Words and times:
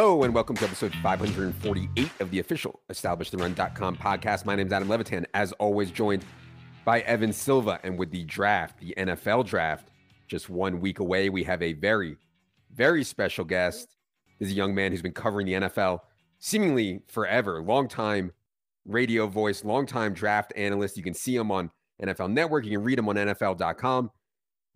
Hello 0.00 0.22
and 0.22 0.32
welcome 0.32 0.54
to 0.54 0.64
episode 0.64 0.94
548 1.02 2.08
of 2.20 2.30
the 2.30 2.38
official 2.38 2.78
EstablishTheRun.com 2.88 3.96
podcast. 3.96 4.44
My 4.44 4.54
name 4.54 4.68
is 4.68 4.72
Adam 4.72 4.88
Levitan, 4.88 5.26
as 5.34 5.50
always, 5.54 5.90
joined 5.90 6.24
by 6.84 7.00
Evan 7.00 7.32
Silva. 7.32 7.80
And 7.82 7.98
with 7.98 8.12
the 8.12 8.22
draft, 8.22 8.78
the 8.78 8.94
NFL 8.96 9.44
draft, 9.46 9.88
just 10.28 10.48
one 10.48 10.78
week 10.78 11.00
away, 11.00 11.30
we 11.30 11.42
have 11.42 11.60
a 11.62 11.72
very, 11.72 12.16
very 12.72 13.02
special 13.02 13.44
guest. 13.44 13.96
This 14.38 14.50
is 14.50 14.54
a 14.54 14.56
young 14.56 14.72
man 14.72 14.92
who's 14.92 15.02
been 15.02 15.10
covering 15.10 15.48
the 15.48 15.54
NFL 15.54 15.98
seemingly 16.38 17.02
forever, 17.08 17.60
long 17.60 17.88
time 17.88 18.30
radio 18.86 19.26
voice, 19.26 19.64
long 19.64 19.84
time 19.84 20.14
draft 20.14 20.52
analyst. 20.54 20.96
You 20.96 21.02
can 21.02 21.12
see 21.12 21.34
him 21.34 21.50
on 21.50 21.72
NFL 22.00 22.30
Network. 22.30 22.64
You 22.66 22.70
can 22.70 22.84
read 22.84 23.00
him 23.00 23.08
on 23.08 23.16
NFL.com. 23.16 24.12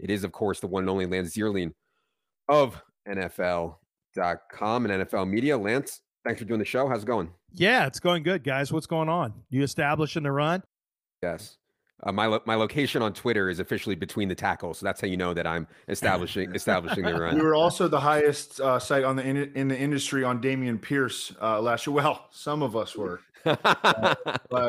It 0.00 0.10
is, 0.10 0.24
of 0.24 0.32
course, 0.32 0.58
the 0.58 0.66
one 0.66 0.82
and 0.82 0.90
only 0.90 1.06
Lance 1.06 1.32
Zierlein 1.36 1.70
of 2.48 2.82
NFL 3.08 3.76
com 4.14 4.86
and 4.86 5.08
NFL 5.08 5.28
Media. 5.28 5.56
Lance, 5.56 6.00
thanks 6.24 6.40
for 6.40 6.46
doing 6.46 6.58
the 6.58 6.64
show. 6.64 6.88
How's 6.88 7.02
it 7.02 7.06
going? 7.06 7.30
Yeah, 7.52 7.86
it's 7.86 8.00
going 8.00 8.22
good, 8.22 8.44
guys. 8.44 8.72
What's 8.72 8.86
going 8.86 9.08
on? 9.08 9.34
You 9.50 9.62
establishing 9.62 10.22
the 10.22 10.32
run? 10.32 10.62
Yes. 11.22 11.56
Uh, 12.04 12.10
my 12.10 12.26
lo- 12.26 12.42
my 12.46 12.56
location 12.56 13.00
on 13.00 13.12
Twitter 13.12 13.48
is 13.48 13.60
officially 13.60 13.94
between 13.94 14.28
the 14.28 14.34
tackles, 14.34 14.78
so 14.78 14.84
that's 14.84 15.00
how 15.00 15.06
you 15.06 15.16
know 15.16 15.32
that 15.34 15.46
I'm 15.46 15.68
establishing 15.88 16.52
establishing 16.54 17.04
the 17.04 17.14
run. 17.14 17.36
We 17.36 17.42
were 17.42 17.54
also 17.54 17.86
the 17.86 18.00
highest 18.00 18.60
uh, 18.60 18.80
site 18.80 19.04
on 19.04 19.14
the 19.14 19.24
in, 19.24 19.36
in, 19.54 19.68
the 19.68 19.78
industry 19.78 20.24
on 20.24 20.42
Dameon 20.42 20.80
Pierce 20.80 21.32
uh, 21.40 21.60
last 21.60 21.86
year. 21.86 21.94
Well, 22.02 22.26
some 22.30 22.62
of 22.62 22.74
us 22.74 22.96
were. 22.96 23.20
uh, 23.44 24.14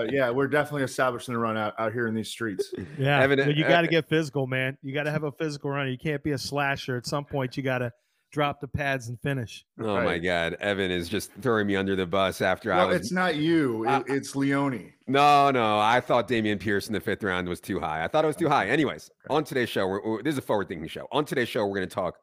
yeah, 0.09 0.29
we're 0.29 0.47
definitely 0.47 0.83
establishing 0.83 1.33
the 1.33 1.39
run 1.39 1.57
out, 1.57 1.73
out 1.79 1.93
here 1.93 2.07
in 2.07 2.13
these 2.13 2.29
streets. 2.29 2.73
Yeah, 2.97 3.21
Evan, 3.21 3.39
well, 3.39 3.51
you 3.51 3.63
got 3.63 3.81
to 3.81 3.87
get 3.87 4.09
physical, 4.09 4.45
man. 4.45 4.77
You 4.81 4.93
got 4.93 5.03
to 5.03 5.11
have 5.11 5.23
a 5.23 5.31
physical 5.31 5.69
run. 5.69 5.87
You 5.89 5.97
can't 5.97 6.23
be 6.23 6.31
a 6.31 6.37
slasher. 6.37 6.97
At 6.97 7.05
some 7.05 7.23
point, 7.23 7.55
you 7.55 7.63
got 7.63 7.79
to 7.79 7.93
drop 8.33 8.59
the 8.59 8.67
pads 8.67 9.07
and 9.07 9.21
finish. 9.21 9.63
Oh 9.79 9.95
right. 9.95 10.03
my 10.03 10.17
God, 10.17 10.55
Evan 10.59 10.91
is 10.91 11.07
just 11.07 11.31
throwing 11.41 11.67
me 11.67 11.75
under 11.75 11.95
the 11.95 12.05
bus 12.05 12.41
after 12.41 12.71
well, 12.71 12.79
I 12.79 12.85
was. 12.85 12.97
It's 12.97 13.11
not 13.11 13.35
you. 13.35 13.85
Uh, 13.87 14.03
it's 14.07 14.35
Leone. 14.35 14.91
No, 15.07 15.51
no, 15.51 15.77
I 15.77 16.01
thought 16.01 16.27
Dameon 16.27 16.59
Pierce 16.59 16.87
in 16.87 16.93
the 16.93 16.99
fifth 16.99 17.23
round 17.23 17.47
was 17.47 17.61
too 17.61 17.79
high. 17.79 18.03
I 18.03 18.07
thought 18.07 18.25
it 18.25 18.27
was 18.27 18.35
too 18.35 18.49
high. 18.49 18.67
Anyways, 18.67 19.09
on 19.29 19.43
today's 19.43 19.69
show, 19.69 19.87
we're, 19.87 20.03
we're, 20.03 20.23
this 20.23 20.33
is 20.33 20.39
a 20.39 20.41
forward-thinking 20.41 20.87
show. 20.87 21.07
On 21.11 21.23
today's 21.23 21.47
show, 21.47 21.65
we're 21.65 21.77
going 21.77 21.87
to 21.87 21.95
talk 21.95 22.17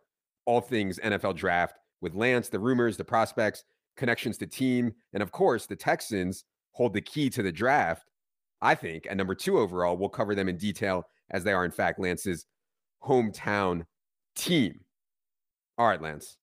all 0.45 0.61
things 0.61 0.99
NFL 0.99 1.37
draft 1.37 1.77
with 2.01 2.15
Lance, 2.15 2.49
the 2.49 2.59
rumors, 2.59 2.97
the 2.97 3.05
prospects, 3.05 3.65
connections 3.97 4.37
to 4.39 4.47
team, 4.47 4.93
and 5.13 5.23
of 5.23 5.31
course, 5.31 5.67
the 5.67 5.77
Texans 5.77 6.45
hold 6.73 6.93
the 6.93 7.01
key 7.01 7.31
to 7.31 7.43
the 7.43 7.53
draft. 7.53 8.11
I 8.63 8.75
think, 8.75 9.07
and 9.09 9.17
number 9.17 9.35
two 9.35 9.59
overall, 9.59 9.97
we'll 9.97 10.11
cover 10.11 10.35
them 10.35 10.49
in 10.49 10.59
detail 10.59 11.05
as 11.31 11.45
they 11.45 11.53
are, 11.53 11.65
in 11.65 11.71
fact, 11.71 11.99
Lance's 11.99 12.47
hometown 13.03 13.87
team. 14.35 14.81
All 15.81 15.87
right, 15.87 16.03
Lance. 16.03 16.37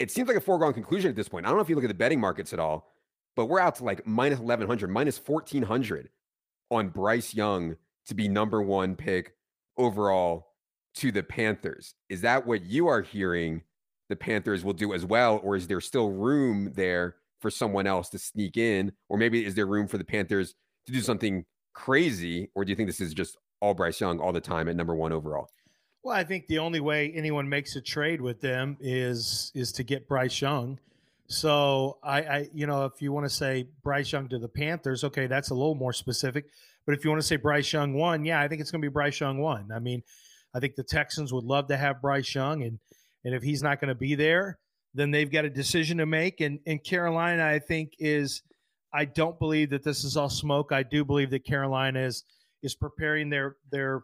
It 0.00 0.10
seems 0.10 0.26
like 0.26 0.36
a 0.36 0.40
foregone 0.40 0.72
conclusion 0.72 1.08
at 1.08 1.14
this 1.14 1.28
point. 1.28 1.46
I 1.46 1.50
don't 1.50 1.56
know 1.56 1.62
if 1.62 1.68
you 1.68 1.76
look 1.76 1.84
at 1.84 1.88
the 1.88 1.94
betting 1.94 2.18
markets 2.18 2.52
at 2.52 2.58
all, 2.58 2.90
but 3.36 3.46
we're 3.46 3.60
out 3.60 3.76
to 3.76 3.84
like 3.84 4.04
minus 4.08 4.40
1100, 4.40 4.90
minus 4.90 5.18
1400 5.24 6.08
on 6.72 6.88
Bryce 6.88 7.32
Young 7.32 7.76
to 8.06 8.14
be 8.16 8.26
number 8.26 8.60
one 8.60 8.96
pick 8.96 9.34
overall 9.76 10.48
to 10.96 11.12
the 11.12 11.22
Panthers. 11.22 11.94
Is 12.08 12.22
that 12.22 12.44
what 12.44 12.64
you 12.64 12.88
are 12.88 13.02
hearing 13.02 13.62
the 14.08 14.16
Panthers 14.16 14.64
will 14.64 14.72
do 14.72 14.94
as 14.94 15.04
well? 15.04 15.40
Or 15.44 15.54
is 15.54 15.68
there 15.68 15.80
still 15.80 16.10
room 16.10 16.72
there 16.74 17.14
for 17.40 17.52
someone 17.52 17.86
else 17.86 18.08
to 18.08 18.18
sneak 18.18 18.56
in? 18.56 18.90
Or 19.08 19.16
maybe 19.16 19.46
is 19.46 19.54
there 19.54 19.66
room 19.66 19.86
for 19.86 19.96
the 19.96 20.02
Panthers 20.02 20.56
to 20.86 20.92
do 20.92 21.00
something 21.00 21.44
crazy? 21.72 22.50
Or 22.56 22.64
do 22.64 22.70
you 22.70 22.74
think 22.74 22.88
this 22.88 23.00
is 23.00 23.14
just 23.14 23.36
all 23.60 23.74
Bryce 23.74 24.00
Young 24.00 24.18
all 24.18 24.32
the 24.32 24.40
time 24.40 24.68
at 24.68 24.74
number 24.74 24.96
one 24.96 25.12
overall? 25.12 25.48
Well, 26.02 26.16
I 26.16 26.24
think 26.24 26.46
the 26.46 26.58
only 26.58 26.80
way 26.80 27.12
anyone 27.14 27.48
makes 27.48 27.76
a 27.76 27.80
trade 27.80 28.20
with 28.20 28.40
them 28.40 28.76
is 28.80 29.50
is 29.54 29.72
to 29.72 29.82
get 29.82 30.08
Bryce 30.08 30.40
Young. 30.40 30.78
So 31.26 31.98
I, 32.02 32.22
I 32.22 32.48
you 32.54 32.66
know, 32.66 32.84
if 32.84 33.02
you 33.02 33.12
want 33.12 33.26
to 33.26 33.34
say 33.34 33.68
Bryce 33.82 34.12
Young 34.12 34.28
to 34.28 34.38
the 34.38 34.48
Panthers, 34.48 35.04
okay, 35.04 35.26
that's 35.26 35.50
a 35.50 35.54
little 35.54 35.74
more 35.74 35.92
specific. 35.92 36.46
But 36.86 36.94
if 36.94 37.04
you 37.04 37.10
want 37.10 37.20
to 37.20 37.26
say 37.26 37.36
Bryce 37.36 37.72
Young 37.72 37.94
one, 37.94 38.24
yeah, 38.24 38.40
I 38.40 38.48
think 38.48 38.60
it's 38.60 38.70
going 38.70 38.80
to 38.80 38.88
be 38.88 38.92
Bryce 38.92 39.20
Young 39.20 39.38
one. 39.38 39.70
I 39.74 39.78
mean, 39.78 40.02
I 40.54 40.60
think 40.60 40.74
the 40.74 40.82
Texans 40.82 41.32
would 41.32 41.44
love 41.44 41.68
to 41.68 41.76
have 41.76 42.00
Bryce 42.00 42.34
Young, 42.34 42.62
and 42.62 42.78
and 43.24 43.34
if 43.34 43.42
he's 43.42 43.62
not 43.62 43.80
going 43.80 43.88
to 43.88 43.94
be 43.94 44.14
there, 44.14 44.58
then 44.94 45.10
they've 45.10 45.30
got 45.30 45.44
a 45.44 45.50
decision 45.50 45.98
to 45.98 46.06
make. 46.06 46.40
And 46.40 46.60
and 46.66 46.82
Carolina, 46.82 47.44
I 47.44 47.58
think 47.58 47.92
is, 47.98 48.42
I 48.94 49.04
don't 49.04 49.38
believe 49.38 49.70
that 49.70 49.82
this 49.82 50.04
is 50.04 50.16
all 50.16 50.30
smoke. 50.30 50.72
I 50.72 50.82
do 50.82 51.04
believe 51.04 51.30
that 51.30 51.44
Carolina 51.44 52.00
is 52.00 52.24
is 52.62 52.74
preparing 52.74 53.28
their 53.28 53.56
their 53.70 54.02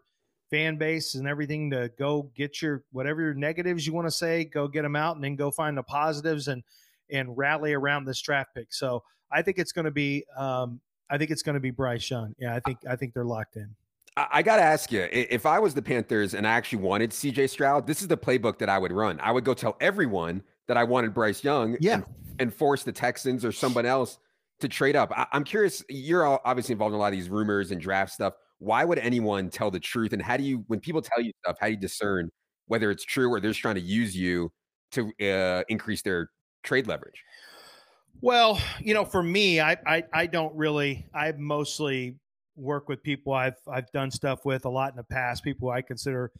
fan 0.54 0.76
base 0.76 1.16
and 1.16 1.26
everything 1.26 1.68
to 1.68 1.90
go 1.98 2.30
get 2.36 2.62
your 2.62 2.84
whatever 2.92 3.20
your 3.20 3.34
negatives 3.34 3.84
you 3.84 3.92
want 3.92 4.06
to 4.06 4.10
say, 4.10 4.44
go 4.44 4.68
get 4.68 4.82
them 4.82 4.94
out, 4.94 5.16
and 5.16 5.24
then 5.24 5.34
go 5.34 5.50
find 5.50 5.76
the 5.76 5.82
positives 5.82 6.46
and 6.46 6.62
and 7.10 7.36
rally 7.36 7.72
around 7.72 8.04
this 8.04 8.20
draft 8.20 8.54
pick. 8.54 8.72
So 8.72 9.02
I 9.32 9.42
think 9.42 9.58
it's 9.58 9.72
going 9.72 9.86
to 9.86 9.90
be 9.90 10.24
um, 10.36 10.80
I 11.10 11.18
think 11.18 11.32
it's 11.32 11.42
going 11.42 11.54
to 11.54 11.60
be 11.60 11.72
Bryce 11.72 12.08
Young. 12.08 12.36
Yeah, 12.38 12.54
I 12.54 12.60
think 12.60 12.78
I 12.88 12.94
think 12.94 13.14
they're 13.14 13.24
locked 13.24 13.56
in. 13.56 13.74
I, 14.16 14.42
got 14.42 14.56
to 14.58 14.62
ask 14.62 14.92
you, 14.92 15.08
if 15.10 15.44
I 15.44 15.58
was 15.58 15.74
the 15.74 15.82
Panthers 15.82 16.34
and 16.34 16.46
I 16.46 16.52
actually 16.52 16.82
wanted 16.82 17.10
CJ 17.10 17.50
Stroud, 17.50 17.84
this 17.84 18.00
is 18.00 18.06
the 18.06 18.16
playbook 18.16 18.58
that 18.58 18.68
I 18.68 18.78
would 18.78 18.92
run. 18.92 19.18
I 19.20 19.32
would 19.32 19.42
go 19.42 19.54
tell 19.54 19.76
everyone 19.80 20.44
that 20.68 20.76
I 20.76 20.84
wanted 20.84 21.12
Bryce 21.12 21.42
Young 21.42 21.76
yeah. 21.80 21.94
and, 21.94 22.04
and 22.38 22.54
force 22.54 22.84
the 22.84 22.92
Texans 22.92 23.44
or 23.44 23.50
someone 23.50 23.86
else 23.86 24.18
to 24.60 24.68
trade 24.68 24.94
up. 24.94 25.10
I, 25.10 25.26
am 25.32 25.42
curious, 25.42 25.82
you're 25.88 26.24
obviously 26.46 26.74
involved 26.74 26.92
in 26.92 26.98
a 26.98 27.00
lot 27.00 27.08
of 27.08 27.18
these 27.18 27.28
rumors 27.28 27.72
and 27.72 27.80
draft 27.80 28.12
stuff 28.12 28.34
why 28.64 28.84
would 28.84 28.98
anyone 28.98 29.50
tell 29.50 29.70
the 29.70 29.80
truth? 29.80 30.12
And 30.12 30.22
how 30.22 30.36
do 30.36 30.42
you, 30.42 30.64
when 30.68 30.80
people 30.80 31.02
tell 31.02 31.22
you 31.22 31.32
stuff, 31.44 31.58
how 31.60 31.66
do 31.66 31.72
you 31.72 31.78
discern 31.78 32.30
whether 32.66 32.90
it's 32.90 33.04
true 33.04 33.30
or 33.30 33.40
they're 33.40 33.50
just 33.50 33.60
trying 33.60 33.74
to 33.74 33.80
use 33.80 34.16
you 34.16 34.50
to 34.92 35.12
uh, 35.20 35.64
increase 35.68 36.02
their 36.02 36.30
trade 36.62 36.86
leverage? 36.86 37.22
Well, 38.20 38.58
you 38.80 38.94
know, 38.94 39.04
for 39.04 39.22
me, 39.22 39.60
I, 39.60 39.76
I, 39.86 40.04
I 40.12 40.26
don't 40.26 40.54
really. 40.56 41.06
I 41.14 41.32
mostly 41.36 42.16
work 42.56 42.88
with 42.88 43.02
people 43.02 43.32
I've 43.32 43.58
I've 43.68 43.90
done 43.90 44.10
stuff 44.10 44.44
with 44.44 44.64
a 44.64 44.68
lot 44.68 44.90
in 44.90 44.96
the 44.96 45.04
past. 45.04 45.44
People 45.44 45.70
I 45.70 45.82
consider 45.82 46.30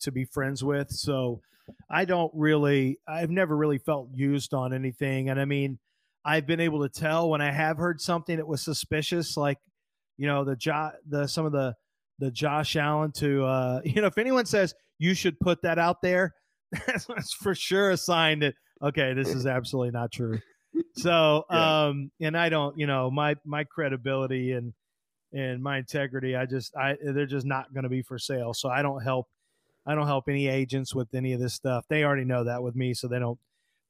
to 0.00 0.10
be 0.10 0.24
friends 0.24 0.64
with. 0.64 0.90
So 0.90 1.40
I 1.88 2.04
don't 2.04 2.32
really. 2.34 2.98
I've 3.06 3.30
never 3.30 3.56
really 3.56 3.78
felt 3.78 4.08
used 4.12 4.54
on 4.54 4.72
anything. 4.72 5.28
And 5.28 5.38
I 5.38 5.44
mean, 5.44 5.78
I've 6.24 6.46
been 6.46 6.60
able 6.60 6.82
to 6.82 6.88
tell 6.88 7.30
when 7.30 7.40
I 7.40 7.52
have 7.52 7.76
heard 7.76 8.00
something 8.00 8.38
that 8.38 8.46
was 8.46 8.62
suspicious, 8.62 9.36
like 9.36 9.58
you 10.20 10.26
know 10.26 10.44
the 10.44 10.54
jo- 10.54 10.92
the 11.08 11.26
some 11.26 11.46
of 11.46 11.52
the 11.52 11.74
the 12.18 12.30
Josh 12.30 12.76
Allen 12.76 13.10
to 13.12 13.42
uh, 13.42 13.80
you 13.84 14.02
know 14.02 14.06
if 14.06 14.18
anyone 14.18 14.44
says 14.44 14.74
you 14.98 15.14
should 15.14 15.40
put 15.40 15.62
that 15.62 15.78
out 15.78 16.02
there, 16.02 16.34
that's 16.86 17.32
for 17.32 17.54
sure 17.54 17.90
a 17.90 17.96
sign 17.96 18.40
that 18.40 18.54
okay, 18.82 19.14
this 19.14 19.28
is 19.28 19.46
absolutely 19.46 19.92
not 19.92 20.12
true. 20.12 20.38
So 20.96 21.44
yeah. 21.50 21.86
um, 21.86 22.10
and 22.20 22.36
I 22.36 22.50
don't 22.50 22.78
you 22.78 22.86
know 22.86 23.10
my 23.10 23.34
my 23.46 23.64
credibility 23.64 24.52
and 24.52 24.74
and 25.32 25.62
my 25.62 25.78
integrity, 25.78 26.36
I 26.36 26.44
just 26.44 26.76
I 26.76 26.96
they're 27.02 27.24
just 27.24 27.46
not 27.46 27.72
going 27.72 27.84
to 27.84 27.88
be 27.88 28.02
for 28.02 28.18
sale. 28.18 28.52
So 28.52 28.68
I 28.68 28.82
don't 28.82 29.02
help 29.02 29.26
I 29.86 29.94
don't 29.94 30.06
help 30.06 30.24
any 30.28 30.48
agents 30.48 30.94
with 30.94 31.14
any 31.14 31.32
of 31.32 31.40
this 31.40 31.54
stuff. 31.54 31.86
They 31.88 32.04
already 32.04 32.26
know 32.26 32.44
that 32.44 32.62
with 32.62 32.76
me, 32.76 32.92
so 32.92 33.08
they 33.08 33.18
don't 33.18 33.38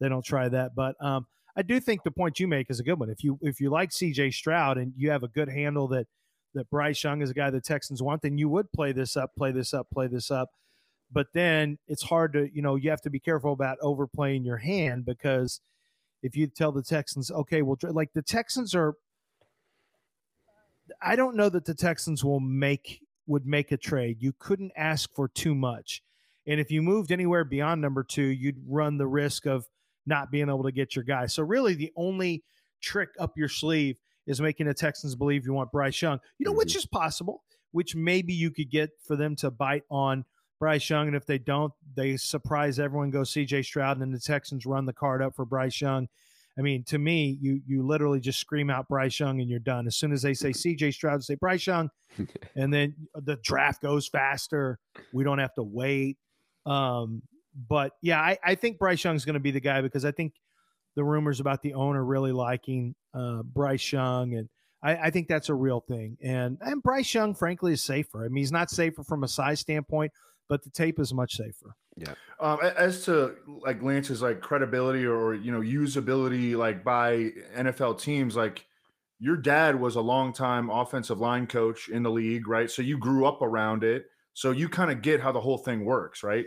they 0.00 0.08
don't 0.08 0.24
try 0.24 0.48
that. 0.48 0.76
But 0.76 0.94
um, 1.04 1.26
I 1.56 1.62
do 1.62 1.80
think 1.80 2.04
the 2.04 2.12
point 2.12 2.38
you 2.38 2.46
make 2.46 2.70
is 2.70 2.78
a 2.78 2.84
good 2.84 3.00
one. 3.00 3.10
If 3.10 3.24
you 3.24 3.36
if 3.42 3.60
you 3.60 3.69
like 3.69 3.90
C.J. 3.90 4.30
Stroud 4.30 4.78
and 4.78 4.92
you 4.96 5.10
have 5.10 5.24
a 5.24 5.28
good 5.28 5.48
handle 5.48 5.88
that 5.88 6.06
that 6.55 6.71
Bryce 6.71 7.03
Young 7.03 7.22
is 7.22 7.31
a 7.31 7.34
guy 7.34 7.50
the 7.50 7.61
Texans 7.61 8.03
want, 8.03 8.22
then 8.22 8.38
you 8.38 8.49
would 8.49 8.72
play 8.72 8.93
this 8.93 9.16
up, 9.16 9.34
play 9.37 9.53
this 9.53 9.72
up, 9.72 9.88
play 9.91 10.06
this 10.06 10.31
up. 10.31 10.50
But 11.12 11.28
then 11.33 11.78
it's 11.88 12.03
hard 12.03 12.33
to, 12.34 12.49
you 12.53 12.62
know, 12.62 12.77
you 12.77 12.91
have 12.91 13.03
to 13.03 13.11
be 13.11 13.19
careful 13.19 13.53
about 13.53 13.78
overplaying 13.81 14.44
your 14.44 14.59
hand 14.59 15.05
because 15.05 15.61
if 16.23 16.37
you 16.37 16.47
tell 16.47 16.73
the 16.73 16.82
Texans, 16.82 17.31
okay, 17.31 17.62
well, 17.62 17.76
like 17.82 18.12
the 18.12 18.23
Texans 18.23 18.75
are, 18.75 18.94
I 21.02 21.17
don't 21.17 21.37
know 21.37 21.49
that 21.49 21.64
the 21.64 21.75
Texans 21.75 22.25
will 22.25 22.41
make 22.41 23.00
would 23.26 23.46
make 23.46 23.70
a 23.70 23.76
trade. 23.76 24.17
You 24.20 24.35
couldn't 24.38 24.73
ask 24.76 25.14
for 25.14 25.29
too 25.29 25.55
much. 25.55 26.03
And 26.46 26.58
if 26.58 26.70
you 26.70 26.82
moved 26.82 27.12
anywhere 27.12 27.44
beyond 27.44 27.81
number 27.81 28.03
two, 28.03 28.25
you'd 28.25 28.61
run 28.67 28.99
the 28.99 29.06
risk 29.06 29.46
of 29.46 29.67
not 30.05 30.32
being 30.32 30.49
able 30.49 30.64
to 30.64 30.73
get 30.73 30.96
your 30.96 31.05
guy. 31.05 31.26
So 31.26 31.44
really 31.44 31.75
the 31.75 31.93
only 31.96 32.43
trick 32.81 33.11
up 33.20 33.37
your 33.37 33.49
sleeve 33.49 33.99
is 34.31 34.41
making 34.41 34.67
the 34.67 34.75
Texans 34.75 35.17
believe 35.17 35.44
you 35.44 35.53
want 35.53 35.73
Bryce 35.73 36.00
Young. 36.00 36.21
You 36.38 36.44
know, 36.44 36.53
mm-hmm. 36.53 36.59
which 36.59 36.77
is 36.77 36.87
possible, 36.87 37.43
which 37.73 37.97
maybe 37.97 38.32
you 38.32 38.50
could 38.50 38.71
get 38.71 38.91
for 39.06 39.17
them 39.17 39.35
to 39.37 39.50
bite 39.50 39.82
on 39.91 40.25
Bryce 40.61 40.88
Young. 40.88 41.09
And 41.09 41.17
if 41.17 41.27
they 41.27 41.38
don't, 41.38 41.73
they 41.97 42.17
surprise 42.17 42.79
everyone, 42.79 43.11
go 43.11 43.23
CJ 43.23 43.65
Stroud, 43.65 43.97
and 43.97 44.03
then 44.03 44.12
the 44.12 44.21
Texans 44.21 44.65
run 44.67 44.87
the 44.87 44.93
card 44.93 45.21
up 45.21 45.35
for 45.35 45.44
Bryce 45.44 45.81
Young. 45.81 46.09
I 46.59 46.62
mean, 46.62 46.85
to 46.85 46.99
me, 46.99 47.38
you 47.41 47.61
you 47.67 47.85
literally 47.85 48.21
just 48.21 48.38
scream 48.38 48.71
out 48.71 48.88
Bryce 48.88 49.19
Young 49.19 49.41
and 49.41 49.49
you're 49.49 49.59
done. 49.59 49.87
As 49.87 49.97
soon 49.97 50.12
as 50.12 50.23
they 50.23 50.35
say 50.35 50.50
CJ 50.50 50.94
Stroud, 50.94 51.25
say 51.25 51.35
Bryce 51.35 51.67
Young, 51.67 51.91
and 52.55 52.73
then 52.73 52.94
the 53.15 53.37
draft 53.37 53.82
goes 53.82 54.09
faster. 54.09 54.79
We 55.12 55.25
don't 55.25 55.38
have 55.38 55.55
to 55.55 55.62
wait. 55.62 56.19
Um, 56.67 57.23
but 57.69 57.93
yeah, 58.00 58.21
I, 58.21 58.38
I 58.44 58.55
think 58.55 58.79
Bryce 58.79 59.03
Young's 59.03 59.25
going 59.25 59.35
to 59.35 59.41
be 59.41 59.50
the 59.50 59.61
guy 59.61 59.81
because 59.81 60.05
I 60.05 60.12
think 60.12 60.35
the 60.96 61.04
rumors 61.04 61.40
about 61.40 61.62
the 61.62 61.75
owner 61.75 62.04
really 62.04 62.32
liking 62.32 62.94
uh, 63.14 63.42
Bryce 63.42 63.92
Young, 63.92 64.34
and 64.34 64.48
I, 64.82 64.96
I, 64.96 65.10
think 65.10 65.28
that's 65.28 65.48
a 65.48 65.54
real 65.54 65.81
thing. 65.81 66.16
And 66.22 66.58
and 66.60 66.82
Bryce 66.82 67.12
Young, 67.12 67.34
frankly, 67.34 67.72
is 67.72 67.82
safer. 67.82 68.25
I 68.25 68.28
mean, 68.28 68.42
he's 68.42 68.52
not 68.52 68.70
safer 68.70 69.04
from 69.04 69.25
a 69.25 69.28
size 69.28 69.60
standpoint, 69.60 70.12
but 70.48 70.62
the 70.64 70.70
tape 70.70 70.98
is 70.98 71.14
much 71.14 71.37
safer. 71.37 71.75
Yeah. 71.96 72.14
Um, 72.40 72.58
as 72.62 73.04
to 73.04 73.37
like 73.46 73.82
Lance's 73.82 74.22
like 74.22 74.40
credibility 74.40 75.06
or 75.06 75.34
you 75.34 75.52
know 75.52 75.60
usability 75.60 76.56
like 76.56 76.84
by 76.84 77.31
NFL 77.56 78.00
teams, 78.00 78.36
like 78.36 78.64
your 79.19 79.36
dad 79.36 79.78
was 79.78 79.96
a 79.96 80.00
longtime 80.00 80.70
offensive 80.70 81.20
line 81.20 81.46
coach 81.46 81.88
in 81.88 82.02
the 82.02 82.10
league, 82.10 82.48
right? 82.48 82.70
So 82.70 82.82
you 82.82 82.98
grew 82.98 83.26
up 83.26 83.43
around 83.43 83.84
it, 83.84 84.06
so 84.32 84.50
you 84.50 84.69
kind 84.69 84.90
of 84.90 85.02
get 85.02 85.20
how 85.20 85.32
the 85.32 85.40
whole 85.40 85.58
thing 85.58 85.84
works, 85.84 86.22
right? 86.22 86.46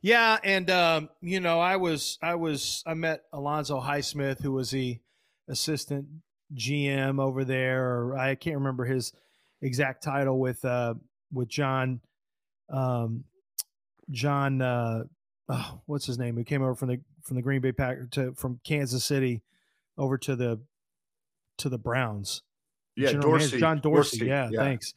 Yeah, 0.00 0.38
and 0.42 0.70
um, 0.70 1.08
you 1.20 1.40
know, 1.40 1.60
I 1.60 1.76
was 1.76 2.18
I 2.22 2.34
was 2.34 2.82
I 2.86 2.94
met 2.94 3.22
Alonzo 3.32 3.80
Highsmith, 3.80 4.40
who 4.40 4.52
was 4.52 4.70
the 4.70 4.98
assistant 5.48 6.06
GM 6.54 7.20
over 7.20 7.44
there, 7.44 7.84
or 7.84 8.18
I 8.18 8.34
can't 8.34 8.56
remember 8.56 8.84
his 8.84 9.12
exact 9.60 10.02
title 10.02 10.40
with 10.40 10.64
uh 10.64 10.94
with 11.32 11.48
John 11.48 12.00
um 12.70 13.24
John 14.10 14.60
uh 14.60 15.04
oh, 15.48 15.80
what's 15.86 16.06
his 16.06 16.18
name 16.18 16.36
who 16.36 16.44
came 16.44 16.62
over 16.62 16.74
from 16.74 16.88
the 16.88 17.00
from 17.22 17.36
the 17.36 17.42
Green 17.42 17.60
Bay 17.60 17.72
Packers 17.72 18.08
to 18.12 18.34
from 18.34 18.60
Kansas 18.64 19.04
City 19.04 19.42
over 19.96 20.18
to 20.18 20.34
the 20.34 20.60
to 21.58 21.68
the 21.68 21.78
Browns. 21.78 22.42
Yeah, 22.96 23.08
General 23.12 23.30
Dorsey. 23.30 23.44
Manager, 23.44 23.58
John 23.58 23.80
Dorsey. 23.80 24.18
Dorsey, 24.18 24.28
Yeah, 24.28 24.48
yeah. 24.50 24.58
thanks. 24.60 24.94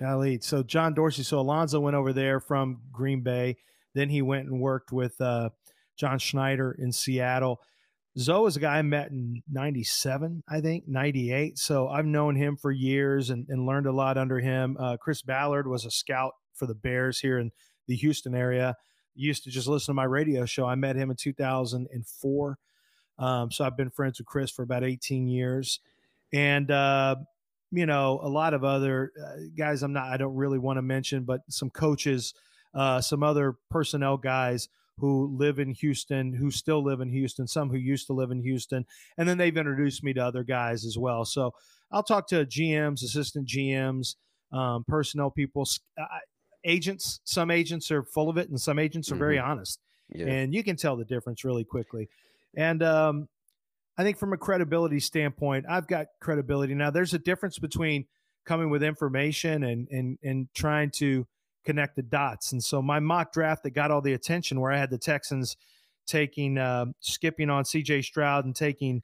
Golly. 0.00 0.38
So 0.40 0.62
John 0.62 0.94
Dorsey. 0.94 1.22
So 1.22 1.38
Alonzo 1.40 1.80
went 1.80 1.96
over 1.96 2.12
there 2.12 2.40
from 2.40 2.80
Green 2.92 3.20
Bay. 3.20 3.56
Then 3.94 4.08
he 4.08 4.22
went 4.22 4.46
and 4.46 4.60
worked 4.60 4.92
with 4.92 5.20
uh, 5.20 5.50
John 5.96 6.18
Schneider 6.18 6.76
in 6.78 6.92
Seattle. 6.92 7.60
Zoe 8.16 8.46
is 8.46 8.56
a 8.56 8.60
guy 8.60 8.78
I 8.78 8.82
met 8.82 9.10
in 9.10 9.42
97, 9.50 10.44
I 10.48 10.60
think, 10.60 10.84
98. 10.86 11.58
So 11.58 11.88
I've 11.88 12.06
known 12.06 12.36
him 12.36 12.56
for 12.56 12.70
years 12.70 13.30
and, 13.30 13.46
and 13.48 13.66
learned 13.66 13.86
a 13.86 13.92
lot 13.92 14.16
under 14.16 14.38
him. 14.38 14.76
Uh, 14.78 14.96
Chris 14.96 15.22
Ballard 15.22 15.66
was 15.66 15.84
a 15.84 15.90
scout 15.90 16.32
for 16.54 16.66
the 16.66 16.74
Bears 16.74 17.18
here 17.18 17.38
in 17.38 17.50
the 17.88 17.96
Houston 17.96 18.34
area. 18.34 18.76
Used 19.16 19.44
to 19.44 19.50
just 19.50 19.66
listen 19.66 19.92
to 19.92 19.96
my 19.96 20.04
radio 20.04 20.44
show. 20.44 20.66
I 20.66 20.76
met 20.76 20.96
him 20.96 21.10
in 21.10 21.16
2004. 21.16 22.58
Um, 23.18 23.50
so 23.50 23.64
I've 23.64 23.76
been 23.76 23.90
friends 23.90 24.18
with 24.18 24.26
Chris 24.26 24.50
for 24.50 24.62
about 24.62 24.84
18 24.84 25.26
years. 25.26 25.80
And, 26.32 26.70
uh, 26.70 27.16
you 27.70 27.86
know, 27.86 28.20
a 28.22 28.28
lot 28.28 28.54
of 28.54 28.64
other 28.64 29.12
uh, 29.20 29.36
guys 29.56 29.82
I'm 29.82 29.92
not, 29.92 30.12
I 30.12 30.16
don't 30.16 30.34
really 30.34 30.58
want 30.58 30.78
to 30.78 30.82
mention, 30.82 31.24
but 31.24 31.40
some 31.48 31.70
coaches, 31.70 32.34
uh, 32.74 33.00
some 33.00 33.22
other 33.22 33.56
personnel 33.70 34.16
guys 34.16 34.68
who 34.98 35.26
live 35.36 35.58
in 35.58 35.70
Houston, 35.74 36.32
who 36.32 36.50
still 36.50 36.82
live 36.82 37.00
in 37.00 37.08
Houston, 37.10 37.46
some 37.48 37.68
who 37.70 37.76
used 37.76 38.06
to 38.06 38.12
live 38.12 38.30
in 38.30 38.40
Houston. 38.42 38.86
And 39.18 39.28
then 39.28 39.38
they've 39.38 39.56
introduced 39.56 40.04
me 40.04 40.12
to 40.14 40.20
other 40.24 40.44
guys 40.44 40.84
as 40.84 40.96
well. 40.96 41.24
So 41.24 41.52
I'll 41.90 42.02
talk 42.04 42.28
to 42.28 42.46
GMs, 42.46 43.02
assistant 43.02 43.48
GMs, 43.48 44.14
um, 44.52 44.84
personnel 44.86 45.30
people, 45.30 45.66
uh, 46.00 46.04
agents. 46.64 47.20
Some 47.24 47.50
agents 47.50 47.90
are 47.90 48.02
full 48.04 48.30
of 48.30 48.38
it, 48.38 48.48
and 48.48 48.60
some 48.60 48.78
agents 48.78 49.10
are 49.10 49.16
very 49.16 49.38
honest 49.38 49.80
Yeah. 50.10 50.26
and 50.26 50.54
you 50.54 50.62
can 50.62 50.76
tell 50.76 50.96
the 50.96 51.04
difference 51.04 51.44
really 51.44 51.64
quickly. 51.64 52.08
And 52.56 52.82
um, 52.82 53.28
I 53.98 54.04
think 54.04 54.18
from 54.18 54.32
a 54.32 54.36
credibility 54.36 55.00
standpoint, 55.00 55.66
I've 55.68 55.88
got 55.88 56.06
credibility 56.20 56.74
now. 56.74 56.90
There's 56.90 57.14
a 57.14 57.18
difference 57.18 57.58
between 57.58 58.06
coming 58.46 58.70
with 58.70 58.82
information 58.82 59.64
and 59.64 59.88
and 59.90 60.18
and 60.22 60.48
trying 60.54 60.90
to 60.92 61.26
connect 61.64 61.96
the 61.96 62.02
dots. 62.02 62.52
And 62.52 62.62
so 62.62 62.80
my 62.82 63.00
mock 63.00 63.32
draft 63.32 63.62
that 63.64 63.70
got 63.70 63.90
all 63.90 64.00
the 64.00 64.12
attention, 64.12 64.60
where 64.60 64.72
I 64.72 64.76
had 64.78 64.90
the 64.90 64.98
Texans 64.98 65.56
taking 66.06 66.58
uh, 66.58 66.86
skipping 67.00 67.48
on 67.50 67.64
C.J. 67.64 68.02
Stroud 68.02 68.44
and 68.44 68.54
taking 68.54 69.02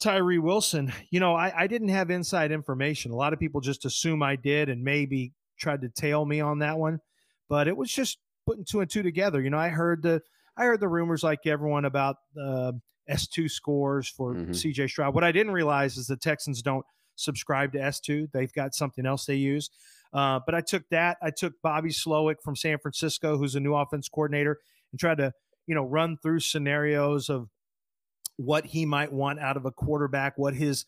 Tyree 0.00 0.38
Wilson, 0.38 0.92
you 1.10 1.18
know, 1.20 1.34
I, 1.34 1.52
I 1.64 1.66
didn't 1.66 1.88
have 1.88 2.10
inside 2.10 2.52
information. 2.52 3.10
A 3.10 3.16
lot 3.16 3.32
of 3.32 3.40
people 3.40 3.60
just 3.60 3.84
assume 3.84 4.22
I 4.22 4.36
did 4.36 4.68
and 4.68 4.82
maybe 4.84 5.32
tried 5.58 5.80
to 5.82 5.88
tail 5.88 6.24
me 6.24 6.40
on 6.40 6.60
that 6.60 6.78
one, 6.78 7.00
but 7.48 7.66
it 7.66 7.76
was 7.76 7.90
just 7.90 8.18
putting 8.46 8.64
two 8.64 8.80
and 8.80 8.88
two 8.88 9.02
together. 9.02 9.40
You 9.40 9.50
know, 9.50 9.58
I 9.58 9.68
heard 9.68 10.02
the 10.02 10.22
I 10.56 10.64
heard 10.64 10.80
the 10.80 10.88
rumors 10.88 11.22
like 11.22 11.40
everyone 11.46 11.84
about 11.84 12.16
uh, 12.40 12.72
S2 13.10 13.50
scores 13.50 14.08
for 14.08 14.34
Mhm. 14.34 14.50
CJ 14.50 14.88
Stroud. 14.88 15.14
What 15.14 15.24
I 15.24 15.32
didn't 15.32 15.52
realize 15.52 15.96
is 15.96 16.06
the 16.06 16.16
Texans 16.16 16.62
don't 16.62 16.84
subscribe 17.16 17.72
to 17.72 17.78
S2. 17.78 18.30
They've 18.32 18.52
got 18.52 18.74
something 18.74 19.04
else 19.06 19.26
they 19.26 19.34
use. 19.36 19.70
Uh, 20.12 20.40
but 20.44 20.54
I 20.54 20.60
took 20.60 20.84
that. 20.90 21.18
I 21.22 21.30
took 21.30 21.54
Bobby 21.62 21.90
Slowik 21.90 22.36
from 22.42 22.56
San 22.56 22.78
Francisco, 22.78 23.36
who's 23.36 23.54
a 23.54 23.60
new 23.60 23.74
offense 23.74 24.08
coordinator, 24.08 24.58
and 24.92 24.98
tried 24.98 25.18
to, 25.18 25.32
you 25.66 25.74
know, 25.74 25.84
run 25.84 26.16
through 26.22 26.40
scenarios 26.40 27.28
of 27.28 27.48
what 28.36 28.66
he 28.66 28.86
might 28.86 29.12
want 29.12 29.40
out 29.40 29.56
of 29.56 29.66
a 29.66 29.70
quarterback, 29.70 30.38
what 30.38 30.54
his 30.54 30.86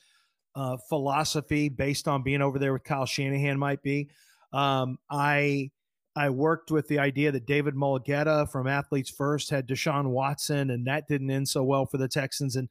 uh, 0.54 0.76
philosophy 0.88 1.68
based 1.68 2.08
on 2.08 2.22
being 2.22 2.42
over 2.42 2.58
there 2.58 2.72
with 2.72 2.84
Kyle 2.84 3.06
Shanahan 3.06 3.58
might 3.58 3.82
be. 3.82 4.08
Um, 4.52 4.98
I 5.10 5.70
I 6.16 6.30
worked 6.30 6.70
with 6.70 6.88
the 6.88 6.98
idea 6.98 7.30
that 7.32 7.46
David 7.46 7.74
Mulugheta 7.74 8.50
from 8.50 8.66
Athletes 8.66 9.10
First 9.10 9.50
had 9.50 9.68
Deshaun 9.68 10.06
Watson, 10.06 10.70
and 10.70 10.86
that 10.86 11.06
didn't 11.06 11.30
end 11.30 11.48
so 11.48 11.62
well 11.62 11.86
for 11.86 11.98
the 11.98 12.08
Texans. 12.08 12.56
And 12.56 12.68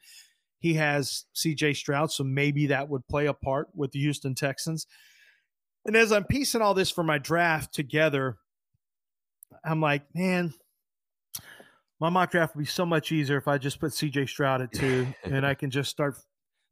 he 0.60 0.74
has 0.74 1.26
CJ 1.36 1.78
Stroud, 1.78 2.12
so 2.12 2.24
maybe 2.24 2.68
that 2.68 2.90
would 2.90 3.08
play 3.08 3.28
a 3.28 3.34
part 3.34 3.70
with 3.74 3.92
the 3.92 4.00
Houston 4.00 4.36
Texans. 4.36 4.86
And 5.86 5.96
as 5.96 6.12
I'm 6.12 6.26
piecing 6.26 6.62
all 6.62 6.74
this 6.74 6.92
for 6.92 7.04
my 7.04 7.18
draft 7.18 7.74
together, 7.74 8.38
I'm 9.64 9.82
like, 9.82 10.04
man, 10.14 10.54
my 12.00 12.10
mock 12.10 12.32
draft 12.32 12.56
would 12.56 12.62
be 12.62 12.66
so 12.66 12.86
much 12.86 13.12
easier 13.12 13.38
if 13.38 13.48
I 13.48 13.58
just 13.58 13.80
put 13.80 13.92
CJ 13.92 14.30
Stroud 14.30 14.62
at 14.62 14.72
two 14.72 15.08
and 15.24 15.46
I 15.46 15.54
can 15.54 15.70
just 15.70 15.90
start 15.90 16.16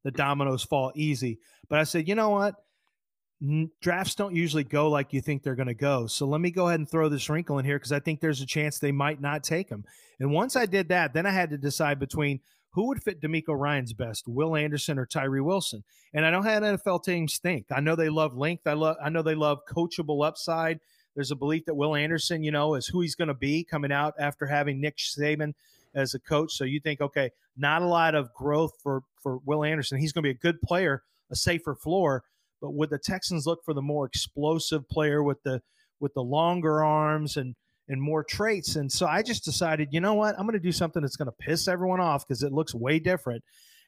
the 0.04 0.12
dominoes 0.12 0.64
fall 0.64 0.92
easy. 0.96 1.40
But 1.70 1.80
I 1.80 1.84
said, 1.84 2.08
you 2.08 2.16
know 2.16 2.30
what? 2.30 2.56
Drafts 3.82 4.16
don't 4.16 4.36
usually 4.36 4.64
go 4.64 4.90
like 4.90 5.14
you 5.14 5.22
think 5.22 5.44
they're 5.44 5.56
going 5.56 5.68
to 5.68 5.74
go. 5.74 6.08
So 6.08 6.26
let 6.26 6.42
me 6.42 6.50
go 6.50 6.68
ahead 6.68 6.80
and 6.80 6.90
throw 6.90 7.08
this 7.08 7.30
wrinkle 7.30 7.60
in 7.60 7.66
here 7.66 7.78
because 7.78 7.92
I 7.92 8.00
think 8.00 8.20
there's 8.20 8.42
a 8.42 8.48
chance 8.48 8.80
they 8.80 8.92
might 8.92 9.22
not 9.22 9.44
take 9.44 9.70
him. 9.70 9.84
And 10.20 10.32
once 10.32 10.56
I 10.56 10.66
did 10.66 10.90
that, 10.90 11.14
then 11.14 11.26
I 11.26 11.32
had 11.32 11.52
to 11.52 11.58
decide 11.58 12.00
between 12.00 12.40
who 12.78 12.90
would 12.90 13.02
fit 13.02 13.20
DeMeco 13.20 13.60
Ryans 13.60 13.92
best, 13.92 14.28
Will 14.28 14.56
Anderson 14.56 15.00
or 15.00 15.08
Tyree 15.08 15.42
Wilson. 15.42 15.84
And 16.14 16.24
I 16.24 16.30
know 16.30 16.44
how 16.44 16.60
NFL 16.60 17.04
teams 17.04 17.40
think. 17.40 17.66
I 17.72 17.80
know 17.80 17.96
they 17.96 18.08
love 18.08 18.38
length. 18.38 18.68
I 18.68 18.74
love. 18.74 18.98
I 19.04 19.10
know 19.10 19.24
they 19.24 19.34
love 19.34 19.66
coachable 19.68 20.24
upside. 20.24 20.80
There's 21.16 21.32
a 21.32 21.36
belief 21.36 21.66
that 21.66 21.74
Will 21.74 21.96
Anderson, 21.96 22.44
you 22.44 22.52
know, 22.52 22.76
is 22.76 22.86
who 22.86 23.02
he's 23.02 23.16
going 23.16 23.30
to 23.30 23.34
be 23.34 23.64
coming 23.64 23.92
out 23.92 24.14
after 24.20 24.46
having 24.46 24.80
Nick 24.80 24.98
Saban 24.98 25.56
as 25.96 26.14
a 26.14 26.20
coach. 26.20 26.54
So 26.54 26.66
you 26.66 26.80
think, 26.80 27.02
okay, 27.02 27.32
not 27.58 27.82
a 27.82 27.88
lot 27.88 28.14
of 28.14 28.32
growth 28.36 28.74
for 28.84 29.02
for 29.24 29.40
Will 29.44 29.64
Anderson. 29.64 29.98
He's 29.98 30.12
going 30.12 30.22
to 30.22 30.28
be 30.28 30.38
a 30.38 30.40
good 30.40 30.62
player, 30.62 31.02
a 31.32 31.36
safer 31.36 31.74
floor. 31.74 32.26
But 32.62 32.76
would 32.76 32.92
the 32.92 33.00
Texans 33.00 33.48
look 33.48 33.66
for 33.66 33.74
the 33.74 33.82
more 33.82 34.06
explosive 34.06 34.88
player 34.88 35.24
with 35.24 35.42
the 35.42 35.64
with 36.00 36.14
the 36.14 36.22
longer 36.22 36.84
arms 36.84 37.38
and 37.38 37.56
and 37.90 38.02
more 38.02 38.24
traits? 38.24 38.76
And 38.76 38.92
so 38.92 39.06
I 39.06 39.22
just 39.22 39.46
decided, 39.46 39.90
you 39.92 40.00
know 40.00 40.14
what, 40.14 40.36
I'm 40.38 40.46
going 40.46 40.54
to 40.54 40.60
do 40.60 40.72
something 40.72 41.02
that's 41.02 41.16
going 41.16 41.28
to 41.28 41.46
piss 41.46 41.68
everyone 41.68 42.00
off 42.00 42.28
because 42.28 42.44
it 42.44 42.52
looks 42.52 42.74
way 42.74 43.00
different. 43.00 43.44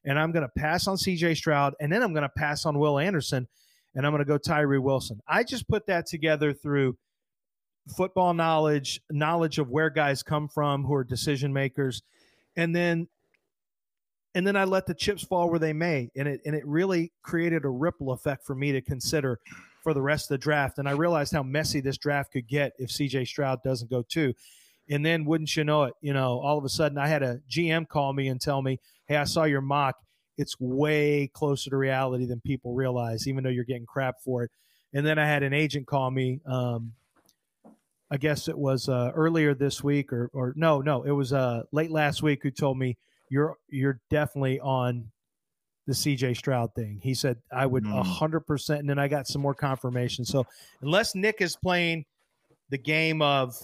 And 0.05 0.17
I'm 0.17 0.31
going 0.31 0.45
to 0.45 0.61
pass 0.61 0.87
on 0.87 0.97
C.J. 0.97 1.35
Stroud, 1.35 1.75
and 1.79 1.91
then 1.91 2.01
I'm 2.01 2.13
going 2.13 2.23
to 2.23 2.29
pass 2.29 2.65
on 2.65 2.79
Will 2.79 2.97
Anderson, 2.99 3.47
and 3.93 4.05
I'm 4.05 4.13
going 4.13 4.23
to 4.23 4.25
go 4.25 4.37
Tyree 4.37 4.79
Wilson. 4.79 5.19
I 5.27 5.43
just 5.43 5.67
put 5.67 5.87
that 5.87 6.05
together 6.05 6.53
through 6.53 6.97
football 7.97 8.33
knowledge, 8.33 9.01
knowledge 9.09 9.59
of 9.59 9.69
where 9.69 9.89
guys 9.89 10.23
come 10.23 10.47
from 10.47 10.85
who 10.85 10.93
are 10.93 11.03
decision 11.03 11.51
makers, 11.51 12.01
and 12.55 12.75
then 12.75 13.07
and 14.35 14.45
then 14.45 14.55
I 14.55 14.63
let 14.65 14.85
the 14.85 14.93
chips 14.93 15.23
fall 15.23 15.49
where 15.49 15.59
they 15.59 15.73
may, 15.73 16.09
and 16.15 16.27
it 16.27 16.41
and 16.45 16.55
it 16.55 16.65
really 16.65 17.11
created 17.23 17.65
a 17.65 17.69
ripple 17.69 18.11
effect 18.11 18.45
for 18.45 18.55
me 18.55 18.71
to 18.71 18.81
consider 18.81 19.39
for 19.83 19.93
the 19.93 20.01
rest 20.01 20.25
of 20.25 20.29
the 20.29 20.37
draft. 20.37 20.77
And 20.77 20.87
I 20.87 20.91
realized 20.91 21.33
how 21.33 21.43
messy 21.43 21.81
this 21.81 21.97
draft 21.97 22.31
could 22.31 22.47
get 22.47 22.73
if 22.77 22.91
C.J. 22.91 23.25
Stroud 23.25 23.63
doesn't 23.63 23.89
go 23.89 24.03
too. 24.07 24.33
And 24.89 25.05
then, 25.05 25.25
wouldn't 25.25 25.55
you 25.55 25.63
know 25.63 25.83
it, 25.83 25.93
you 26.01 26.13
know, 26.13 26.39
all 26.39 26.57
of 26.57 26.65
a 26.65 26.69
sudden 26.69 26.97
I 26.97 27.07
had 27.07 27.21
a 27.21 27.39
GM 27.49 27.87
call 27.87 28.11
me 28.11 28.27
and 28.27 28.41
tell 28.41 28.61
me, 28.61 28.79
"Hey, 29.07 29.17
I 29.17 29.25
saw 29.25 29.43
your 29.43 29.61
mock. 29.61 29.95
It's 30.37 30.59
way 30.59 31.29
closer 31.31 31.69
to 31.69 31.77
reality 31.77 32.25
than 32.25 32.41
people 32.41 32.73
realize, 32.73 33.27
even 33.27 33.43
though 33.43 33.51
you're 33.51 33.65
getting 33.65 33.85
crap 33.85 34.15
for 34.23 34.43
it." 34.43 34.51
And 34.93 35.05
then 35.05 35.19
I 35.19 35.27
had 35.27 35.43
an 35.43 35.53
agent 35.53 35.85
call 35.85 36.09
me. 36.09 36.39
Um, 36.45 36.93
I 38.11 38.17
guess 38.17 38.47
it 38.47 38.57
was 38.57 38.89
uh, 38.89 39.11
earlier 39.13 39.53
this 39.53 39.83
week, 39.83 40.11
or 40.11 40.31
or 40.33 40.53
no, 40.55 40.81
no, 40.81 41.03
it 41.03 41.11
was 41.11 41.33
uh, 41.33 41.63
late 41.71 41.91
last 41.91 42.23
week. 42.23 42.39
Who 42.41 42.49
told 42.49 42.79
me 42.79 42.97
you're 43.29 43.55
you're 43.69 43.99
definitely 44.09 44.59
on 44.59 45.11
the 45.89 45.95
CJ 45.95 46.37
Stroud 46.37 46.73
thing. 46.75 46.99
He 47.01 47.13
said 47.15 47.37
I 47.51 47.65
would 47.65 47.83
a 47.85 47.89
Mm. 47.89 48.05
hundred 48.05 48.41
percent, 48.41 48.79
and 48.81 48.89
then 48.89 48.99
I 48.99 49.07
got 49.07 49.27
some 49.27 49.41
more 49.41 49.55
confirmation. 49.55 50.23
So 50.23 50.45
unless 50.81 51.15
Nick 51.15 51.41
is 51.41 51.55
playing 51.55 52.05
the 52.69 52.77
game 52.77 53.21
of 53.21 53.55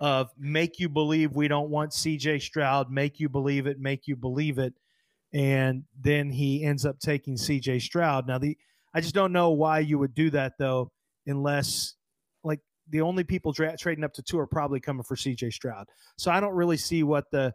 of 0.00 0.30
make 0.36 0.80
you 0.80 0.88
believe 0.88 1.36
we 1.36 1.46
don't 1.46 1.70
want 1.70 1.92
CJ 1.92 2.40
Stroud, 2.40 2.90
make 2.90 3.20
you 3.20 3.28
believe 3.28 3.66
it, 3.66 3.78
make 3.78 4.08
you 4.08 4.16
believe 4.16 4.58
it, 4.58 4.74
and 5.32 5.84
then 6.00 6.30
he 6.30 6.64
ends 6.64 6.84
up 6.84 6.98
taking 6.98 7.36
CJ 7.36 7.80
Stroud. 7.80 8.26
Now 8.26 8.38
the 8.38 8.56
I 8.92 9.00
just 9.00 9.14
don't 9.14 9.32
know 9.32 9.50
why 9.50 9.78
you 9.78 9.98
would 9.98 10.14
do 10.14 10.30
that 10.30 10.54
though, 10.58 10.90
unless 11.26 11.94
like 12.42 12.60
the 12.88 13.02
only 13.02 13.22
people 13.22 13.52
dra- 13.52 13.76
trading 13.76 14.02
up 14.02 14.12
to 14.14 14.22
two 14.22 14.38
are 14.38 14.46
probably 14.48 14.80
coming 14.80 15.04
for 15.04 15.14
CJ 15.14 15.52
Stroud. 15.52 15.86
So 16.18 16.32
I 16.32 16.40
don't 16.40 16.54
really 16.54 16.76
see 16.78 17.04
what 17.04 17.30
the 17.30 17.54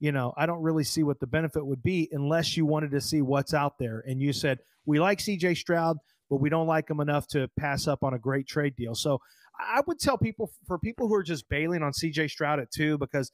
you 0.00 0.12
know, 0.12 0.32
I 0.36 0.46
don't 0.46 0.62
really 0.62 0.84
see 0.84 1.02
what 1.02 1.20
the 1.20 1.26
benefit 1.26 1.64
would 1.64 1.82
be 1.82 2.08
unless 2.12 2.56
you 2.56 2.66
wanted 2.66 2.90
to 2.92 3.00
see 3.00 3.22
what's 3.22 3.54
out 3.54 3.78
there. 3.78 4.04
And 4.06 4.20
you 4.20 4.32
said, 4.32 4.58
we 4.86 4.98
like 4.98 5.18
CJ 5.18 5.56
Stroud, 5.56 5.98
but 6.28 6.40
we 6.40 6.50
don't 6.50 6.66
like 6.66 6.90
him 6.90 7.00
enough 7.00 7.26
to 7.28 7.48
pass 7.58 7.86
up 7.86 8.02
on 8.02 8.14
a 8.14 8.18
great 8.18 8.46
trade 8.46 8.76
deal. 8.76 8.94
So 8.94 9.20
I 9.58 9.82
would 9.86 9.98
tell 9.98 10.18
people 10.18 10.50
for 10.66 10.78
people 10.78 11.08
who 11.08 11.14
are 11.14 11.22
just 11.22 11.48
bailing 11.48 11.82
on 11.82 11.92
CJ 11.92 12.30
Stroud 12.30 12.60
at 12.60 12.70
two 12.70 12.98
because 12.98 13.30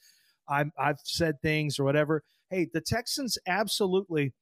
I'm, 0.49 0.73
I've 0.79 0.99
said 1.02 1.40
things 1.43 1.79
or 1.79 1.85
whatever. 1.85 2.23
Hey, 2.50 2.69
the 2.73 2.81
Texans 2.81 3.38
absolutely 3.47 4.33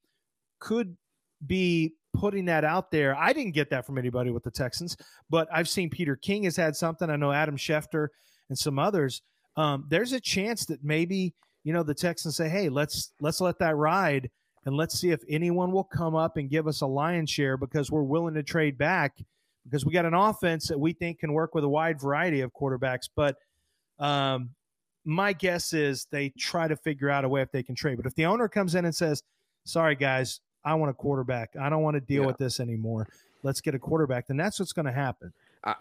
could 0.59 0.97
be 1.45 1.93
putting 2.13 2.45
that 2.45 2.65
out 2.65 2.91
there. 2.91 3.15
I 3.15 3.33
didn't 3.33 3.53
get 3.53 3.69
that 3.69 3.85
from 3.85 3.97
anybody 3.97 4.31
with 4.31 4.43
the 4.43 4.51
Texans, 4.51 4.97
but 5.29 5.47
I've 5.53 5.69
seen 5.69 5.89
Peter 5.89 6.15
King 6.15 6.43
has 6.43 6.57
had 6.57 6.75
something. 6.75 7.09
I 7.09 7.15
know 7.15 7.31
Adam 7.31 7.55
Schefter 7.55 8.07
and 8.49 8.57
some 8.57 8.79
others. 8.79 9.21
Um, 9.55 9.85
there's 9.89 10.11
a 10.11 10.19
chance 10.19 10.65
that 10.65 10.83
maybe 10.83 11.33
you 11.69 11.73
know 11.73 11.83
the 11.83 11.93
Texans 11.93 12.35
say, 12.35 12.49
"Hey, 12.49 12.67
let's 12.67 13.11
let's 13.21 13.39
let 13.39 13.59
that 13.59 13.75
ride." 13.75 14.31
And 14.65 14.75
let's 14.75 14.99
see 14.99 15.11
if 15.11 15.21
anyone 15.29 15.71
will 15.71 15.83
come 15.83 16.15
up 16.15 16.35
and 16.37 16.49
give 16.49 16.67
us 16.67 16.81
a 16.81 16.87
lion's 16.87 17.29
share 17.29 17.57
because 17.57 17.91
we're 17.91 18.01
willing 18.01 18.33
to 18.33 18.41
trade 18.41 18.75
back 18.75 19.15
because 19.65 19.85
we 19.85 19.93
got 19.93 20.05
an 20.05 20.15
offense 20.15 20.67
that 20.69 20.79
we 20.79 20.93
think 20.93 21.19
can 21.19 21.31
work 21.31 21.53
with 21.53 21.63
a 21.63 21.69
wide 21.69 22.01
variety 22.01 22.41
of 22.41 22.51
quarterbacks. 22.59 23.07
But 23.15 23.35
um, 23.99 24.49
my 25.05 25.31
guess 25.31 25.71
is 25.71 26.07
they 26.09 26.33
try 26.39 26.67
to 26.67 26.75
figure 26.75 27.11
out 27.11 27.23
a 27.23 27.29
way 27.29 27.43
if 27.43 27.51
they 27.51 27.61
can 27.61 27.75
trade. 27.75 27.97
But 27.97 28.07
if 28.07 28.15
the 28.15 28.25
owner 28.25 28.47
comes 28.47 28.73
in 28.73 28.85
and 28.85 28.95
says, 28.95 29.21
"Sorry 29.63 29.93
guys, 29.93 30.39
I 30.65 30.73
want 30.73 30.89
a 30.89 30.95
quarterback. 30.95 31.51
I 31.55 31.69
don't 31.69 31.83
want 31.83 31.93
to 31.97 32.01
deal 32.01 32.23
yeah. 32.23 32.29
with 32.29 32.39
this 32.39 32.59
anymore. 32.59 33.07
Let's 33.43 33.61
get 33.61 33.75
a 33.75 33.79
quarterback," 33.79 34.25
then 34.25 34.37
that's 34.37 34.59
what's 34.59 34.73
going 34.73 34.87
to 34.87 34.91
happen. 34.91 35.31
I, 35.63 35.75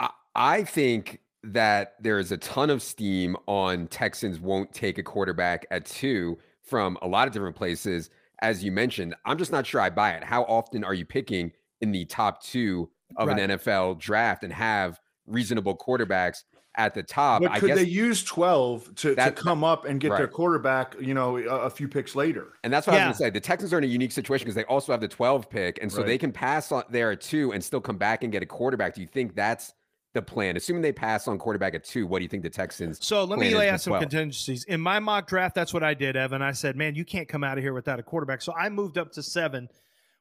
I, 0.00 0.10
I 0.34 0.64
think 0.64 1.20
that 1.52 1.94
there 2.00 2.18
is 2.18 2.32
a 2.32 2.36
ton 2.36 2.70
of 2.70 2.82
steam 2.82 3.36
on 3.46 3.86
Texans 3.88 4.40
won't 4.40 4.72
take 4.72 4.98
a 4.98 5.02
quarterback 5.02 5.66
at 5.70 5.84
two 5.84 6.38
from 6.62 6.98
a 7.02 7.08
lot 7.08 7.26
of 7.26 7.32
different 7.32 7.56
places. 7.56 8.10
As 8.40 8.62
you 8.62 8.70
mentioned, 8.70 9.14
I'm 9.24 9.38
just 9.38 9.52
not 9.52 9.66
sure 9.66 9.80
I 9.80 9.90
buy 9.90 10.12
it. 10.12 10.22
How 10.22 10.42
often 10.44 10.84
are 10.84 10.94
you 10.94 11.04
picking 11.04 11.52
in 11.80 11.92
the 11.92 12.04
top 12.04 12.42
two 12.42 12.90
of 13.16 13.28
right. 13.28 13.38
an 13.38 13.50
NFL 13.50 13.98
draft 13.98 14.44
and 14.44 14.52
have 14.52 15.00
reasonable 15.26 15.76
quarterbacks 15.76 16.44
at 16.78 16.94
the 16.94 17.02
top. 17.02 17.42
But 17.42 17.60
could 17.60 17.76
they 17.76 17.82
use 17.82 18.22
12 18.22 18.94
to, 18.94 19.14
that, 19.16 19.36
to 19.36 19.42
come 19.42 19.64
up 19.64 19.84
and 19.84 20.00
get 20.00 20.12
right. 20.12 20.18
their 20.18 20.28
quarterback, 20.28 20.94
you 21.00 21.12
know, 21.12 21.36
a, 21.36 21.42
a, 21.42 21.70
few 21.70 21.88
picks 21.88 22.14
later? 22.14 22.52
And 22.62 22.72
that's 22.72 22.86
what 22.86 22.94
yeah. 22.94 23.06
I 23.06 23.08
was 23.08 23.18
going 23.18 23.30
to 23.30 23.36
say. 23.36 23.40
The 23.40 23.44
Texans 23.44 23.72
are 23.72 23.78
in 23.78 23.84
a 23.84 23.88
unique 23.88 24.12
situation 24.12 24.44
because 24.44 24.54
they 24.54 24.64
also 24.64 24.92
have 24.92 25.00
the 25.00 25.08
12 25.08 25.50
pick. 25.50 25.80
And 25.82 25.90
so 25.90 25.98
right. 25.98 26.06
they 26.06 26.18
can 26.18 26.30
pass 26.30 26.70
on 26.70 26.84
there 26.88 27.10
at 27.10 27.20
two 27.20 27.52
and 27.52 27.62
still 27.62 27.80
come 27.80 27.98
back 27.98 28.22
and 28.22 28.30
get 28.32 28.42
a 28.42 28.46
quarterback. 28.46 28.94
Do 28.94 29.00
you 29.00 29.08
think 29.08 29.34
that's 29.34 29.74
the 30.18 30.30
plan? 30.30 30.56
Assuming 30.56 30.82
they 30.82 30.92
pass 30.92 31.28
on 31.28 31.38
quarterback 31.38 31.74
at 31.74 31.84
two, 31.84 32.06
what 32.06 32.18
do 32.18 32.24
you 32.24 32.28
think 32.28 32.42
the 32.42 32.50
Texans? 32.50 33.04
So 33.04 33.24
let 33.24 33.38
me 33.38 33.54
lay 33.54 33.70
out 33.70 33.80
some 33.80 33.92
12? 33.92 34.02
contingencies. 34.02 34.64
In 34.64 34.80
my 34.80 34.98
mock 34.98 35.28
draft, 35.28 35.54
that's 35.54 35.72
what 35.72 35.82
I 35.82 35.94
did, 35.94 36.16
Evan. 36.16 36.42
I 36.42 36.52
said, 36.52 36.76
man, 36.76 36.94
you 36.94 37.04
can't 37.04 37.28
come 37.28 37.44
out 37.44 37.58
of 37.58 37.64
here 37.64 37.72
without 37.72 38.00
a 38.00 38.02
quarterback. 38.02 38.42
So 38.42 38.52
I 38.52 38.68
moved 38.68 38.98
up 38.98 39.12
to 39.12 39.22
seven 39.22 39.68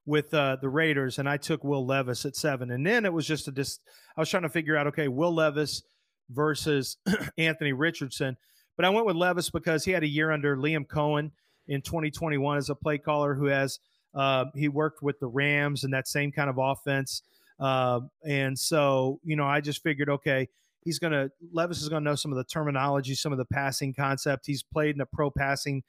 with 0.05 0.33
uh, 0.33 0.57
the 0.61 0.69
Raiders, 0.69 1.19
and 1.19 1.27
I 1.27 1.37
took 1.37 1.63
Will 1.63 1.85
Levis 1.85 2.25
at 2.25 2.35
seven. 2.35 2.71
And 2.71 2.85
then 2.85 3.05
it 3.05 3.11
was 3.11 3.25
just 3.25 3.47
a 3.47 3.51
dis. 3.51 3.79
I 4.15 4.21
was 4.21 4.29
trying 4.29 4.43
to 4.43 4.49
figure 4.49 4.77
out, 4.77 4.87
okay, 4.87 5.07
Will 5.07 5.33
Levis 5.33 5.81
versus 6.29 6.97
Anthony 7.37 7.73
Richardson, 7.73 8.37
but 8.75 8.85
I 8.85 8.89
went 8.89 9.05
with 9.05 9.15
Levis 9.15 9.49
because 9.49 9.83
he 9.83 9.91
had 9.91 10.03
a 10.03 10.07
year 10.07 10.31
under 10.31 10.55
Liam 10.55 10.85
Coen 10.85 11.31
in 11.67 11.81
2021 11.81 12.57
as 12.57 12.69
a 12.69 12.75
play 12.75 12.97
caller 12.97 13.33
who 13.33 13.45
has 13.45 13.79
uh, 14.13 14.45
he 14.55 14.67
worked 14.67 15.03
with 15.03 15.19
the 15.19 15.27
Rams 15.27 15.83
and 15.83 15.93
that 15.93 16.07
same 16.07 16.31
kind 16.31 16.49
of 16.49 16.57
offense. 16.57 17.23
Uh, 17.59 18.01
and 18.25 18.57
so, 18.57 19.19
you 19.23 19.35
know, 19.35 19.45
I 19.45 19.61
just 19.61 19.81
figured, 19.81 20.09
okay, 20.09 20.47
he's 20.83 20.99
going 20.99 21.13
to, 21.13 21.31
Levis 21.51 21.81
is 21.81 21.89
going 21.89 22.03
to 22.03 22.09
know 22.09 22.15
some 22.15 22.31
of 22.31 22.37
the 22.37 22.43
terminology, 22.43 23.15
some 23.15 23.31
of 23.31 23.37
the 23.37 23.45
passing 23.45 23.93
concept. 23.93 24.45
He's 24.45 24.63
played 24.63 24.95
in 24.95 25.01
a 25.01 25.05
pro 25.05 25.31
passing 25.31 25.83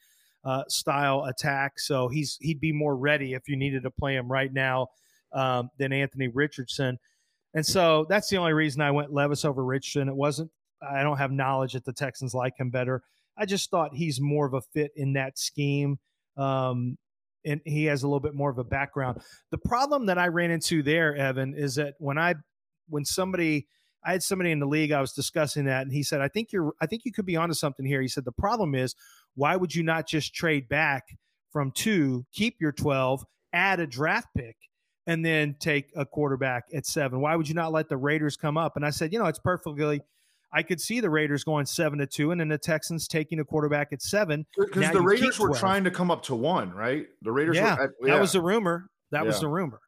uh, 0.45 0.65
style 0.69 1.25
attack. 1.25 1.79
So 1.79 2.09
he's 2.09 2.39
he'd 2.41 2.61
be 2.61 2.73
more 2.73 2.97
ready 2.97 3.35
if 3.35 3.49
you 3.49 3.57
needed 3.57 3.83
to 3.83 3.91
play 3.91 4.17
him 4.17 4.31
right 4.31 4.53
now 4.53 4.89
um, 5.33 5.71
than 5.79 5.93
Anthony 5.93 6.29
Richardson. 6.29 6.99
And 7.55 7.65
so 7.65 8.07
that's 8.09 8.29
the 8.29 8.37
only 8.37 8.53
reason 8.53 8.81
I 8.81 8.91
went 8.91 9.13
Levis 9.13 9.45
over 9.45 9.65
Richardson. 9.65 10.09
It 10.09 10.17
wasn't 10.17 10.51
I 10.81 11.03
don't 11.03 11.19
have 11.19 11.33
knowledge 11.33 11.73
that 11.73 11.85
the 11.85 11.93
Texans 11.93 12.35
like 12.35 12.57
him 12.59 12.71
better. 12.71 13.03
I 13.37 13.47
just 13.47 13.71
thought 13.71 13.95
he's 13.95 14.21
more 14.21 14.47
of 14.47 14.55
a 14.55 14.61
fit 14.61 14.93
in 14.97 15.15
that 15.15 15.39
scheme. 15.39 15.99
Um, 16.37 16.99
and 17.49 17.61
he 17.65 17.87
has 17.87 18.03
a 18.03 18.07
little 18.07 18.21
bit 18.21 18.35
more 18.35 18.51
of 18.51 18.59
a 18.59 18.65
background. 18.65 19.21
The 19.51 19.59
problem 19.59 20.07
that 20.07 20.19
I 20.19 20.29
ran 20.29 20.51
into 20.51 20.83
there, 20.83 21.17
Evan, 21.17 21.55
is 21.55 21.77
that 21.77 21.95
when 21.99 22.19
I 22.19 22.35
when 22.89 23.05
somebody 23.05 23.67
I 24.05 24.13
had 24.13 24.23
somebody 24.23 24.53
in 24.53 24.61
the 24.61 24.67
league, 24.67 24.93
I 24.93 25.01
was 25.01 25.13
discussing 25.13 25.65
that, 25.65 25.83
and 25.83 25.93
he 25.93 26.03
said, 26.03 26.21
I 26.21 26.29
think 26.29 26.53
you're 26.53 26.73
I 26.81 26.87
think 26.87 27.05
you 27.05 27.13
could 27.13 27.27
be 27.27 27.37
onto 27.37 27.55
something 27.55 27.87
here. 27.87 28.01
He 28.01 28.09
said 28.09 28.25
the 28.25 28.33
problem 28.33 28.75
is 28.75 28.95
why 29.35 29.57
would 29.57 29.75
you 29.75 29.83
not 29.83 30.07
just 30.07 30.35
trade 30.35 30.69
back 30.69 31.05
from 31.51 31.73
two, 31.73 32.27
keep 32.33 32.57
your 32.61 32.73
12, 32.73 33.25
add 33.53 33.81
a 33.81 33.87
draft 33.87 34.29
pick, 34.37 34.57
and 35.07 35.25
then 35.25 35.57
take 35.59 35.91
a 35.97 36.05
quarterback 36.05 36.65
at 36.75 36.87
seven? 36.87 37.21
Why 37.21 37.37
would 37.37 37.49
you 37.49 37.55
not 37.55 37.73
let 37.73 37.89
the 37.89 37.97
Raiders 37.97 38.37
come 38.37 38.57
up? 38.57 38.77
And 38.77 38.85
I 38.85 38.91
said, 38.91 39.13
you 39.13 39.19
know, 39.19 39.27
it's 39.27 39.39
perfectly. 39.39 40.01
I 40.53 40.63
could 40.63 40.81
see 40.81 41.01
the 41.01 41.11
Raiders 41.11 41.45
going 41.45 41.67
seven 41.67 41.99
to 41.99 42.07
two, 42.07 42.31
and 42.31 42.41
then 42.41 42.49
the 42.49 42.59
Texans 42.59 43.07
taking 43.07 43.41
a 43.41 43.45
quarterback 43.45 43.93
at 43.93 44.01
seven. 44.03 44.47
Because 44.57 44.91
the 44.93 45.03
Raiders 45.03 45.39
were 45.39 45.55
trying 45.55 45.85
to 45.85 45.91
come 45.91 46.11
up 46.11 46.23
to 46.25 46.35
one, 46.35 46.73
right? 46.73 47.07
The 47.23 47.33
Raiders. 47.33 47.57
Yeah, 47.57 47.77
were, 47.77 47.95
yeah. 48.03 48.15
that 48.15 48.21
was 48.21 48.33
the 48.33 48.41
rumor. 48.41 48.89
That 49.11 49.23
yeah. 49.23 49.27
was 49.27 49.41
the 49.41 49.49
rumor. 49.49 49.81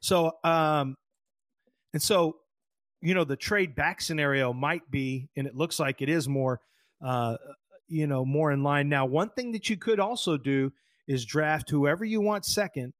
So, 0.00 0.32
um, 0.44 0.96
and 1.92 2.02
so, 2.02 2.36
you 3.00 3.14
know, 3.14 3.24
the 3.24 3.36
trade 3.36 3.74
back 3.74 4.00
scenario 4.00 4.52
might 4.52 4.88
be, 4.90 5.28
and 5.36 5.46
it 5.46 5.54
looks 5.54 5.78
like 5.78 6.00
it 6.02 6.08
is 6.08 6.28
more 6.28 6.60
uh, 7.04 7.36
you 7.88 8.06
know, 8.06 8.24
more 8.24 8.52
in 8.52 8.62
line. 8.62 8.88
Now, 8.88 9.06
one 9.06 9.30
thing 9.30 9.52
that 9.52 9.68
you 9.68 9.76
could 9.76 10.00
also 10.00 10.36
do 10.36 10.72
is 11.06 11.24
draft 11.24 11.70
whoever 11.70 12.04
you 12.04 12.20
want 12.20 12.44
second, 12.44 12.92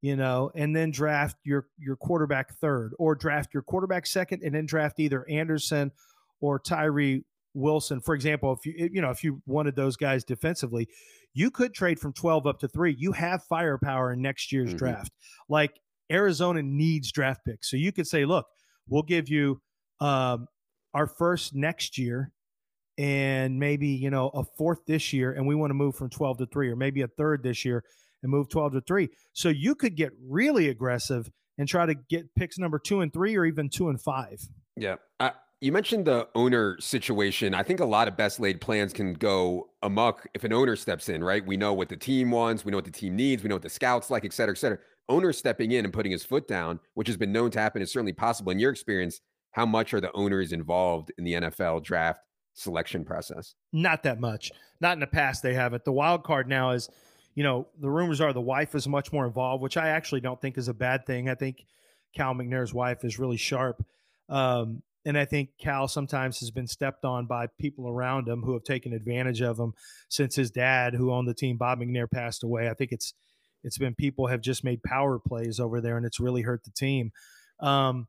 you 0.00 0.16
know, 0.16 0.50
and 0.54 0.74
then 0.74 0.90
draft 0.90 1.36
your 1.44 1.66
your 1.78 1.96
quarterback 1.96 2.54
third, 2.56 2.92
or 2.98 3.14
draft 3.14 3.52
your 3.52 3.62
quarterback 3.62 4.06
second 4.06 4.42
and 4.42 4.54
then 4.54 4.66
draft 4.66 4.98
either 4.98 5.28
Anderson 5.28 5.92
or 6.40 6.58
Tyree 6.58 7.24
Wilson. 7.54 8.00
For 8.00 8.14
example, 8.14 8.52
if 8.52 8.66
you 8.66 8.90
you 8.92 9.02
know 9.02 9.10
if 9.10 9.24
you 9.24 9.42
wanted 9.46 9.76
those 9.76 9.96
guys 9.96 10.24
defensively, 10.24 10.88
you 11.34 11.50
could 11.50 11.74
trade 11.74 11.98
from 11.98 12.12
12 12.12 12.46
up 12.46 12.58
to 12.60 12.68
3. 12.68 12.94
You 12.98 13.12
have 13.12 13.42
firepower 13.44 14.12
in 14.12 14.22
next 14.22 14.52
year's 14.52 14.70
mm-hmm. 14.70 14.78
draft. 14.78 15.12
Like 15.48 15.72
Arizona 16.10 16.62
needs 16.62 17.12
draft 17.12 17.44
picks. 17.44 17.70
So 17.70 17.76
you 17.76 17.92
could 17.92 18.06
say, 18.06 18.24
look, 18.24 18.46
we'll 18.88 19.02
give 19.02 19.28
you 19.28 19.60
um, 20.00 20.48
our 20.94 21.06
first 21.06 21.54
next 21.54 21.98
year 21.98 22.32
and 22.98 23.58
maybe 23.58 23.88
you 23.88 24.10
know 24.10 24.28
a 24.34 24.44
fourth 24.58 24.80
this 24.86 25.12
year 25.12 25.32
and 25.32 25.46
we 25.46 25.54
want 25.54 25.70
to 25.70 25.74
move 25.74 25.94
from 25.94 26.10
12 26.10 26.38
to 26.38 26.46
3 26.46 26.70
or 26.70 26.76
maybe 26.76 27.02
a 27.02 27.08
third 27.08 27.42
this 27.42 27.64
year 27.64 27.84
and 28.22 28.30
move 28.30 28.48
12 28.48 28.72
to 28.72 28.80
3 28.82 29.08
so 29.32 29.48
you 29.48 29.74
could 29.74 29.96
get 29.96 30.10
really 30.28 30.68
aggressive 30.68 31.30
and 31.56 31.68
try 31.68 31.86
to 31.86 31.94
get 31.94 32.34
picks 32.34 32.58
number 32.58 32.78
2 32.78 33.00
and 33.00 33.12
3 33.12 33.36
or 33.36 33.44
even 33.44 33.68
2 33.68 33.88
and 33.88 34.00
5 34.00 34.40
yeah 34.76 34.96
I, 35.18 35.32
you 35.60 35.72
mentioned 35.72 36.06
the 36.06 36.26
owner 36.34 36.76
situation 36.80 37.54
i 37.54 37.62
think 37.62 37.80
a 37.80 37.84
lot 37.84 38.08
of 38.08 38.16
best 38.16 38.40
laid 38.40 38.60
plans 38.60 38.92
can 38.92 39.14
go 39.14 39.68
amok 39.82 40.26
if 40.34 40.44
an 40.44 40.52
owner 40.52 40.76
steps 40.76 41.08
in 41.08 41.22
right 41.22 41.44
we 41.46 41.56
know 41.56 41.72
what 41.72 41.88
the 41.88 41.96
team 41.96 42.30
wants 42.30 42.64
we 42.64 42.70
know 42.70 42.78
what 42.78 42.84
the 42.84 42.90
team 42.90 43.14
needs 43.14 43.42
we 43.42 43.48
know 43.48 43.54
what 43.54 43.62
the 43.62 43.68
scouts 43.68 44.10
like 44.10 44.24
et 44.24 44.32
cetera 44.32 44.54
et 44.54 44.58
cetera 44.58 44.78
owner 45.08 45.32
stepping 45.32 45.72
in 45.72 45.84
and 45.84 45.92
putting 45.92 46.12
his 46.12 46.24
foot 46.24 46.46
down 46.48 46.78
which 46.94 47.08
has 47.08 47.16
been 47.16 47.32
known 47.32 47.50
to 47.50 47.58
happen 47.58 47.82
is 47.82 47.92
certainly 47.92 48.12
possible 48.12 48.52
in 48.52 48.58
your 48.58 48.70
experience 48.70 49.20
how 49.52 49.66
much 49.66 49.92
are 49.92 50.00
the 50.00 50.12
owners 50.12 50.52
involved 50.52 51.12
in 51.18 51.24
the 51.24 51.34
nfl 51.34 51.82
draft 51.82 52.20
selection 52.54 53.04
process? 53.04 53.54
Not 53.72 54.02
that 54.04 54.20
much. 54.20 54.52
Not 54.80 54.94
in 54.94 55.00
the 55.00 55.06
past 55.06 55.42
they 55.42 55.54
haven't. 55.54 55.84
The 55.84 55.92
wild 55.92 56.24
card 56.24 56.48
now 56.48 56.70
is, 56.70 56.88
you 57.34 57.42
know, 57.42 57.68
the 57.80 57.90
rumors 57.90 58.20
are 58.20 58.32
the 58.32 58.40
wife 58.40 58.74
is 58.74 58.88
much 58.88 59.12
more 59.12 59.26
involved, 59.26 59.62
which 59.62 59.76
I 59.76 59.88
actually 59.88 60.20
don't 60.20 60.40
think 60.40 60.58
is 60.58 60.68
a 60.68 60.74
bad 60.74 61.06
thing. 61.06 61.28
I 61.28 61.34
think 61.34 61.64
Cal 62.14 62.34
McNair's 62.34 62.74
wife 62.74 63.04
is 63.04 63.18
really 63.18 63.36
sharp. 63.36 63.84
Um, 64.28 64.82
and 65.04 65.18
I 65.18 65.24
think 65.24 65.50
Cal 65.58 65.88
sometimes 65.88 66.40
has 66.40 66.50
been 66.50 66.66
stepped 66.66 67.04
on 67.04 67.26
by 67.26 67.46
people 67.58 67.88
around 67.88 68.28
him 68.28 68.42
who 68.42 68.52
have 68.52 68.64
taken 68.64 68.92
advantage 68.92 69.40
of 69.40 69.58
him 69.58 69.72
since 70.08 70.36
his 70.36 70.50
dad, 70.50 70.94
who 70.94 71.12
owned 71.12 71.28
the 71.28 71.34
team, 71.34 71.56
Bob 71.56 71.80
McNair, 71.80 72.10
passed 72.10 72.44
away. 72.44 72.68
I 72.68 72.74
think 72.74 72.92
it's 72.92 73.14
it's 73.62 73.78
been 73.78 73.94
people 73.94 74.26
have 74.26 74.40
just 74.40 74.64
made 74.64 74.82
power 74.82 75.18
plays 75.18 75.60
over 75.60 75.80
there, 75.80 75.96
and 75.96 76.06
it's 76.06 76.20
really 76.20 76.42
hurt 76.42 76.64
the 76.64 76.70
team. 76.70 77.12
Um, 77.60 78.08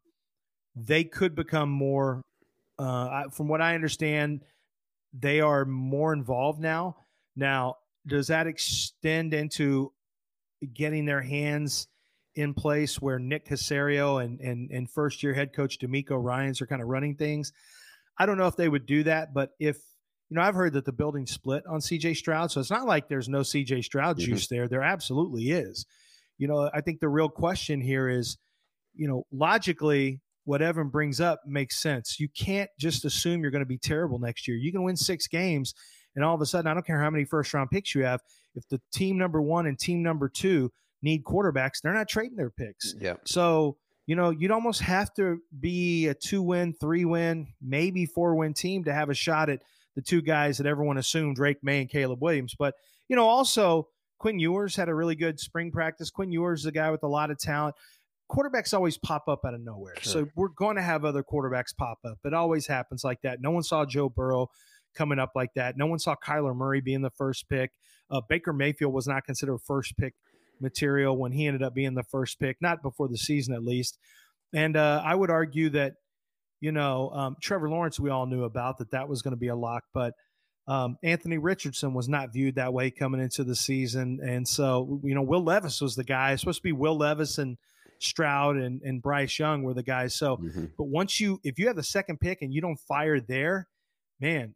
they 0.75 1.03
could 1.03 1.35
become 1.35 1.69
more 1.69 2.23
uh, 2.81 3.29
from 3.29 3.47
what 3.47 3.61
I 3.61 3.75
understand, 3.75 4.41
they 5.13 5.39
are 5.39 5.65
more 5.65 6.13
involved 6.13 6.59
now. 6.59 6.97
Now, 7.35 7.75
does 8.07 8.27
that 8.27 8.47
extend 8.47 9.33
into 9.33 9.93
getting 10.73 11.05
their 11.05 11.21
hands 11.21 11.87
in 12.35 12.53
place 12.53 13.01
where 13.01 13.19
Nick 13.19 13.47
Caserio 13.47 14.23
and 14.23 14.39
and 14.39 14.71
and 14.71 14.89
first 14.89 15.23
year 15.23 15.33
head 15.33 15.53
coach 15.53 15.79
DeMeco 15.79 16.21
Ryans 16.21 16.61
are 16.61 16.67
kind 16.67 16.81
of 16.81 16.87
running 16.87 17.15
things? 17.15 17.51
I 18.17 18.25
don't 18.25 18.37
know 18.37 18.47
if 18.47 18.55
they 18.55 18.69
would 18.69 18.85
do 18.85 19.03
that, 19.03 19.33
but 19.33 19.51
if 19.59 19.77
you 20.29 20.35
know, 20.35 20.43
I've 20.43 20.55
heard 20.55 20.73
that 20.73 20.85
the 20.85 20.93
building 20.93 21.25
split 21.25 21.63
on 21.67 21.81
CJ 21.81 22.15
Stroud, 22.15 22.51
so 22.51 22.61
it's 22.61 22.71
not 22.71 22.87
like 22.87 23.09
there's 23.09 23.27
no 23.27 23.39
CJ 23.39 23.83
Stroud 23.83 24.17
mm-hmm. 24.17 24.31
juice 24.31 24.47
there. 24.47 24.69
There 24.69 24.81
absolutely 24.81 25.51
is. 25.51 25.85
You 26.37 26.47
know, 26.47 26.69
I 26.73 26.79
think 26.79 27.01
the 27.01 27.09
real 27.09 27.27
question 27.27 27.81
here 27.81 28.07
is, 28.07 28.37
you 28.95 29.09
know, 29.09 29.25
logically, 29.31 30.21
what 30.45 30.61
Evan 30.61 30.87
brings 30.87 31.19
up 31.19 31.41
makes 31.45 31.81
sense. 31.81 32.17
You 32.17 32.29
can't 32.29 32.69
just 32.79 33.03
assume 33.03 33.41
you're 33.41 33.51
going 33.51 33.59
to 33.63 33.65
be 33.65 33.77
terrible 33.77 34.19
next 34.19 34.47
year. 34.47 34.55
You 34.55 34.71
can 34.71 34.83
win 34.83 34.95
six 34.95 35.27
games, 35.27 35.73
and 36.15 36.23
all 36.23 36.33
of 36.33 36.39
a 36.39 36.45
sudden, 36.45 36.71
I 36.71 36.73
don't 36.73 36.85
care 36.85 37.01
how 37.01 37.09
many 37.09 37.25
first 37.25 37.53
round 37.53 37.69
picks 37.69 37.93
you 37.93 38.05
have. 38.05 38.21
If 38.55 38.67
the 38.69 38.79
team 38.93 39.17
number 39.17 39.41
one 39.41 39.65
and 39.65 39.77
team 39.77 40.01
number 40.01 40.29
two 40.29 40.71
need 41.01 41.23
quarterbacks, 41.23 41.81
they're 41.81 41.93
not 41.93 42.09
trading 42.09 42.37
their 42.37 42.51
picks. 42.51 42.95
Yeah. 42.99 43.15
So 43.25 43.77
you 44.07 44.15
know, 44.15 44.31
you'd 44.31 44.51
almost 44.51 44.81
have 44.81 45.13
to 45.13 45.39
be 45.59 46.07
a 46.07 46.13
two 46.13 46.41
win, 46.41 46.73
three 46.73 47.05
win, 47.05 47.47
maybe 47.61 48.05
four 48.05 48.35
win 48.35 48.53
team 48.53 48.83
to 48.85 48.93
have 48.93 49.09
a 49.09 49.13
shot 49.13 49.49
at 49.49 49.61
the 49.95 50.01
two 50.01 50.21
guys 50.21 50.57
that 50.57 50.67
everyone 50.67 50.97
assumed 50.97 51.35
Drake 51.35 51.59
Maye 51.63 51.81
and 51.81 51.89
Caleb 51.89 52.21
Williams. 52.21 52.55
But, 52.57 52.73
you 53.07 53.15
know, 53.15 53.25
also 53.25 53.87
Quinn 54.17 54.39
Ewers 54.39 54.75
had 54.75 54.89
a 54.89 54.95
really 54.95 55.15
good 55.15 55.39
spring 55.39 55.71
practice. 55.71 56.09
Quinn 56.09 56.31
Ewers 56.31 56.61
is 56.61 56.65
a 56.65 56.71
guy 56.71 56.91
with 56.91 57.03
a 57.03 57.07
lot 57.07 57.31
of 57.31 57.39
talent. 57.39 57.75
Quarterbacks 58.29 58.73
always 58.73 58.97
pop 58.97 59.27
up 59.27 59.45
out 59.45 59.53
of 59.53 59.61
nowhere. 59.61 59.95
Sure. 60.01 60.11
So 60.11 60.27
we're 60.35 60.49
going 60.49 60.77
to 60.77 60.81
have 60.81 61.05
other 61.05 61.23
quarterbacks 61.23 61.75
pop 61.77 61.99
up. 62.05 62.17
It 62.25 62.33
always 62.33 62.67
happens 62.67 63.03
like 63.03 63.21
that. 63.21 63.41
No 63.41 63.51
one 63.51 63.63
saw 63.63 63.85
Joe 63.85 64.09
Burrow 64.09 64.49
coming 64.95 65.19
up 65.19 65.31
like 65.35 65.53
that. 65.55 65.77
No 65.77 65.85
one 65.85 65.99
saw 65.99 66.15
Kyler 66.15 66.55
Murray 66.55 66.81
being 66.81 67.01
the 67.01 67.11
first 67.11 67.47
pick. 67.49 67.71
Uh, 68.09 68.21
Baker 68.27 68.51
Mayfield 68.51 68.93
was 68.93 69.07
not 69.07 69.25
considered 69.25 69.59
first 69.59 69.95
pick 69.97 70.15
material 70.61 71.17
when 71.17 71.31
he 71.31 71.47
ended 71.47 71.63
up 71.63 71.73
being 71.73 71.95
the 71.95 72.03
first 72.03 72.39
pick, 72.39 72.57
not 72.61 72.81
before 72.81 73.07
the 73.07 73.17
season 73.17 73.53
at 73.53 73.63
least. 73.63 73.97
And 74.53 74.75
uh, 74.75 75.01
I 75.03 75.15
would 75.15 75.29
argue 75.29 75.69
that, 75.71 75.93
you 76.59 76.71
know, 76.71 77.09
um, 77.11 77.35
Trevor 77.41 77.69
Lawrence, 77.69 77.99
we 77.99 78.09
all 78.09 78.25
knew 78.25 78.43
about 78.43 78.77
that 78.77 78.91
that 78.91 79.07
was 79.07 79.21
going 79.21 79.33
to 79.33 79.39
be 79.39 79.47
a 79.47 79.55
lock, 79.55 79.83
but 79.93 80.13
um, 80.67 80.97
Anthony 81.03 81.37
Richardson 81.37 81.93
was 81.93 82.07
not 82.07 82.31
viewed 82.31 82.55
that 82.55 82.73
way 82.73 82.91
coming 82.91 83.19
into 83.19 83.43
the 83.43 83.55
season. 83.55 84.19
And 84.23 84.47
so, 84.47 84.99
you 85.03 85.15
know, 85.15 85.23
Will 85.23 85.43
Levis 85.43 85.81
was 85.81 85.95
the 85.95 86.03
guy. 86.03 86.31
It's 86.31 86.41
supposed 86.41 86.59
to 86.59 86.63
be 86.63 86.71
Will 86.71 86.97
Levis 86.97 87.37
and 87.37 87.57
Stroud 87.99 88.57
and, 88.57 88.81
and 88.83 89.01
Bryce 89.01 89.37
Young 89.39 89.63
were 89.63 89.73
the 89.73 89.83
guys. 89.83 90.15
So, 90.15 90.37
mm-hmm. 90.37 90.65
but 90.77 90.85
once 90.85 91.19
you, 91.19 91.39
if 91.43 91.57
you 91.57 91.67
have 91.67 91.75
the 91.75 91.83
second 91.83 92.19
pick 92.19 92.41
and 92.41 92.53
you 92.53 92.61
don't 92.61 92.79
fire 92.79 93.19
there, 93.19 93.67
man, 94.19 94.55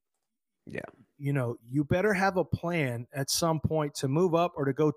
yeah, 0.67 0.81
you 1.17 1.33
know, 1.33 1.57
you 1.69 1.83
better 1.83 2.13
have 2.13 2.37
a 2.37 2.43
plan 2.43 3.07
at 3.13 3.29
some 3.29 3.59
point 3.59 3.95
to 3.95 4.07
move 4.07 4.33
up 4.33 4.53
or 4.55 4.65
to 4.65 4.73
go 4.73 4.93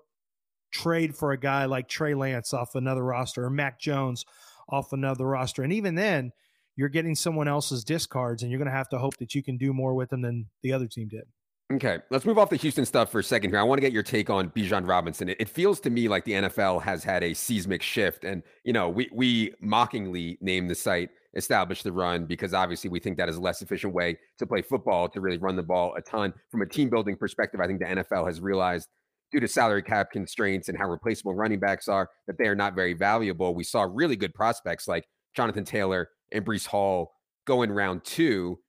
trade 0.71 1.15
for 1.15 1.31
a 1.31 1.37
guy 1.37 1.65
like 1.65 1.87
Trey 1.87 2.13
Lance 2.13 2.53
off 2.53 2.75
another 2.75 3.03
roster 3.03 3.45
or 3.45 3.49
Mac 3.49 3.79
Jones 3.79 4.25
off 4.69 4.93
another 4.93 5.25
roster. 5.25 5.63
And 5.63 5.73
even 5.73 5.95
then, 5.95 6.31
you're 6.75 6.89
getting 6.89 7.15
someone 7.15 7.47
else's 7.47 7.83
discards 7.83 8.41
and 8.41 8.51
you're 8.51 8.59
going 8.59 8.71
to 8.71 8.75
have 8.77 8.89
to 8.89 8.97
hope 8.97 9.17
that 9.17 9.35
you 9.35 9.43
can 9.43 9.57
do 9.57 9.73
more 9.73 9.93
with 9.93 10.09
them 10.09 10.21
than 10.21 10.45
the 10.63 10.71
other 10.71 10.87
team 10.87 11.07
did. 11.09 11.25
Okay, 11.71 11.99
let's 12.09 12.25
move 12.25 12.39
off 12.39 12.49
the 12.49 12.55
Houston 12.55 12.83
stuff 12.83 13.11
for 13.11 13.19
a 13.19 13.23
second 13.23 13.51
here. 13.51 13.59
I 13.59 13.63
want 13.63 13.77
to 13.77 13.81
get 13.81 13.93
your 13.93 14.01
take 14.01 14.31
on 14.31 14.49
Bijan 14.49 14.87
Robinson. 14.87 15.29
It, 15.29 15.37
it, 15.39 15.49
feels 15.49 15.79
to 15.81 15.91
me 15.91 16.07
like 16.07 16.25
the 16.25 16.31
NFL 16.31 16.81
has 16.81 17.03
had 17.03 17.23
a 17.23 17.35
seismic 17.35 17.83
shift, 17.83 18.23
and 18.23 18.41
you 18.63 18.73
know, 18.73 18.89
we 18.89 19.07
we 19.13 19.53
mockingly 19.61 20.39
name 20.41 20.67
the 20.67 20.73
site 20.73 21.11
"Establish 21.35 21.83
the 21.83 21.91
Run" 21.91 22.25
because 22.25 22.55
obviously 22.55 22.89
we 22.89 22.99
think 22.99 23.17
that 23.17 23.29
is 23.29 23.35
a 23.35 23.41
less 23.41 23.61
efficient 23.61 23.93
way 23.93 24.17
to 24.39 24.47
play 24.47 24.63
football 24.63 25.07
to 25.09 25.21
really 25.21 25.37
run 25.37 25.55
the 25.55 25.61
ball 25.61 25.93
a 25.95 26.01
ton. 26.01 26.33
From 26.49 26.63
a 26.63 26.65
team 26.65 26.89
building 26.89 27.15
perspective, 27.15 27.59
I 27.59 27.67
think 27.67 27.79
the 27.79 27.85
NFL 27.85 28.25
has 28.25 28.41
realized 28.41 28.87
due 29.31 29.39
to 29.39 29.47
salary 29.47 29.83
cap 29.83 30.11
constraints 30.11 30.69
and 30.69 30.77
how 30.77 30.89
replaceable 30.89 31.33
running 31.33 31.59
backs 31.59 31.87
are, 31.87 32.09
that 32.27 32.37
they 32.37 32.47
are 32.47 32.55
not 32.55 32.75
very 32.75 32.93
valuable. 32.93 33.53
We 33.53 33.63
saw 33.63 33.87
really 33.89 34.15
good 34.15 34.33
prospects 34.33 34.87
like 34.87 35.07
Jonathan 35.35 35.65
Taylor 35.65 36.09
and 36.31 36.45
Breece 36.45 36.67
Hall 36.67 37.11
go 37.45 37.61
in 37.61 37.71
round 37.71 38.03
two. 38.03 38.59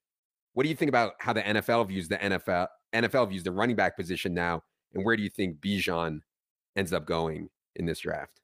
What 0.54 0.64
do 0.64 0.68
you 0.68 0.76
think 0.76 0.88
about 0.88 1.12
how 1.20 1.32
the 1.32 1.42
NFL 1.42 1.88
views 1.88 2.08
the 2.08 2.16
NFL 2.16 2.66
NFL 2.94 3.28
views 3.28 3.44
the 3.44 3.52
running 3.52 3.76
back 3.76 3.96
position 3.96 4.34
now, 4.34 4.62
and 4.94 5.04
where 5.04 5.16
do 5.16 5.22
you 5.22 5.30
think 5.30 5.60
Bijan 5.60 6.20
ends 6.76 6.92
up 6.92 7.06
going 7.06 7.48
in 7.76 7.86
this 7.86 8.00
draft? 8.00 8.40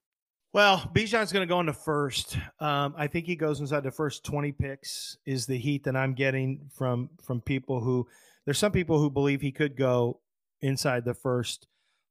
Well, 0.53 0.91
Bijan's 0.95 1.33
going 1.33 1.47
to 1.47 1.53
go 1.53 1.61
into 1.61 1.73
first. 1.73 2.39
Um, 2.61 2.95
I 2.97 3.09
think 3.09 3.27
he 3.27 3.37
goes 3.37 3.61
inside 3.61 3.83
the 3.83 3.91
first 3.91 4.25
twenty 4.25 4.53
picks. 4.53 5.19
Is 5.27 5.47
the 5.47 5.59
heat 5.59 5.85
that 5.85 5.97
I'm 5.97 6.15
getting 6.15 6.71
from 6.73 7.11
from 7.23 7.41
people 7.41 7.81
who 7.81 8.07
there's 8.45 8.59
some 8.59 8.73
people 8.73 8.99
who 8.99 9.11
believe 9.11 9.41
he 9.41 9.53
could 9.53 9.77
go 9.77 10.21
inside 10.61 11.05
the 11.05 11.15
first 11.15 11.67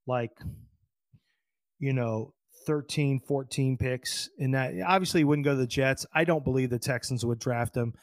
like 0.08 0.32
you 1.80 1.94
know 1.94 2.34
13 2.68 3.20
14 3.28 3.78
picks 3.78 4.30
in 4.38 4.52
that 4.52 4.74
obviously 4.86 5.22
he 5.22 5.24
wouldn't 5.24 5.46
go 5.46 5.52
to 5.52 5.58
the 5.58 5.68
jets. 5.68 6.06
I 6.14 6.24
don't 6.24 6.44
believe 6.44 6.70
the 6.70 6.80
texans 6.80 7.26
would 7.26 7.40
draft 7.40 7.76
him 7.76 7.94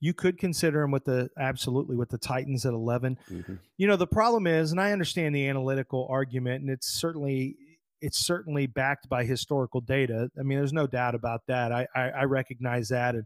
you 0.00 0.12
could 0.12 0.36
consider 0.36 0.82
him 0.82 0.90
with 0.90 1.04
the 1.04 1.28
absolutely 1.38 1.96
with 1.96 2.08
the 2.08 2.18
titans 2.18 2.66
at 2.66 2.72
11 2.72 3.16
mm-hmm. 3.30 3.54
you 3.76 3.86
know 3.86 3.94
the 3.94 4.06
problem 4.06 4.48
is 4.48 4.72
and 4.72 4.80
i 4.80 4.90
understand 4.90 5.32
the 5.32 5.48
analytical 5.48 6.08
argument 6.10 6.60
and 6.60 6.70
it's 6.70 6.88
certainly 6.88 7.56
it's 8.02 8.18
certainly 8.18 8.66
backed 8.66 9.08
by 9.08 9.24
historical 9.24 9.80
data. 9.80 10.28
I 10.38 10.42
mean 10.42 10.58
there's 10.58 10.72
no 10.72 10.86
doubt 10.86 11.14
about 11.14 11.42
that. 11.46 11.72
I 11.72 11.86
i, 11.94 12.10
I 12.10 12.24
recognize 12.24 12.88
that. 12.88 13.14
And 13.14 13.24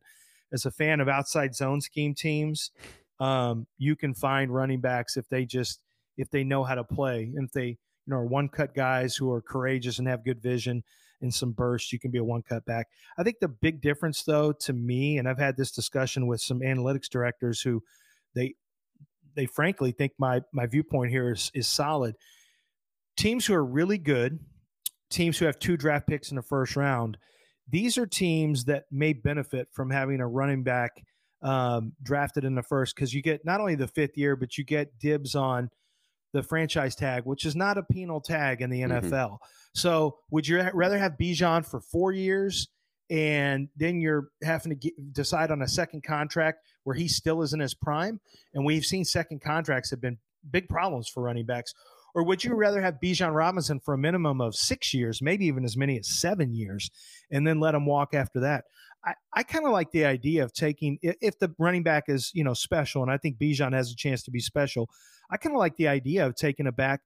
as 0.52 0.66
a 0.66 0.70
fan 0.70 1.00
of 1.00 1.08
outside 1.08 1.56
zone 1.56 1.80
scheme 1.80 2.14
teams 2.14 2.70
um, 3.18 3.66
you 3.78 3.96
can 3.96 4.14
find 4.14 4.54
running 4.54 4.82
backs 4.82 5.16
if 5.16 5.26
they 5.30 5.46
just 5.46 5.80
if 6.18 6.30
they 6.30 6.44
know 6.44 6.62
how 6.62 6.74
to 6.74 6.84
play. 6.84 7.32
And 7.34 7.46
if 7.46 7.52
they 7.52 7.78
you 8.06 8.14
know, 8.14 8.22
one 8.22 8.48
cut 8.48 8.74
guys 8.74 9.16
who 9.16 9.30
are 9.30 9.42
courageous 9.42 9.98
and 9.98 10.08
have 10.08 10.24
good 10.24 10.40
vision 10.40 10.82
and 11.20 11.32
some 11.32 11.52
burst. 11.52 11.92
You 11.92 11.98
can 11.98 12.10
be 12.10 12.18
a 12.18 12.24
one 12.24 12.42
cut 12.42 12.64
back. 12.64 12.88
I 13.18 13.22
think 13.22 13.38
the 13.40 13.48
big 13.48 13.80
difference, 13.80 14.22
though, 14.22 14.52
to 14.52 14.72
me, 14.72 15.18
and 15.18 15.28
I've 15.28 15.38
had 15.38 15.56
this 15.56 15.72
discussion 15.72 16.26
with 16.26 16.40
some 16.40 16.60
analytics 16.60 17.08
directors 17.08 17.60
who 17.60 17.82
they 18.34 18.54
they 19.34 19.46
frankly 19.46 19.92
think 19.92 20.12
my 20.18 20.42
my 20.52 20.66
viewpoint 20.66 21.10
here 21.10 21.32
is 21.32 21.50
is 21.54 21.66
solid. 21.66 22.16
Teams 23.16 23.46
who 23.46 23.54
are 23.54 23.64
really 23.64 23.98
good, 23.98 24.38
teams 25.10 25.38
who 25.38 25.46
have 25.46 25.58
two 25.58 25.76
draft 25.76 26.06
picks 26.06 26.30
in 26.30 26.36
the 26.36 26.42
first 26.42 26.76
round, 26.76 27.16
these 27.68 27.96
are 27.98 28.06
teams 28.06 28.64
that 28.66 28.84
may 28.90 29.12
benefit 29.12 29.68
from 29.72 29.90
having 29.90 30.20
a 30.20 30.26
running 30.26 30.62
back 30.62 31.02
um, 31.42 31.92
drafted 32.02 32.44
in 32.44 32.54
the 32.54 32.62
first 32.62 32.94
because 32.94 33.14
you 33.14 33.22
get 33.22 33.44
not 33.44 33.60
only 33.60 33.74
the 33.74 33.88
fifth 33.88 34.16
year, 34.16 34.36
but 34.36 34.58
you 34.58 34.64
get 34.64 34.98
dibs 34.98 35.34
on 35.34 35.70
the 36.32 36.42
franchise 36.42 36.94
tag, 36.94 37.24
which 37.24 37.44
is 37.44 37.56
not 37.56 37.78
a 37.78 37.82
penal 37.82 38.20
tag 38.20 38.60
in 38.60 38.70
the 38.70 38.82
NFL. 38.82 39.10
Mm-hmm. 39.10 39.34
So, 39.74 40.18
would 40.30 40.46
you 40.46 40.62
rather 40.74 40.98
have 40.98 41.12
Bijan 41.20 41.66
for 41.66 41.80
four 41.80 42.12
years 42.12 42.68
and 43.08 43.68
then 43.76 44.00
you're 44.00 44.28
having 44.42 44.70
to 44.70 44.76
get, 44.76 44.94
decide 45.12 45.50
on 45.50 45.62
a 45.62 45.68
second 45.68 46.02
contract 46.02 46.60
where 46.84 46.96
he 46.96 47.08
still 47.08 47.42
is 47.42 47.52
in 47.52 47.60
his 47.60 47.74
prime? 47.74 48.20
And 48.54 48.64
we've 48.64 48.84
seen 48.84 49.04
second 49.04 49.42
contracts 49.42 49.90
have 49.90 50.00
been 50.00 50.18
big 50.50 50.68
problems 50.68 51.08
for 51.08 51.22
running 51.22 51.46
backs. 51.46 51.74
Or 52.16 52.24
would 52.24 52.42
you 52.42 52.54
rather 52.54 52.80
have 52.80 52.96
Bijan 52.98 53.34
Robinson 53.34 53.78
for 53.78 53.92
a 53.92 53.98
minimum 53.98 54.40
of 54.40 54.54
six 54.54 54.94
years, 54.94 55.20
maybe 55.20 55.44
even 55.44 55.66
as 55.66 55.76
many 55.76 55.98
as 55.98 56.08
seven 56.08 56.54
years, 56.54 56.90
and 57.30 57.46
then 57.46 57.60
let 57.60 57.74
him 57.74 57.84
walk 57.84 58.14
after 58.14 58.40
that? 58.40 58.64
I, 59.04 59.12
I 59.34 59.42
kind 59.42 59.66
of 59.66 59.72
like 59.72 59.90
the 59.90 60.06
idea 60.06 60.42
of 60.42 60.54
taking 60.54 60.98
if 61.02 61.38
the 61.38 61.54
running 61.58 61.82
back 61.82 62.04
is 62.08 62.30
you 62.32 62.42
know 62.42 62.54
special, 62.54 63.02
and 63.02 63.12
I 63.12 63.18
think 63.18 63.36
Bijan 63.36 63.74
has 63.74 63.92
a 63.92 63.96
chance 63.96 64.22
to 64.22 64.30
be 64.30 64.40
special. 64.40 64.88
I 65.30 65.36
kind 65.36 65.54
of 65.54 65.58
like 65.58 65.76
the 65.76 65.88
idea 65.88 66.24
of 66.24 66.34
taking 66.34 66.66
a 66.66 66.72
back 66.72 67.02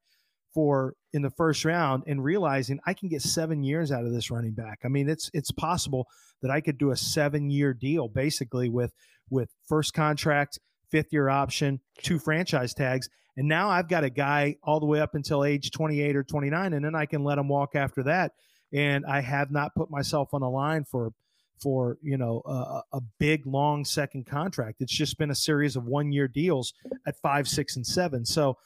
for 0.55 0.95
in 1.13 1.23
the 1.23 1.31
first 1.31 1.65
round 1.65 2.05
and 2.07 2.23
realizing 2.23 2.79
I 2.87 2.95
can 2.95 3.09
get 3.09 3.23
seven 3.23 3.65
years 3.65 3.91
out 3.91 4.05
of 4.05 4.13
this 4.13 4.31
running 4.31 4.55
back. 4.55 4.79
I 4.85 4.89
mean, 4.89 5.09
it's 5.09 5.29
it's 5.35 5.51
possible 5.51 6.07
that 6.41 6.53
I 6.53 6.61
could 6.61 6.79
do 6.79 6.93
a 6.93 6.97
seven 6.97 7.51
year 7.51 7.75
deal 7.75 8.07
basically 8.07 8.69
with 8.69 8.93
with 9.29 9.51
first 9.69 9.93
contract, 9.93 10.61
fifth 10.91 11.13
year 11.13 11.29
option, 11.29 11.81
two 12.03 12.19
franchise 12.19 12.75
tags, 12.75 13.09
and 13.37 13.49
now 13.49 13.71
I've 13.71 13.89
got 13.89 14.05
a 14.05 14.11
guy 14.11 14.57
all 14.63 14.81
the 14.81 14.87
way 14.87 15.01
up 15.01 15.15
until 15.15 15.45
age 15.45 15.71
28 15.71 16.17
or 16.17 16.25
29, 16.25 16.73
and 16.73 16.85
then 16.85 16.95
I 16.95 17.07
can 17.07 17.25
let 17.25 17.39
him 17.39 17.49
walk 17.49 17.75
after 17.75 18.03
that. 18.05 18.33
And 18.73 19.05
I 19.07 19.21
have 19.21 19.51
not 19.51 19.75
put 19.75 19.91
myself 19.91 20.35
on 20.35 20.43
the 20.43 20.51
line 20.51 20.85
for 20.85 21.13
for 21.61 21.99
you 22.03 22.17
know 22.17 22.43
a, 22.47 22.83
a, 22.97 23.01
big 23.19 23.47
long 23.47 23.85
second 23.85 24.27
contract. 24.27 24.81
It's 24.81 24.97
just 24.97 25.19
been 25.19 25.31
a 25.31 25.35
series 25.35 25.77
of 25.77 25.85
one 25.85 26.13
year 26.13 26.29
deals 26.29 26.73
at 27.07 27.21
five, 27.21 27.49
six, 27.49 27.77
and 27.77 27.87
seven. 27.87 28.25
So 28.25 28.57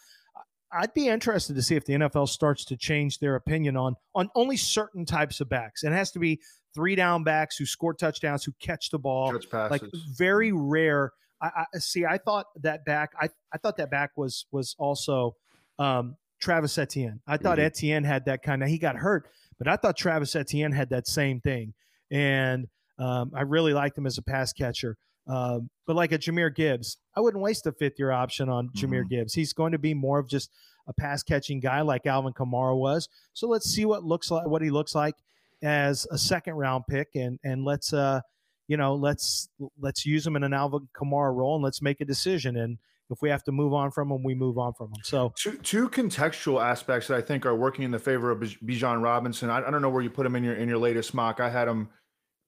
I'd 0.73 0.95
be 0.95 1.09
interested 1.09 1.57
to 1.57 1.63
see 1.63 1.77
if 1.77 1.85
the 1.85 1.95
NFL 1.95 2.29
starts 2.29 2.65
to 2.67 2.77
change 2.77 3.19
their 3.19 3.37
opinion 3.37 3.77
on 3.77 3.97
on 4.15 4.29
only 4.35 4.57
certain 4.57 5.05
types 5.05 5.41
of 5.41 5.49
backs. 5.49 5.83
And 5.83 5.95
it 5.95 5.97
has 5.97 6.11
to 6.13 6.19
be 6.19 6.41
three 6.75 6.95
down 6.95 7.23
backs 7.23 7.57
who 7.57 7.67
score 7.67 7.95
touchdowns, 7.95 8.45
who 8.45 8.53
catch 8.61 8.91
the 8.91 8.99
ball, 8.99 9.33
catch 9.33 9.71
like 9.71 9.83
very 10.17 10.53
rare. 10.53 11.13
I, 11.45 11.65
I, 11.75 11.79
see. 11.79 12.05
I 12.05 12.19
thought 12.19 12.47
that 12.63 12.85
back. 12.85 13.13
I, 13.21 13.29
I 13.53 13.59
thought 13.59 13.77
that 13.79 13.91
back 13.91 14.11
was 14.17 14.47
was 14.51 14.75
also 14.79 15.37
um, 15.79 16.17
Travis 16.41 16.77
Etienne. 16.79 17.21
I 17.27 17.37
thought 17.37 17.59
mm-hmm. 17.59 17.67
Etienne 17.67 18.05
had 18.05 18.27
that 18.27 18.43
kind 18.43 18.63
of. 18.63 18.69
He 18.69 18.79
got 18.79 18.97
hurt, 18.97 19.29
but 19.59 19.69
I 19.69 19.77
thought 19.77 19.97
Travis 19.97 20.35
Etienne 20.37 20.73
had 20.73 20.91
that 20.91 21.07
same 21.07 21.41
thing. 21.41 21.75
And 22.11 22.69
um, 22.99 23.33
I 23.35 23.43
really 23.43 23.73
liked 23.73 23.99
him 23.99 24.07
as 24.07 24.19
a 24.19 24.23
pass 24.23 24.53
catcher. 24.53 24.97
Um, 25.27 25.71
but 25.87 25.97
like 25.97 26.13
a 26.13 26.19
Jahmyr 26.19 26.55
Gibbs, 26.55 26.99
I 27.17 27.21
wouldn't 27.21 27.43
waste 27.43 27.67
a 27.67 27.73
fifth 27.73 27.99
year 27.99 28.11
option 28.11 28.49
on 28.49 28.69
Jahmyr 28.77 29.01
mm-hmm. 29.01 29.09
Gibbs. 29.09 29.35
He's 29.35 29.53
going 29.53 29.73
to 29.73 29.79
be 29.79 29.95
more 29.95 30.19
of 30.19 30.29
just 30.29 30.51
a 30.87 30.93
pass 30.93 31.23
catching 31.23 31.61
guy 31.61 31.81
like 31.81 32.07
Alvin 32.07 32.35
Kamara 32.35 32.77
was. 32.77 33.09
So 33.33 33.49
let's 33.49 33.71
see 33.71 33.85
what 33.85 34.05
looks 34.05 34.31
like 34.31 34.47
what 34.47 34.63
he 34.63 34.71
looks 34.71 34.95
like 34.95 35.15
as 35.63 36.07
a 36.11 36.19
second 36.19 36.55
round 36.55 36.85
pick, 36.89 37.09
and 37.15 37.39
and 37.43 37.65
let's 37.65 37.93
uh 37.93 38.21
you 38.69 38.77
know 38.77 38.95
let's 38.95 39.49
let's 39.79 40.05
use 40.07 40.27
him 40.27 40.37
in 40.37 40.45
an 40.45 40.53
Alvin 40.53 40.89
Kamara 40.97 41.35
role, 41.35 41.57
and 41.57 41.65
let's 41.65 41.83
make 41.83 42.01
a 42.01 42.05
decision. 42.05 42.57
And 42.57 42.79
if 43.11 43.21
we 43.21 43.29
have 43.31 43.45
to 43.45 43.53
move 43.53 43.73
on 43.73 43.91
from 43.91 44.11
him, 44.11 44.23
we 44.23 44.35
move 44.35 44.59
on 44.59 44.73
from 44.73 44.89
him. 44.89 45.01
So 45.03 45.33
two, 45.37 45.59
two 45.59 45.89
contextual 45.89 46.65
aspects 46.65 47.09
that 47.09 47.17
I 47.17 47.21
think 47.21 47.45
are 47.47 47.55
working 47.55 47.85
in 47.85 47.91
the 47.91 47.99
favor 47.99 48.31
of 48.31 48.41
Bijan 48.41 49.03
Robinson. 49.03 49.51
I, 49.51 49.59
I 49.59 49.71
don't 49.71 49.83
know 49.83 49.91
where 49.91 50.03
you 50.03 50.11
put 50.11 50.27
him 50.27 50.37
in 50.37 50.45
your 50.45 50.55
in 50.55 50.69
your 50.69 50.79
latest 50.79 51.15
mock. 51.15 51.41
I 51.41 51.51
had 51.51 51.69
him 51.69 51.89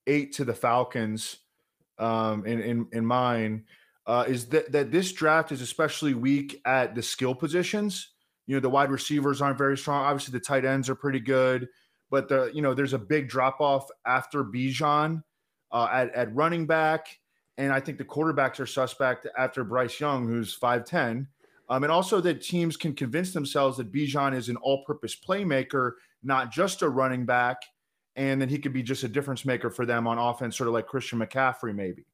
eight 0.06 0.32
to 0.34 0.44
the 0.44 0.54
Falcons 0.54 1.38
um, 1.98 2.46
in, 2.46 2.60
in, 2.60 2.88
in 2.92 3.06
mine 3.06 3.64
uh, 4.06 4.24
is 4.28 4.46
that, 4.46 4.70
that 4.72 4.90
this 4.90 5.12
draft 5.12 5.52
is 5.52 5.60
especially 5.60 6.14
weak 6.14 6.60
at 6.64 6.94
the 6.94 7.02
skill 7.02 7.34
positions. 7.34 8.12
You 8.46 8.56
know, 8.56 8.60
the 8.60 8.70
wide 8.70 8.90
receivers 8.90 9.42
aren't 9.42 9.58
very 9.58 9.76
strong. 9.76 10.04
Obviously, 10.04 10.32
the 10.32 10.44
tight 10.44 10.64
ends 10.64 10.88
are 10.88 10.94
pretty 10.94 11.18
good, 11.18 11.68
but 12.10 12.28
the 12.28 12.50
you 12.54 12.62
know 12.62 12.74
there's 12.74 12.92
a 12.92 12.98
big 12.98 13.28
drop 13.28 13.60
off 13.60 13.88
after 14.06 14.44
Bijan 14.44 15.22
uh, 15.76 15.88
at 15.92 16.14
at 16.14 16.34
running 16.34 16.66
back, 16.66 17.18
and 17.58 17.70
I 17.70 17.80
think 17.80 17.98
the 17.98 18.04
quarterbacks 18.04 18.58
are 18.60 18.66
suspect 18.66 19.26
after 19.36 19.62
Bryce 19.62 20.00
Young, 20.00 20.26
who's 20.26 20.54
five 20.54 20.86
ten. 20.86 21.28
Um, 21.68 21.82
and 21.82 21.92
also 21.92 22.20
that 22.20 22.40
teams 22.42 22.76
can 22.76 22.94
convince 22.94 23.32
themselves 23.32 23.76
that 23.76 23.92
Bijan 23.92 24.36
is 24.36 24.48
an 24.48 24.56
all-purpose 24.58 25.16
playmaker, 25.16 25.92
not 26.22 26.52
just 26.52 26.82
a 26.82 26.88
running 26.88 27.26
back, 27.26 27.56
and 28.14 28.40
then 28.40 28.48
he 28.48 28.56
could 28.56 28.72
be 28.72 28.84
just 28.84 29.02
a 29.02 29.08
difference 29.08 29.44
maker 29.44 29.68
for 29.68 29.84
them 29.84 30.06
on 30.06 30.16
offense, 30.16 30.56
sort 30.56 30.68
of 30.68 30.74
like 30.74 30.86
Christian 30.86 31.18
McCaffrey, 31.18 31.74
maybe. 31.74 32.04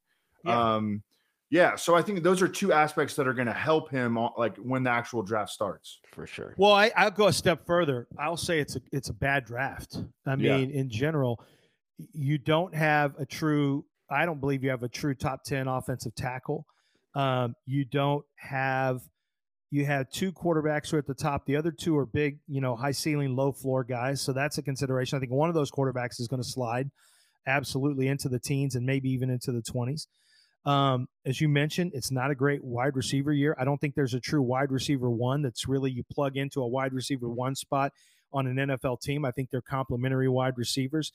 Yeah. 0.43 0.75
Um, 0.77 1.03
yeah, 1.51 1.77
so 1.77 1.95
I 1.95 2.01
think 2.01 2.23
those 2.23 2.41
are 2.41 2.49
two 2.49 2.73
aspects 2.73 3.15
that 3.17 3.29
are 3.29 3.35
going 3.35 3.47
to 3.47 3.53
help 3.53 3.91
him, 3.91 4.19
like 4.39 4.57
when 4.57 4.85
the 4.85 4.91
actual 4.91 5.23
draft 5.23 5.51
starts. 5.51 6.01
For 6.11 6.27
sure. 6.27 6.55
Well, 6.57 6.73
I, 6.73 6.91
will 6.97 7.11
go 7.11 7.27
a 7.27 7.33
step 7.33 7.67
further. 7.67 8.09
I'll 8.19 8.39
say 8.39 8.59
it's 8.59 8.77
a 8.77 8.81
it's 8.91 9.11
a 9.11 9.13
bad 9.13 9.45
draft. 9.45 9.99
I 10.25 10.35
mean, 10.35 10.71
yeah. 10.71 10.81
in 10.81 10.89
general, 10.89 11.45
you 12.13 12.39
don't 12.39 12.75
have 12.75 13.15
a 13.19 13.27
true. 13.27 13.85
I 14.11 14.27
don't 14.27 14.41
believe 14.41 14.63
you 14.63 14.71
have 14.71 14.83
a 14.83 14.89
true 14.89 15.15
top 15.15 15.45
ten 15.45 15.69
offensive 15.69 16.15
tackle. 16.15 16.67
Um, 17.15 17.55
you 17.67 17.85
don't 17.85 18.25
have. 18.37 19.01
You 19.71 19.87
have 19.87 20.11
two 20.11 20.33
quarterbacks 20.33 20.91
who 20.91 20.97
are 20.97 20.99
at 20.99 21.07
the 21.07 21.15
top. 21.15 21.47
The 21.47 21.57
other 21.57 21.73
two 21.73 21.97
are 21.97 22.05
big, 22.05 22.41
you 22.47 22.61
know, 22.61 22.77
high 22.77 22.93
ceiling, 22.93 23.35
low 23.35 23.53
floor 23.53 23.85
guys. 23.85 24.21
So 24.21 24.35
that's 24.35 24.59
a 24.59 24.63
consideration. 24.63 25.17
I 25.17 25.21
think 25.21 25.33
one 25.33 25.49
of 25.49 25.55
those 25.55 25.71
quarterbacks 25.71 26.21
is 26.21 26.29
going 26.29 26.43
to 26.43 26.49
slide 26.49 26.91
absolutely 27.47 28.09
into 28.09 28.29
the 28.29 28.39
teens 28.39 28.75
and 28.75 28.85
maybe 28.85 29.09
even 29.09 29.31
into 29.31 29.51
the 29.51 29.63
twenties. 29.63 30.09
Um, 30.65 31.09
as 31.27 31.41
you 31.41 31.49
mentioned, 31.49 31.93
it's 31.95 32.13
not 32.13 32.31
a 32.31 32.35
great 32.35 32.63
wide 32.63 32.95
receiver 32.95 33.33
year. 33.33 33.57
I 33.59 33.65
don't 33.65 33.81
think 33.81 33.95
there's 33.95 34.15
a 34.15 34.21
true 34.21 34.43
wide 34.43 34.71
receiver 34.71 35.11
one 35.11 35.43
that's 35.43 35.67
really 35.67 35.91
you 35.91 36.05
plug 36.13 36.37
into 36.37 36.61
a 36.61 36.69
wide 36.69 36.93
receiver 36.93 37.29
one 37.29 37.57
spot 37.57 37.93
on 38.33 38.47
an 38.47 38.57
NFL 38.57 39.01
team. 39.01 39.25
I 39.25 39.31
think 39.31 39.51
they're 39.51 39.61
complementary 39.61 40.29
wide 40.29 40.57
receivers. 40.57 41.13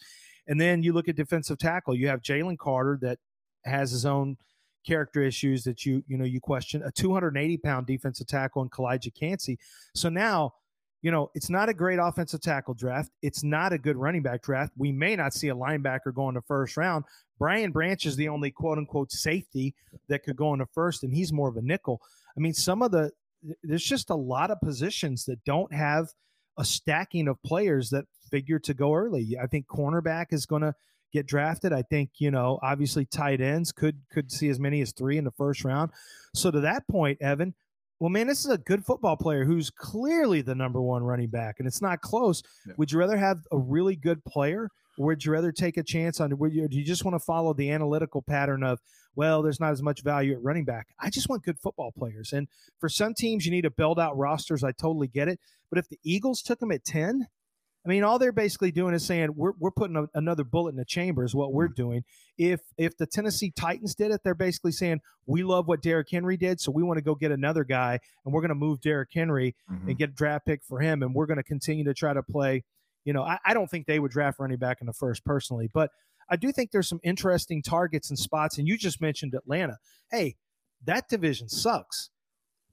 And 0.48 0.60
then 0.60 0.84
you 0.84 0.94
look 0.94 1.08
at 1.08 1.16
defensive 1.16 1.58
tackle. 1.58 1.96
You 1.96 2.08
have 2.08 2.22
Jalen 2.22 2.58
Carter 2.58 2.98
that 3.02 3.20
has 3.66 3.92
his 3.92 4.06
own 4.06 4.38
character 4.86 5.22
issues 5.22 5.64
that 5.66 5.86
you 5.86 6.04
you 6.08 6.18
know 6.18 6.26
you 6.26 6.40
question. 6.40 6.82
A 6.84 6.92
280 6.92 7.58
pound 7.58 7.88
defensive 7.88 8.28
tackle 8.28 8.62
in 8.62 8.70
Calijah 8.70 9.14
Kancey. 9.14 9.60
So 9.94 10.10
now 10.10 10.54
you 11.02 11.12
know, 11.12 11.30
it's 11.36 11.50
not 11.50 11.70
a 11.70 11.74
great 11.74 12.00
offensive 12.02 12.42
tackle 12.42 12.74
draft. 12.74 13.12
It's 13.22 13.44
not 13.44 13.72
a 13.72 13.78
good 13.78 13.98
running 13.98 14.24
back 14.24 14.42
draft. 14.42 14.74
We 14.78 14.92
may 14.92 15.16
not 15.16 15.34
see 15.34 15.50
a 15.50 15.56
linebacker 15.56 16.14
go 16.14 16.28
in 16.30 16.36
the 16.36 16.42
first 16.42 16.76
round. 16.76 17.06
Brian 17.38 17.72
Branch 17.72 18.04
is 18.06 18.16
the 18.16 18.28
only 18.30 18.50
quote 18.50 18.78
unquote 18.78 19.12
safety 19.12 19.76
that 20.10 20.24
could 20.24 20.36
go 20.36 20.54
in 20.54 20.60
the 20.60 20.66
first, 20.74 21.04
and 21.04 21.14
he's 21.14 21.32
more 21.32 21.50
of 21.50 21.58
a 21.58 21.62
nickel. 21.62 22.02
I 22.36 22.40
mean, 22.40 22.54
some 22.54 22.82
of 22.82 22.92
the, 22.92 23.12
there's 23.64 23.84
just 23.84 24.10
a 24.10 24.16
lot 24.16 24.50
of 24.50 24.60
positions 24.62 25.24
that 25.26 25.44
don't 25.46 25.72
have 25.72 26.08
a 26.58 26.66
stacking 26.66 27.28
of 27.28 27.42
players 27.44 27.90
that 27.92 28.06
figure 28.32 28.60
to 28.60 28.74
go 28.74 28.94
early. 28.94 29.38
I 29.42 29.48
think 29.48 29.68
cornerback 29.68 30.28
is 30.32 30.46
going 30.46 30.64
to 30.64 30.74
get 31.14 31.26
drafted. 31.26 31.72
I 31.72 31.82
think, 31.84 32.12
you 32.18 32.32
know, 32.32 32.60
obviously 32.62 33.06
tight 33.06 33.40
ends 33.42 33.72
could 33.72 34.00
could 34.12 34.32
see 34.32 34.50
as 34.50 34.60
many 34.60 34.82
as 34.82 34.92
3 34.92 35.18
in 35.18 35.24
the 35.24 35.32
first 35.32 35.64
round. 35.64 35.92
So 36.34 36.52
to 36.52 36.60
that 36.62 36.88
point, 36.88 37.22
Evan, 37.22 37.54
well, 38.00 38.10
man, 38.10 38.28
this 38.28 38.46
is 38.46 38.52
a 38.52 38.58
good 38.60 38.86
football 38.86 39.18
player 39.18 39.44
who's 39.44 39.70
clearly 39.70 40.42
the 40.42 40.54
number 40.54 40.82
one 40.82 41.04
running 41.04 41.30
back, 41.30 41.56
and 41.60 41.68
it's 41.68 41.82
not 41.82 42.02
close. 42.02 42.44
Yeah. 42.68 42.74
Would 42.78 42.92
you 42.92 43.00
rather 43.00 43.18
have 43.18 43.40
a 43.52 43.58
really 43.58 43.96
good 43.96 44.24
player, 44.26 44.70
would 44.98 45.24
you 45.24 45.32
rather 45.32 45.52
take 45.52 45.78
a 45.78 45.84
chance 45.84 46.20
on? 46.20 46.38
Would 46.38 46.54
you, 46.54 46.68
do 46.68 46.78
you 46.78 46.86
just 46.86 47.06
want 47.06 47.16
to 47.16 47.20
follow 47.20 47.54
the 47.54 47.72
analytical 47.72 48.22
pattern 48.22 48.64
of, 48.64 48.80
well, 49.16 49.42
there's 49.42 49.60
not 49.60 49.72
as 49.72 49.82
much 49.82 50.04
value 50.04 50.34
at 50.34 50.44
running 50.44 50.66
back? 50.66 50.88
I 51.00 51.10
just 51.10 51.30
want 51.30 51.44
good 51.44 51.60
football 51.60 51.92
players, 51.98 52.34
and 52.34 52.48
for 52.80 52.90
some 52.90 53.14
teams, 53.14 53.46
you 53.46 53.52
need 53.52 53.64
to 53.64 53.72
build 53.72 54.00
out 54.00 54.18
rosters. 54.18 54.64
I 54.64 54.72
totally 54.72 55.08
get 55.08 55.28
it, 55.28 55.40
but 55.70 55.80
if 55.80 55.88
the 55.90 56.00
Eagles 56.04 56.42
took 56.42 56.62
him 56.62 56.72
at 56.72 56.84
ten, 56.86 57.28
I 57.86 57.90
mean, 57.90 58.04
all 58.04 58.20
they're 58.20 58.34
basically 58.34 58.72
doing 58.72 58.94
is 58.94 59.06
saying 59.06 59.30
we're, 59.38 59.54
we're 59.58 59.72
putting 59.72 59.96
a, 59.96 60.08
another 60.14 60.44
bullet 60.44 60.72
in 60.72 60.76
the 60.76 60.84
chamber 60.84 61.24
is 61.24 61.34
what 61.34 61.54
we're 61.54 61.70
mm. 61.70 61.76
doing. 61.76 62.04
If 62.38 62.60
if 62.78 62.98
the 62.98 63.06
Tennessee 63.06 63.54
Titans 63.56 63.96
did 63.96 64.12
it, 64.12 64.22
they're 64.26 64.36
basically 64.36 64.74
saying 64.74 65.00
we 65.26 65.42
love 65.44 65.68
what 65.70 65.82
Derrick 65.82 66.10
Henry 66.12 66.36
did, 66.36 66.60
so 66.60 66.72
we 66.72 66.84
want 66.84 66.98
to 66.98 67.04
go 67.04 67.16
get 67.16 67.32
another 67.32 67.64
guy, 67.64 68.00
and 68.26 68.34
we're 68.34 68.42
going 68.42 68.50
to 68.50 68.56
move 68.56 68.82
Derrick 68.82 69.10
Henry 69.14 69.56
mm-hmm. 69.72 69.88
and 69.88 69.98
get 69.98 70.10
a 70.10 70.14
draft 70.14 70.46
pick 70.46 70.64
for 70.64 70.82
him, 70.82 71.02
and 71.02 71.16
we're 71.16 71.28
going 71.28 71.38
to 71.38 71.44
continue 71.44 71.86
to 71.86 71.94
try 71.94 72.14
to 72.14 72.24
play. 72.24 72.64
You 73.08 73.14
know, 73.14 73.24
I, 73.24 73.40
I 73.46 73.54
don't 73.54 73.68
think 73.68 73.88
they 73.88 74.00
would 74.00 74.12
draft 74.12 74.40
running 74.40 74.58
back 74.58 74.82
in 74.82 74.88
the 74.88 74.94
first 74.94 75.26
personally, 75.26 75.70
but 75.74 75.90
I 76.30 76.36
do 76.36 76.52
think 76.52 76.72
there's 76.72 76.90
some 76.90 77.00
interesting 77.04 77.64
targets 77.64 78.10
and 78.10 78.20
spots. 78.20 78.58
And 78.58 78.68
you 78.68 78.78
just 78.78 79.02
mentioned 79.02 79.34
Atlanta. 79.34 79.78
Hey, 80.12 80.36
that 80.86 81.10
division 81.10 81.50
sucks 81.50 82.10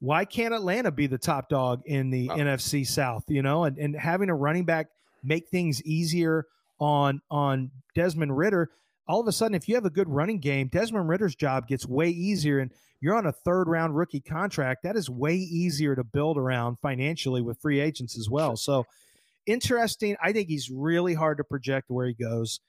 why 0.05 0.25
can't 0.25 0.53
Atlanta 0.53 0.91
be 0.91 1.07
the 1.07 1.17
top 1.17 1.49
dog 1.49 1.81
in 1.87 2.11
the 2.11 2.29
oh. 2.31 2.37
NFC 2.37 2.87
South? 2.87 3.25
You 3.29 3.43
know, 3.43 3.65
and, 3.65 3.79
and 3.79 3.97
having 3.97 4.29
a 4.29 4.35
running 4.35 4.65
back 4.65 4.89
make 5.23 5.49
things 5.49 5.83
easier 5.83 6.47
on 6.79 7.21
on 7.31 7.71
Desmond 7.95 8.37
Ridder. 8.37 8.71
All 9.07 9.21
of 9.21 9.29
a 9.29 9.33
sudden, 9.33 9.55
if 9.55 9.69
you 9.69 9.75
have 9.75 9.85
a 9.85 9.91
good 9.91 10.09
running 10.09 10.39
game, 10.41 10.69
Desmond 10.69 11.09
Ridder's 11.09 11.35
job 11.35 11.69
gets 11.69 11.87
way 11.87 12.09
easier, 12.09 12.59
and 12.59 12.71
you're 13.01 13.17
on 13.17 13.27
a 13.27 13.33
third 13.33 13.69
round 13.69 13.97
rookie 13.97 14.21
contract. 14.21 14.83
That 14.83 14.97
is 14.97 15.09
way 15.09 15.37
easier 15.37 15.95
to 15.95 16.05
build 16.05 16.37
around 16.37 16.79
financially 16.81 17.41
with 17.41 17.61
free 17.61 17.81
agents 17.81 18.19
as 18.19 18.29
well. 18.29 18.57
So 18.57 18.85
interesting. 19.47 20.17
I 20.23 20.33
think 20.33 20.49
he's 20.49 20.71
really 20.71 21.15
hard 21.15 21.39
to 21.39 21.45
project 21.45 21.91
where 21.91 22.07
he 22.07 22.15
goes. 22.15 22.61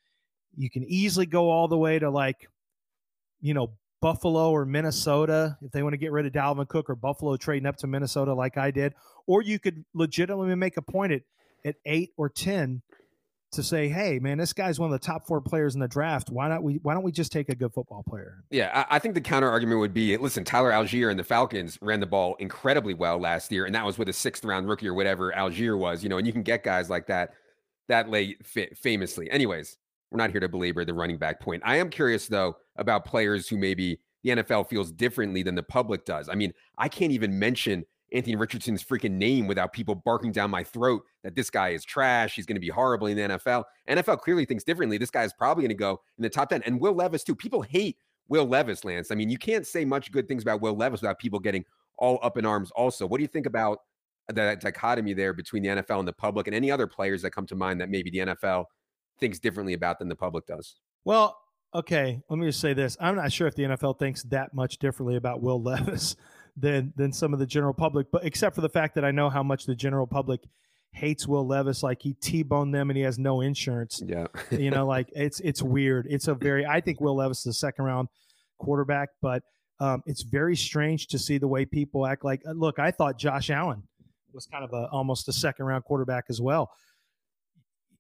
You 0.58 0.70
can 0.70 0.84
easily 0.84 1.26
go 1.26 1.50
all 1.50 1.68
the 1.68 1.78
way 1.78 2.00
to 2.00 2.10
like, 2.10 2.48
you 3.42 3.54
know, 3.54 3.74
Buffalo 4.02 4.52
or 4.52 4.66
Minnesota 4.66 5.58
if 5.62 5.72
they 5.72 5.82
want 5.82 5.94
to 5.94 5.98
get 5.98 6.12
rid 6.12 6.26
of 6.26 6.34
Dalvin 6.34 6.68
Cook 6.68 6.90
or 6.90 6.96
Buffalo 6.96 7.38
trading 7.38 7.66
up 7.66 7.78
to 7.78 7.88
Minnesota 7.88 8.34
like 8.34 8.58
I 8.58 8.72
did. 8.72 8.94
Or 9.26 9.42
you 9.42 9.60
could 9.60 9.84
legitimately 9.94 10.56
make 10.56 10.78
a 10.78 10.82
point 10.82 11.12
at 11.12 11.22
at 11.66 11.76
eight 11.86 12.12
or 12.16 12.30
ten 12.30 12.82
to 13.56 13.64
say, 13.64 13.90
"Hey, 13.90 14.20
man, 14.20 14.38
this 14.38 14.54
guy's 14.54 14.80
one 14.80 14.92
of 14.92 15.00
the 15.00 15.06
top 15.06 15.28
four 15.28 15.42
players 15.42 15.76
in 15.76 15.82
the 15.82 15.88
draft. 15.88 16.30
Why 16.30 16.48
not 16.48 16.64
we? 16.64 16.76
Why 16.84 16.94
don't 16.94 17.04
we 17.04 17.12
just 17.12 17.32
take 17.32 17.50
a 17.50 17.56
good 17.56 17.74
football 17.74 18.04
player?" 18.08 18.44
Yeah, 18.52 18.86
I, 18.90 18.96
I 18.96 19.00
think 19.00 19.16
the 19.16 19.22
counter 19.22 19.50
argument 19.50 19.80
would 19.80 19.94
be: 19.94 20.16
Listen, 20.18 20.44
Tyler 20.44 20.72
Allgeier 20.72 21.10
and 21.10 21.20
the 21.20 21.24
Falcons 21.24 21.78
ran 21.82 22.00
the 22.00 22.06
ball 22.06 22.36
incredibly 22.40 22.94
well 22.94 23.20
last 23.20 23.52
year, 23.52 23.66
and 23.66 23.76
that 23.76 23.86
was 23.86 23.98
with 23.98 24.10
a 24.10 24.14
sixth 24.14 24.46
round 24.46 24.68
rookie 24.68 24.88
or 24.88 24.94
whatever 24.94 25.32
Allgeier 25.32 25.78
was. 25.78 26.04
You 26.04 26.10
know, 26.10 26.18
and 26.18 26.28
you 26.28 26.34
can 26.34 26.44
get 26.44 26.64
guys 26.64 26.90
like 26.90 27.08
that 27.08 27.34
that 27.88 28.10
late 28.10 28.46
famously. 28.76 29.30
Anyways, 29.32 29.78
we're 30.12 30.18
not 30.18 30.32
here 30.32 30.40
to 30.40 30.50
belabor 30.50 30.86
the 30.86 30.94
running 30.94 31.18
back 31.18 31.40
point. 31.40 31.62
I 31.66 31.78
am 31.78 31.90
curious 31.90 32.28
though 32.28 32.58
about 32.78 33.06
players 33.06 33.48
who 33.48 33.58
maybe 33.58 34.00
the 34.24 34.32
NFL 34.32 34.68
feels 34.70 34.92
differently 34.92 35.44
than 35.44 35.56
the 35.56 35.64
public 35.64 36.04
does. 36.06 36.30
I 36.30 36.36
mean, 36.36 36.52
I 36.78 36.88
can't 36.88 37.12
even 37.12 37.38
mention 37.38 37.86
Anthony 38.14 38.36
Richardson's 38.36 38.84
freaking 38.84 39.14
name 39.14 39.48
without 39.48 39.74
people 39.74 39.96
barking 39.96 40.32
down 40.32 40.50
my 40.50 40.64
throat 40.64 41.04
that 41.24 41.36
this 41.36 41.50
guy 41.50 41.70
is 41.70 41.84
trash. 41.84 42.36
He's 42.36 42.46
going 42.46 42.56
to 42.56 42.62
be 42.62 42.70
horrible 42.70 43.08
in 43.08 43.18
the 43.18 43.24
NFL. 43.24 43.64
NFL 43.90 44.20
clearly 44.20 44.46
thinks 44.46 44.64
differently. 44.64 44.98
This 44.98 45.10
guy 45.10 45.24
is 45.24 45.34
probably 45.34 45.64
going 45.64 45.70
to 45.70 45.76
go 45.76 46.02
in 46.18 46.22
the 46.22 46.30
top 46.30 46.50
10. 46.50 46.62
And 46.64 46.80
Will 46.80 46.94
Levis, 46.94 47.24
too. 47.24 47.36
People 47.36 47.62
hate 47.62 47.98
Will 48.28 48.46
Levis, 48.46 48.86
Lance. 48.86 49.12
I 49.12 49.16
mean, 49.16 49.30
you 49.30 49.38
can't 49.38 49.66
say 49.66 49.86
much 49.86 50.12
good 50.12 50.28
things 50.28 50.44
about 50.44 50.62
Will 50.62 50.76
Levis 50.76 51.02
without 51.02 51.20
people 51.20 51.40
getting 51.40 51.66
all 51.98 52.20
up 52.22 52.38
in 52.38 52.46
arms, 52.46 52.72
also. 52.72 53.08
What 53.08 53.18
do 53.18 53.24
you 53.24 53.28
think 53.28 53.46
about 53.46 53.80
that 54.28 54.60
dichotomy 54.60 55.14
there 55.14 55.34
between 55.34 55.64
the 55.64 55.70
NFL 55.70 56.00
and 56.00 56.08
the 56.08 56.14
public 56.14 56.48
and 56.48 56.56
any 56.56 56.72
other 56.72 56.88
players 56.88 57.22
that 57.22 57.32
come 57.32 57.46
to 57.48 57.56
mind 57.56 57.80
that 57.82 57.90
maybe 57.90 58.10
the 58.10 58.20
NFL 58.20 58.66
thinks 59.20 59.40
differently 59.40 59.74
about 59.74 60.00
than 60.00 60.10
the 60.10 60.16
public 60.16 60.46
does? 60.46 60.76
Well, 61.06 61.38
okay, 61.74 62.22
let 62.30 62.40
me 62.40 62.48
just 62.48 62.60
say 62.60 62.74
this. 62.74 62.98
I'm 63.00 63.16
not 63.16 63.32
sure 63.32 63.48
if 63.48 63.56
the 63.56 63.64
NFL 63.64 64.00
thinks 64.00 64.24
that 64.24 64.54
much 64.54 64.78
differently 64.80 65.16
about 65.16 65.42
Will 65.42 65.62
Levis 65.62 66.16
than 66.58 66.94
than 66.96 67.12
some 67.12 67.34
of 67.34 67.40
the 67.40 67.46
general 67.46 67.74
public. 67.74 68.08
But 68.12 68.26
except 68.26 68.56
for 68.56 68.62
the 68.62 68.70
fact 68.70 68.96
that 68.96 69.06
I 69.06 69.12
know 69.12 69.30
how 69.30 69.44
much 69.44 69.66
the 69.66 69.76
general 69.76 70.08
public 70.08 70.42
hates 70.92 71.28
Will 71.28 71.46
Levis, 71.46 71.84
like 71.84 72.02
he 72.02 72.14
T-boned 72.14 72.74
them 72.74 72.90
and 72.90 72.98
he 72.98 73.04
has 73.04 73.20
no 73.20 73.42
insurance. 73.42 74.02
Yeah, 74.06 74.28
you 74.52 74.72
know, 74.72 74.86
like 74.96 75.10
it's 75.14 75.40
it's 75.42 75.62
weird. 75.62 76.08
It's 76.10 76.28
a 76.28 76.34
very 76.34 76.66
I 76.66 76.82
think 76.82 77.02
Will 77.02 77.16
Levis 77.16 77.40
is 77.42 77.48
a 77.48 77.54
second 77.54 77.86
round 77.86 78.08
quarterback, 78.58 79.10
but 79.22 79.44
um, 79.80 80.02
it's 80.06 80.22
very 80.22 80.56
strange 80.56 81.08
to 81.08 81.20
see 81.20 81.38
the 81.38 81.48
way 81.48 81.66
people 81.66 82.08
act. 82.08 82.24
Like, 82.24 82.42
uh, 82.48 82.54
look, 82.54 82.80
I 82.80 82.92
thought 82.92 83.20
Josh 83.20 83.50
Allen 83.50 83.84
was 84.34 84.46
kind 84.46 84.64
of 84.64 84.72
a 84.74 84.88
almost 84.92 85.28
a 85.28 85.34
second 85.34 85.66
round 85.66 85.84
quarterback 85.84 86.26
as 86.30 86.42
well. 86.42 86.72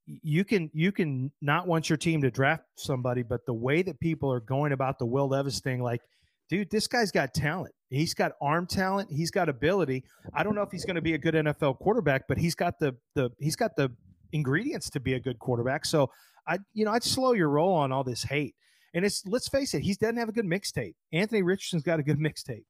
You 0.06 0.46
can 0.46 0.70
you 0.74 0.91
can 0.91 1.32
not 1.41 1.68
want 1.68 1.89
your 1.89 1.98
team 1.98 2.22
to 2.22 2.32
draft 2.32 2.63
somebody, 2.76 3.24
but 3.24 3.46
the 3.46 3.54
way 3.54 3.82
that 3.82 4.00
people 4.00 4.32
are 4.32 4.39
going 4.39 4.72
about 4.72 5.00
the 5.00 5.06
Will 5.06 5.28
Levis 5.28 5.60
thing, 5.60 5.82
like 5.82 6.02
dude, 6.50 6.70
this 6.70 6.88
guy's 6.88 7.12
got 7.12 7.34
talent. 7.34 7.74
He's 7.89 8.13
got 8.13 8.34
arm 8.41 8.65
talent. 8.65 9.12
He's 9.12 9.32
got 9.32 9.48
ability. 9.48 10.04
I 10.34 10.43
don't 10.43 10.56
know 10.56 10.63
if 10.63 10.71
he's 10.71 10.86
going 10.86 10.95
to 10.95 11.02
be 11.02 11.13
a 11.13 11.17
good 11.17 11.36
NFL 11.36 11.80
quarterback, 11.80 12.28
but 12.28 12.38
he's 12.38 12.56
got 12.56 12.80
the 12.80 12.95
the 13.13 13.32
he's 13.39 13.56
got 13.56 13.76
the 13.76 13.91
ingredients 14.34 14.89
to 14.91 15.00
be 15.00 15.13
a 15.13 15.19
good 15.19 15.39
quarterback. 15.39 15.86
So 15.86 16.10
I, 16.48 16.60
you 16.74 16.86
know, 16.86 16.91
I'd 16.91 17.04
slow 17.04 17.34
your 17.34 17.50
roll 17.50 17.74
on 17.74 17.91
all 17.91 18.04
this 18.04 18.24
hate. 18.24 18.56
And 18.93 19.06
it's 19.06 19.26
let's 19.26 19.48
face 19.48 19.74
it, 19.74 19.82
he 19.82 19.93
doesn't 19.93 20.17
have 20.17 20.30
a 20.30 20.32
good 20.32 20.45
mixtape. 20.45 20.95
Anthony 21.12 21.41
Richardson's 21.41 21.84
got 21.84 22.00
a 22.00 22.04
good 22.04 22.19
mixtape. 22.19 22.63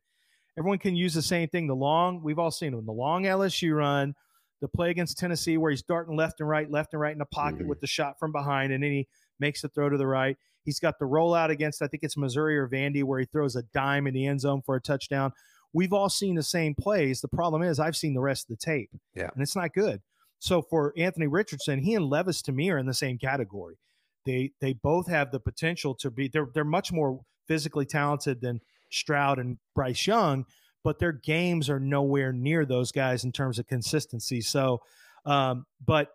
Everyone 0.57 0.79
can 0.79 0.95
use 0.95 1.13
the 1.13 1.21
same 1.21 1.49
thing. 1.49 1.67
The 1.67 1.75
long, 1.75 2.21
we've 2.23 2.39
all 2.39 2.51
seen 2.51 2.73
him, 2.73 2.85
the 2.85 2.91
long 2.91 3.23
LSU 3.23 3.75
run, 3.75 4.15
the 4.61 4.67
play 4.67 4.89
against 4.89 5.17
Tennessee 5.17 5.57
where 5.57 5.69
he's 5.69 5.83
darting 5.83 6.15
left 6.15 6.39
and 6.39 6.47
right, 6.47 6.69
left 6.71 6.93
and 6.93 7.01
right 7.01 7.11
in 7.11 7.19
the 7.19 7.25
pocket 7.25 7.59
mm-hmm. 7.59 7.67
with 7.67 7.81
the 7.81 7.87
shot 7.87 8.17
from 8.19 8.31
behind, 8.31 8.71
and 8.71 8.83
then 8.83 8.91
he 8.91 9.07
makes 9.39 9.61
the 9.61 9.69
throw 9.69 9.89
to 9.89 9.97
the 9.97 10.07
right. 10.07 10.37
He's 10.65 10.79
got 10.79 10.99
the 10.99 11.05
rollout 11.05 11.49
against, 11.49 11.81
I 11.81 11.87
think 11.87 12.03
it's 12.03 12.17
Missouri 12.17 12.57
or 12.57 12.67
Vandy, 12.67 13.03
where 13.03 13.19
he 13.19 13.25
throws 13.25 13.55
a 13.55 13.63
dime 13.73 14.07
in 14.07 14.13
the 14.13 14.25
end 14.25 14.41
zone 14.41 14.61
for 14.65 14.75
a 14.75 14.81
touchdown. 14.81 15.31
We've 15.73 15.93
all 15.93 16.09
seen 16.09 16.35
the 16.35 16.43
same 16.43 16.73
plays. 16.73 17.21
The 17.21 17.27
problem 17.27 17.61
is, 17.61 17.79
I've 17.79 17.97
seen 17.97 18.13
the 18.13 18.21
rest 18.21 18.49
of 18.49 18.57
the 18.57 18.65
tape, 18.65 18.89
yeah, 19.13 19.29
and 19.33 19.41
it's 19.41 19.55
not 19.55 19.73
good. 19.73 20.01
So 20.39 20.61
for 20.61 20.93
Anthony 20.97 21.27
Richardson, 21.27 21.79
he 21.79 21.95
and 21.95 22.09
Levis 22.09 22.41
to 22.43 22.51
me 22.51 22.69
are 22.69 22.77
in 22.77 22.85
the 22.85 22.93
same 22.93 23.17
category. 23.17 23.77
They 24.25 24.51
they 24.59 24.73
both 24.73 25.07
have 25.07 25.31
the 25.31 25.39
potential 25.39 25.93
to 25.95 26.09
be. 26.09 26.27
They're 26.27 26.47
they're 26.53 26.63
much 26.63 26.91
more 26.91 27.19
physically 27.47 27.85
talented 27.85 28.41
than 28.41 28.61
Stroud 28.89 29.39
and 29.39 29.57
Bryce 29.75 30.07
Young, 30.07 30.45
but 30.83 30.99
their 30.99 31.11
games 31.11 31.69
are 31.69 31.79
nowhere 31.79 32.31
near 32.31 32.65
those 32.65 32.91
guys 32.91 33.23
in 33.23 33.31
terms 33.31 33.59
of 33.59 33.67
consistency. 33.67 34.41
So, 34.41 34.81
um, 35.25 35.65
but 35.85 36.09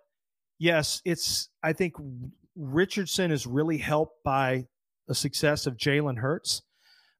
yes, 0.59 1.03
it's. 1.05 1.49
I 1.63 1.73
think 1.73 1.95
Richardson 2.57 3.31
is 3.31 3.47
really 3.47 3.79
helped 3.79 4.23
by 4.25 4.67
the 5.09 5.15
success 5.15 5.67
of 5.67 5.77
Jalen 5.77 6.19
Hurts 6.19 6.63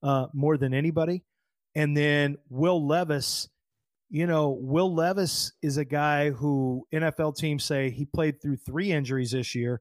uh, 0.03 0.27
more 0.33 0.57
than 0.57 0.75
anybody, 0.75 1.25
and 1.75 1.97
then 1.97 2.37
Will 2.49 2.87
Levis. 2.87 3.49
You 4.13 4.27
know, 4.27 4.59
Will 4.61 4.93
Levis 4.93 5.53
is 5.63 5.77
a 5.77 5.85
guy 5.85 6.31
who 6.31 6.87
NFL 6.93 7.37
teams 7.37 7.63
say 7.63 7.91
he 7.91 8.05
played 8.07 8.43
through 8.43 8.57
three 8.57 8.91
injuries 8.91 9.31
this 9.31 9.55
year. 9.55 9.81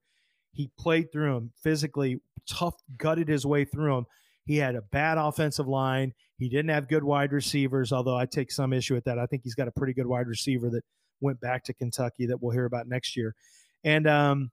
He 0.52 0.70
played 0.78 1.12
through 1.12 1.34
them 1.34 1.52
physically, 1.64 2.22
tough, 2.48 2.76
gutted 2.98 3.28
his 3.28 3.46
way 3.46 3.66
through 3.66 3.96
them. 3.96 4.06
He 4.46 4.58
had 4.58 4.76
a 4.76 4.82
bad 4.82 5.18
offensive 5.18 5.68
line. 5.68 6.14
He 6.38 6.50
didn't 6.50 6.70
have 6.70 6.88
good 6.88 7.04
wide 7.04 7.32
receivers, 7.32 7.92
although 7.92 8.18
I 8.18 8.26
take 8.26 8.52
some 8.52 8.74
issue 8.74 8.94
with 8.94 9.04
that. 9.06 9.20
I 9.20 9.26
think 9.26 9.44
he's 9.44 9.56
got 9.56 9.68
a 9.68 9.72
pretty 9.72 9.94
good 9.94 10.08
wide 10.08 10.28
receiver 10.28 10.70
that 10.70 10.84
went 11.22 11.40
back 11.40 11.64
to 11.66 11.74
Kentucky 11.74 12.28
that 12.28 12.42
we'll 12.42 12.54
hear 12.54 12.66
about 12.66 12.88
next 12.88 13.16
year. 13.16 13.36
And, 13.84 14.08
um, 14.08 14.52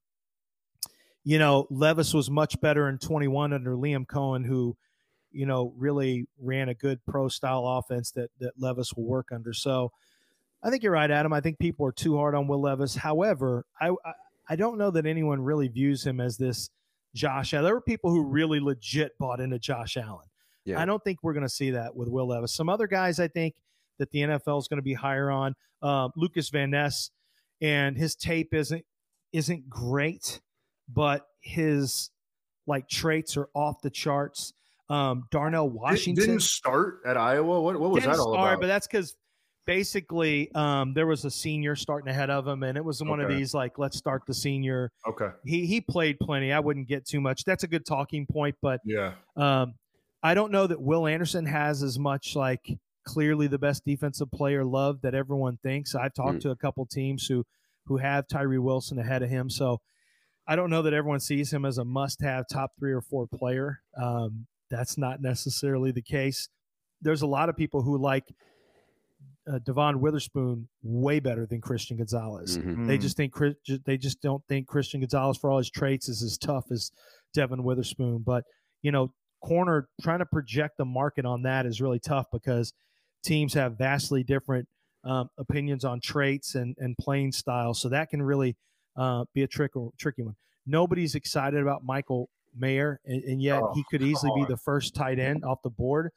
you 1.26 1.40
know, 1.40 1.66
Levis 1.70 2.14
was 2.14 2.30
much 2.30 2.60
better 2.60 2.88
in 2.88 2.98
21 2.98 3.52
under 3.52 3.72
Liam 3.72 4.06
Coen, 4.06 4.46
who, 4.46 4.76
you 5.32 5.44
know, 5.44 5.74
really 5.76 6.28
ran 6.40 6.68
a 6.68 6.74
good 6.74 7.04
pro 7.04 7.26
style 7.26 7.66
offense 7.66 8.12
that 8.12 8.30
that 8.38 8.52
Levis 8.56 8.94
will 8.94 9.06
work 9.06 9.30
under. 9.32 9.52
So 9.52 9.90
I 10.62 10.70
think 10.70 10.84
you're 10.84 10.92
right, 10.92 11.10
Adam. 11.10 11.32
I 11.32 11.40
think 11.40 11.58
people 11.58 11.84
are 11.84 11.92
too 11.92 12.16
hard 12.16 12.36
on 12.36 12.46
Will 12.46 12.62
Levis. 12.62 12.94
However, 12.94 13.66
I 13.80 13.88
I, 13.88 14.12
I 14.50 14.54
don't 14.54 14.78
know 14.78 14.92
that 14.92 15.04
anyone 15.04 15.40
really 15.40 15.66
views 15.66 16.06
him 16.06 16.20
as 16.20 16.36
this 16.36 16.70
Josh 17.12 17.52
Allen. 17.52 17.64
There 17.64 17.74
were 17.74 17.80
people 17.80 18.10
who 18.10 18.22
really 18.22 18.60
legit 18.60 19.18
bought 19.18 19.40
into 19.40 19.58
Josh 19.58 19.96
Allen. 19.96 20.28
Yeah. 20.64 20.80
I 20.80 20.84
don't 20.84 21.02
think 21.02 21.18
we're 21.24 21.32
going 21.32 21.42
to 21.42 21.48
see 21.48 21.72
that 21.72 21.96
with 21.96 22.08
Will 22.08 22.28
Levis. 22.28 22.52
Some 22.52 22.68
other 22.68 22.86
guys 22.86 23.18
I 23.18 23.26
think 23.26 23.56
that 23.98 24.12
the 24.12 24.20
NFL 24.20 24.60
is 24.60 24.68
going 24.68 24.78
to 24.78 24.82
be 24.82 24.94
higher 24.94 25.28
on. 25.30 25.56
Uh, 25.82 26.08
Lucas 26.14 26.50
Van 26.50 26.70
Ness 26.70 27.10
and 27.60 27.96
his 27.96 28.14
tape 28.14 28.54
isn't 28.54 28.84
isn't 29.32 29.68
great, 29.68 30.40
but 30.88 31.26
his 31.40 32.10
like 32.66 32.88
traits 32.88 33.36
are 33.36 33.48
off 33.54 33.80
the 33.82 33.90
charts. 33.90 34.52
Um, 34.88 35.24
Darnell 35.30 35.68
Washington 35.68 36.26
didn't 36.26 36.42
start 36.42 37.00
at 37.04 37.16
Iowa. 37.16 37.60
What, 37.60 37.80
what 37.80 37.90
was 37.90 38.04
that 38.04 38.18
all 38.18 38.32
start, 38.32 38.54
about? 38.54 38.60
But 38.60 38.66
that's 38.68 38.86
because 38.86 39.16
basically 39.66 40.50
um, 40.54 40.94
there 40.94 41.06
was 41.06 41.24
a 41.24 41.30
senior 41.30 41.76
starting 41.76 42.08
ahead 42.08 42.30
of 42.30 42.46
him, 42.46 42.62
and 42.62 42.78
it 42.78 42.84
was 42.84 43.02
one 43.02 43.20
okay. 43.20 43.32
of 43.32 43.38
these 43.38 43.52
like 43.52 43.78
let's 43.78 43.96
start 43.96 44.22
the 44.26 44.34
senior. 44.34 44.92
Okay. 45.06 45.28
He 45.44 45.66
he 45.66 45.80
played 45.80 46.18
plenty. 46.20 46.52
I 46.52 46.60
wouldn't 46.60 46.88
get 46.88 47.06
too 47.06 47.20
much. 47.20 47.44
That's 47.44 47.64
a 47.64 47.68
good 47.68 47.84
talking 47.84 48.26
point, 48.26 48.56
but 48.62 48.80
yeah. 48.84 49.12
Um, 49.36 49.74
I 50.22 50.34
don't 50.34 50.50
know 50.50 50.66
that 50.66 50.80
Will 50.80 51.06
Anderson 51.06 51.46
has 51.46 51.82
as 51.82 51.98
much 51.98 52.34
like 52.34 52.78
clearly 53.04 53.46
the 53.46 53.58
best 53.58 53.84
defensive 53.84 54.30
player 54.30 54.64
love 54.64 55.00
that 55.02 55.14
everyone 55.14 55.58
thinks. 55.62 55.94
I've 55.94 56.14
talked 56.14 56.38
mm. 56.38 56.42
to 56.42 56.50
a 56.50 56.56
couple 56.56 56.86
teams 56.86 57.26
who 57.26 57.44
who 57.86 57.98
have 57.98 58.26
Tyree 58.26 58.58
Wilson 58.58 58.98
ahead 58.98 59.22
of 59.22 59.28
him, 59.28 59.50
so 59.50 59.80
I 60.48 60.56
don't 60.56 60.70
know 60.70 60.82
that 60.82 60.94
everyone 60.94 61.20
sees 61.20 61.52
him 61.52 61.64
as 61.64 61.78
a 61.78 61.84
must-have 61.84 62.44
top 62.50 62.72
three 62.78 62.92
or 62.92 63.00
four 63.00 63.26
player. 63.26 63.80
Um, 64.00 64.46
that's 64.70 64.96
not 64.96 65.20
necessarily 65.20 65.92
the 65.92 66.02
case. 66.02 66.48
There's 67.00 67.22
a 67.22 67.26
lot 67.26 67.48
of 67.48 67.56
people 67.56 67.82
who 67.82 67.98
like 67.98 68.24
uh, 69.50 69.58
Devon 69.58 70.00
Witherspoon 70.00 70.68
way 70.82 71.20
better 71.20 71.46
than 71.46 71.60
Christian 71.60 71.96
Gonzalez. 71.96 72.58
Mm-hmm. 72.58 72.86
They 72.86 72.98
mm. 72.98 73.00
just 73.00 73.16
think 73.16 73.34
they 73.84 73.96
just 73.96 74.20
don't 74.20 74.42
think 74.48 74.66
Christian 74.66 75.00
Gonzalez, 75.00 75.36
for 75.36 75.50
all 75.50 75.58
his 75.58 75.70
traits, 75.70 76.08
is 76.08 76.22
as 76.22 76.36
tough 76.36 76.66
as 76.70 76.90
Devon 77.34 77.62
Witherspoon. 77.62 78.22
But 78.26 78.44
you 78.82 78.90
know, 78.90 79.12
corner 79.42 79.88
trying 80.02 80.18
to 80.18 80.26
project 80.26 80.78
the 80.78 80.84
market 80.84 81.24
on 81.24 81.42
that 81.42 81.66
is 81.66 81.80
really 81.80 82.00
tough 82.00 82.26
because 82.32 82.72
teams 83.24 83.54
have 83.54 83.78
vastly 83.78 84.24
different 84.24 84.68
um, 85.04 85.28
opinions 85.38 85.84
on 85.84 86.00
traits 86.00 86.54
and, 86.54 86.74
and 86.78 86.96
playing 86.98 87.32
style. 87.32 87.74
So 87.74 87.88
that 87.90 88.10
can 88.10 88.22
really 88.22 88.56
uh, 88.96 89.24
be 89.34 89.42
a 89.42 89.46
trick 89.46 89.72
tricky 89.98 90.22
one. 90.22 90.36
Nobody's 90.66 91.14
excited 91.14 91.60
about 91.60 91.84
Michael 91.84 92.28
Mayer, 92.56 93.00
and, 93.04 93.22
and 93.24 93.42
yet 93.42 93.62
oh, 93.62 93.72
he 93.74 93.84
could 93.90 94.02
easily 94.02 94.32
be 94.34 94.44
the 94.48 94.56
first 94.56 94.94
tight 94.94 95.18
end 95.18 95.44
off 95.44 95.62
the 95.62 95.70
board. 95.70 96.10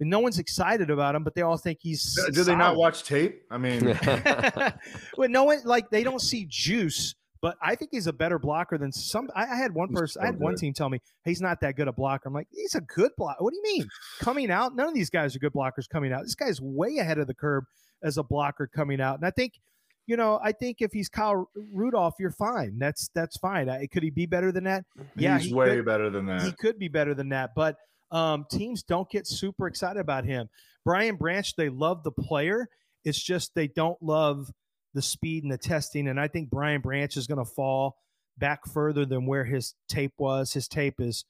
And 0.00 0.10
no 0.10 0.18
one's 0.18 0.40
excited 0.40 0.90
about 0.90 1.14
him, 1.14 1.22
but 1.22 1.34
they 1.34 1.42
all 1.42 1.56
think 1.56 1.78
he's. 1.80 2.02
Do 2.02 2.32
solid. 2.32 2.46
they 2.46 2.56
not 2.56 2.76
watch 2.76 3.04
tape? 3.04 3.42
I 3.50 3.58
mean, 3.58 3.84
well, 5.16 5.28
no 5.28 5.44
one 5.44 5.60
like 5.64 5.88
they 5.90 6.02
don't 6.02 6.20
see 6.20 6.46
juice 6.48 7.14
but 7.44 7.58
I 7.60 7.74
think 7.74 7.90
he's 7.92 8.06
a 8.06 8.12
better 8.14 8.38
blocker 8.38 8.78
than 8.78 8.90
some. 8.90 9.28
I, 9.36 9.42
I 9.42 9.56
had 9.56 9.74
one 9.74 9.92
person, 9.92 10.22
I 10.22 10.24
had 10.24 10.40
one 10.40 10.56
team 10.56 10.72
tell 10.72 10.88
me 10.88 10.98
he's 11.26 11.42
not 11.42 11.60
that 11.60 11.76
good 11.76 11.88
a 11.88 11.92
blocker. 11.92 12.26
I'm 12.26 12.32
like, 12.32 12.48
he's 12.50 12.74
a 12.74 12.80
good 12.80 13.10
blocker. 13.18 13.44
What 13.44 13.50
do 13.50 13.56
you 13.56 13.62
mean? 13.62 13.88
coming 14.18 14.50
out, 14.50 14.74
none 14.74 14.88
of 14.88 14.94
these 14.94 15.10
guys 15.10 15.36
are 15.36 15.38
good 15.38 15.52
blockers 15.52 15.86
coming 15.86 16.10
out. 16.10 16.22
This 16.22 16.34
guy's 16.34 16.58
way 16.62 16.96
ahead 16.96 17.18
of 17.18 17.26
the 17.26 17.34
curve 17.34 17.64
as 18.02 18.16
a 18.16 18.22
blocker 18.22 18.66
coming 18.66 18.98
out. 18.98 19.16
And 19.16 19.26
I 19.26 19.30
think, 19.30 19.60
you 20.06 20.16
know, 20.16 20.38
I 20.42 20.52
think 20.52 20.78
if 20.80 20.92
he's 20.92 21.08
Kyle 21.08 21.50
Rudolph, 21.72 22.14
you're 22.18 22.30
fine. 22.30 22.78
That's 22.78 23.08
that's 23.14 23.36
fine. 23.38 23.68
I, 23.68 23.86
could 23.86 24.02
he 24.02 24.10
be 24.10 24.26
better 24.26 24.52
than 24.52 24.64
that? 24.64 24.84
Yeah, 25.16 25.38
he's 25.38 25.48
he 25.48 25.54
way 25.54 25.76
could, 25.76 25.84
better 25.84 26.10
than 26.10 26.26
that. 26.26 26.42
He 26.42 26.52
could 26.52 26.78
be 26.78 26.88
better 26.88 27.14
than 27.14 27.30
that, 27.30 27.50
but 27.54 27.76
um, 28.10 28.46
teams 28.50 28.82
don't 28.82 29.08
get 29.10 29.26
super 29.26 29.66
excited 29.66 29.98
about 29.98 30.24
him. 30.24 30.48
Brian 30.84 31.16
Branch, 31.16 31.54
they 31.56 31.68
love 31.68 32.04
the 32.04 32.12
player. 32.12 32.68
It's 33.04 33.22
just 33.22 33.54
they 33.54 33.68
don't 33.68 34.00
love 34.02 34.50
the 34.94 35.02
speed 35.02 35.42
and 35.42 35.52
the 35.52 35.58
testing. 35.58 36.08
And 36.08 36.20
I 36.20 36.28
think 36.28 36.50
Brian 36.50 36.80
Branch 36.80 37.16
is 37.16 37.26
going 37.26 37.44
to 37.44 37.50
fall 37.50 37.96
back 38.38 38.66
further 38.66 39.04
than 39.04 39.26
where 39.26 39.44
his 39.44 39.74
tape 39.88 40.12
was. 40.18 40.52
His 40.52 40.68
tape 40.68 41.00
is 41.00 41.24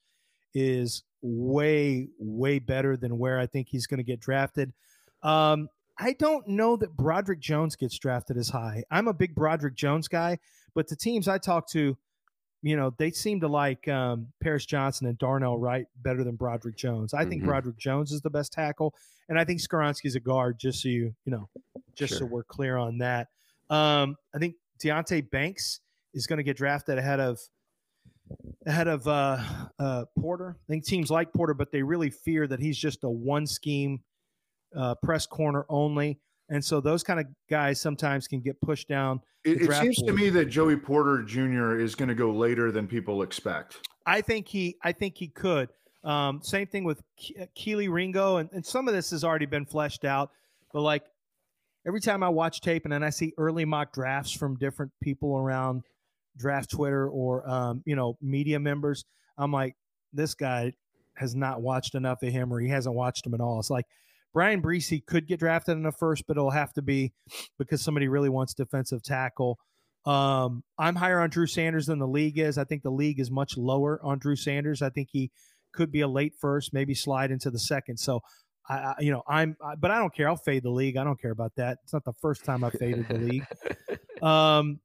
is 0.55 1.03
way 1.23 2.09
way 2.19 2.59
better 2.59 2.97
than 2.97 3.19
where 3.19 3.39
I 3.39 3.47
think 3.47 3.69
he's 3.71 3.87
going 3.87 3.99
to 3.99 4.05
get 4.05 4.21
drafted. 4.21 4.73
Um, 5.23 5.69
I 5.99 6.15
don't 6.15 6.47
know 6.49 6.77
that 6.77 6.97
Broderick 6.97 7.41
Jones 7.41 7.77
gets 7.77 7.99
drafted 7.99 8.37
as 8.37 8.49
high. 8.49 8.85
I'm 8.91 9.09
a 9.09 9.15
big 9.15 9.35
Broderick 9.35 9.77
Jones 9.77 10.09
guy, 10.09 10.39
but 10.75 10.89
the 10.89 10.97
teams 10.97 11.29
I 11.29 11.39
talk 11.39 11.71
to, 11.71 11.97
you 12.63 12.77
know, 12.77 12.93
they 12.99 13.11
seem 13.11 13.41
to 13.41 13.49
like 13.49 13.87
um, 13.89 14.29
Paris 14.43 14.67
Johnson 14.67 15.07
and 15.07 15.19
Darnell 15.19 15.59
Wright 15.59 15.87
better 16.03 16.25
than 16.25 16.35
Broderick 16.37 16.77
Jones. 16.77 17.15
I 17.15 17.21
mm-hmm. 17.21 17.31
think 17.31 17.45
Broderick 17.45 17.79
Jones 17.79 18.11
is 18.11 18.23
the 18.23 18.31
best 18.31 18.53
tackle, 18.53 18.95
and 19.29 19.39
I 19.39 19.45
think 19.45 19.61
Skoronski's 19.61 20.17
a 20.17 20.21
guard. 20.21 20.59
Just 20.59 20.83
so 20.83 20.89
you, 20.89 21.15
you 21.25 21.33
know, 21.33 21.49
just 21.95 22.13
sure. 22.13 22.21
so 22.21 22.25
we're 22.25 22.45
clear 22.45 22.77
on 22.77 22.99
that. 22.99 23.29
Um, 23.71 24.17
I 24.35 24.39
think 24.39 24.57
Deonte 24.83 25.31
Banks 25.31 25.81
is 26.13 26.27
going 26.27 26.39
to 26.39 26.43
get 26.43 26.57
drafted 26.57 26.99
ahead 26.99 27.21
of 27.21 27.39
ahead 28.67 28.89
of 28.89 29.07
uh, 29.07 29.39
uh, 29.79 30.05
Porter. 30.19 30.57
I 30.69 30.73
think 30.73 30.87
teams 30.87 31.11
like 31.11 31.33
Porter, 31.33 31.55
but 31.55 31.71
they 31.71 31.83
really 31.83 32.11
fear 32.11 32.47
that 32.47 32.61
he's 32.61 32.79
just 32.79 33.05
a 33.05 33.11
one 33.11 33.47
scheme 33.47 34.01
uh, 34.77 34.95
press 35.03 35.27
corner 35.27 35.67
only. 35.69 36.19
And 36.51 36.63
so 36.65 36.81
those 36.81 37.03
kind 37.03 37.21
of 37.21 37.27
guys 37.49 37.81
sometimes 37.81 38.29
can 38.29 38.41
get 38.41 38.61
pushed 38.61 38.89
down. 38.89 39.21
It, 39.45 39.63
it 39.63 39.73
seems 39.73 40.01
board. 40.01 40.09
to 40.09 40.13
me 40.13 40.31
that 40.31 40.47
Joey 40.47 40.77
Porter 40.77 41.23
Jr. 41.23 41.79
is 41.79 41.95
going 41.95 42.09
to 42.09 42.15
go 42.15 42.31
later 42.31 42.71
than 42.71 42.87
people 42.87 43.23
expect. 43.23 43.79
I 44.07 44.21
think 44.21 44.49
he, 44.49 44.77
I 44.83 44.93
think 44.93 45.17
he 45.17 45.29
could. 45.29 45.71
Um, 46.05 46.41
same 46.43 46.67
thing 46.67 46.85
with 46.85 47.03
Kelee 47.57 47.89
Ringo, 47.91 48.37
and, 48.37 48.51
and 48.53 48.65
some 48.65 48.89
of 48.89 48.95
this 48.95 49.11
has 49.11 49.25
already 49.25 49.47
been 49.47 49.65
fleshed 49.65 50.05
out. 50.05 50.31
But 50.73 50.83
like 50.83 51.05
every 51.87 52.01
time 52.01 52.23
I 52.23 52.29
watch 52.29 52.61
tape 52.61 52.85
and 52.85 52.93
then 52.93 53.03
I 53.03 53.11
see 53.11 53.33
early 53.39 53.65
mock 53.65 53.93
drafts 53.93 54.33
from 54.33 54.57
different 54.57 54.93
people 55.03 55.37
around 55.37 55.83
draft 56.37 56.71
Twitter 56.71 57.09
or 57.09 57.49
um, 57.49 57.83
you 57.87 57.97
know 57.97 58.19
media 58.21 58.61
members, 58.61 59.05
I'm 59.39 59.53
like, 59.53 59.77
this 60.13 60.35
guy 60.35 60.73
has 61.17 61.35
not 61.35 61.63
watched 61.63 61.95
enough 61.95 62.23
of 62.23 62.33
him 62.33 62.53
or 62.53 62.61
he 62.61 62.69
hasn't 62.69 62.95
watched 62.95 63.27
him 63.27 63.35
at 63.35 63.41
all. 63.41 63.59
It's 63.61 63.71
like 63.71 63.87
Bryan 64.35 64.61
Bresee 64.61 65.07
could 65.07 65.27
get 65.27 65.39
drafted 65.39 65.77
in 65.77 65.85
the 65.85 65.93
first, 65.93 66.25
but 66.27 66.37
it'll 66.37 66.51
have 66.51 66.73
to 66.75 66.83
be 66.83 67.13
because 67.59 67.81
somebody 67.81 68.09
really 68.09 68.29
wants 68.29 68.53
defensive 68.53 69.03
tackle. 69.03 69.59
Um, 70.05 70.65
I'm 70.79 70.97
higher 70.97 71.21
on 71.21 71.31
Drew 71.31 71.47
Sanders 71.47 71.87
than 71.87 72.01
the 72.01 72.09
league 72.09 72.39
is. 72.39 72.59
I 72.59 72.65
think 72.65 72.83
the 72.83 72.91
league 72.91 73.21
is 73.21 73.31
much 73.31 73.57
lower 73.57 74.01
on 74.03 74.19
Drew 74.19 74.37
Sanders. 74.37 74.83
I 74.83 74.91
think 74.91 75.09
he 75.13 75.31
could 75.73 75.91
be 75.91 76.01
a 76.01 76.09
late 76.09 76.35
first, 76.39 76.75
maybe 76.75 76.95
slide 76.95 77.31
into 77.31 77.51
the 77.51 77.59
second. 77.59 77.99
So 77.99 78.21
I, 78.69 78.75
I, 78.75 78.95
you 78.99 79.13
know, 79.13 79.23
I'm, 79.29 79.57
I, 79.65 79.77
but 79.77 79.91
I 79.91 79.99
don't 79.99 80.15
care. 80.15 80.29
I'll 80.29 80.37
fade 80.37 80.65
the 80.65 80.71
league. 80.71 80.97
I 80.97 81.05
don't 81.05 81.21
care 81.21 81.31
about 81.31 81.53
that. 81.57 81.79
It's 81.85 81.93
not 81.93 82.05
the 82.05 82.13
first 82.21 82.45
time 82.45 82.65
I've 82.65 82.75
faded 82.75 83.09
the 83.09 83.19
league. 83.19 83.47
Um, 84.23 84.81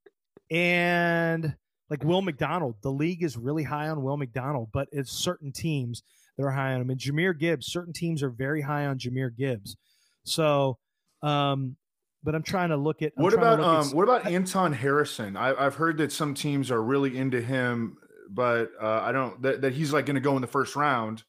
and 0.52 1.56
like 1.90 2.04
Will 2.04 2.22
McDonald, 2.22 2.76
the 2.82 2.92
league 2.92 3.24
is 3.24 3.38
really 3.38 3.64
high 3.64 3.88
on 3.88 4.04
Will 4.04 4.18
McDonald, 4.18 4.70
but 4.74 4.90
it's 4.92 5.12
certain 5.12 5.54
teams 5.54 6.04
that 6.40 6.46
are 6.46 6.52
high 6.52 6.74
on 6.74 6.82
him. 6.82 6.90
And 6.90 7.00
Jahmyr 7.00 7.38
Gibbs, 7.38 7.68
certain 7.68 7.94
teams 7.94 8.24
are 8.24 8.30
very 8.30 8.62
high 8.62 8.86
on 8.86 8.98
Jahmyr 8.98 9.36
Gibbs. 9.36 9.76
So, 10.24 10.78
um, 11.22 11.76
but 12.24 12.34
I'm 12.34 12.44
trying 12.44 12.70
to 12.70 12.78
look 12.78 13.02
at. 13.02 13.14
I'm 13.18 13.24
what 13.24 13.34
about 13.34 13.60
um? 13.60 13.88
At, 13.88 13.94
what 13.94 14.04
about 14.04 14.26
Anton 14.26 14.74
Harrison? 14.74 15.38
I, 15.38 15.62
have 15.62 15.76
heard 15.76 15.98
that 15.98 16.12
some 16.12 16.34
teams 16.34 16.72
are 16.72 16.82
really 16.82 17.18
into 17.18 17.42
him, 17.42 17.98
but 18.30 18.72
uh, 18.82 19.02
I 19.02 19.12
don't 19.12 19.42
that, 19.42 19.62
that 19.62 19.74
he's 19.74 19.94
like 19.94 20.06
going 20.06 20.16
to 20.16 20.22
go 20.22 20.36
in 20.36 20.42
the 20.42 20.48
first 20.48 20.76
round 20.76 21.24